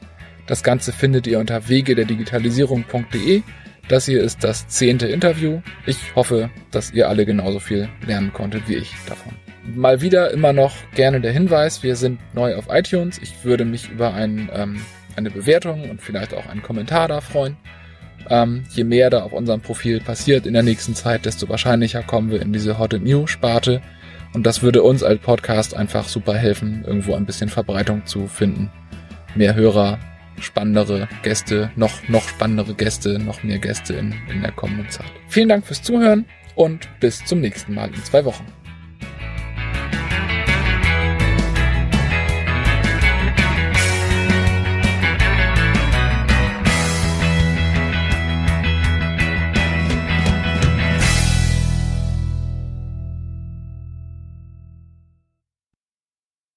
Das 0.45 0.63
Ganze 0.63 0.91
findet 0.91 1.27
ihr 1.27 1.39
unter 1.39 1.69
wege 1.69 1.95
der 1.95 2.03
Digitalisierung.de. 2.03 3.41
Das 3.87 4.05
hier 4.05 4.21
ist 4.21 4.43
das 4.43 4.67
zehnte 4.67 5.07
Interview. 5.07 5.61
Ich 5.85 6.13
hoffe, 6.15 6.49
dass 6.71 6.91
ihr 6.91 7.07
alle 7.07 7.25
genauso 7.25 7.59
viel 7.59 7.87
lernen 8.05 8.33
konntet 8.33 8.67
wie 8.67 8.75
ich 8.75 8.91
davon. 9.07 9.42
Mal 9.65 10.01
wieder 10.01 10.31
immer 10.31 10.51
noch 10.51 10.73
gerne 10.93 11.21
der 11.21 11.31
Hinweis, 11.31 11.83
wir 11.83 11.95
sind 11.95 12.19
neu 12.33 12.55
auf 12.55 12.65
iTunes. 12.69 13.17
Ich 13.21 13.45
würde 13.45 13.63
mich 13.63 13.89
über 13.89 14.13
ein, 14.13 14.49
ähm, 14.53 14.81
eine 15.15 15.31
Bewertung 15.31 15.89
und 15.89 16.01
vielleicht 16.01 16.33
auch 16.33 16.47
einen 16.47 16.61
Kommentar 16.61 17.07
da 17.07 17.21
freuen. 17.21 17.55
Ähm, 18.29 18.63
je 18.69 18.83
mehr 18.83 19.09
da 19.09 19.23
auf 19.23 19.31
unserem 19.31 19.61
Profil 19.61 19.99
passiert 20.01 20.45
in 20.45 20.53
der 20.53 20.63
nächsten 20.63 20.95
Zeit, 20.95 21.25
desto 21.25 21.47
wahrscheinlicher 21.49 22.03
kommen 22.03 22.29
wir 22.31 22.41
in 22.41 22.53
diese 22.53 22.77
Hot 22.77 22.93
and 22.93 23.05
New 23.05 23.27
Sparte. 23.27 23.81
Und 24.33 24.45
das 24.45 24.63
würde 24.63 24.83
uns 24.83 25.03
als 25.03 25.21
Podcast 25.21 25.75
einfach 25.75 26.07
super 26.07 26.35
helfen, 26.35 26.83
irgendwo 26.85 27.15
ein 27.15 27.25
bisschen 27.25 27.49
Verbreitung 27.49 28.05
zu 28.05 28.27
finden. 28.27 28.71
Mehr 29.35 29.55
Hörer, 29.55 29.99
spannendere 30.39 31.07
Gäste, 31.21 31.71
noch, 31.75 32.07
noch 32.09 32.27
spannendere 32.27 32.73
Gäste, 32.73 33.19
noch 33.19 33.43
mehr 33.43 33.59
Gäste 33.59 33.93
in, 33.93 34.13
in 34.31 34.41
der 34.41 34.51
kommenden 34.51 34.89
Zeit. 34.89 35.11
Vielen 35.27 35.49
Dank 35.49 35.65
fürs 35.65 35.83
Zuhören 35.83 36.25
und 36.55 36.89
bis 36.99 37.23
zum 37.25 37.41
nächsten 37.41 37.73
Mal 37.73 37.89
in 37.89 38.03
zwei 38.03 38.25
Wochen. 38.25 38.45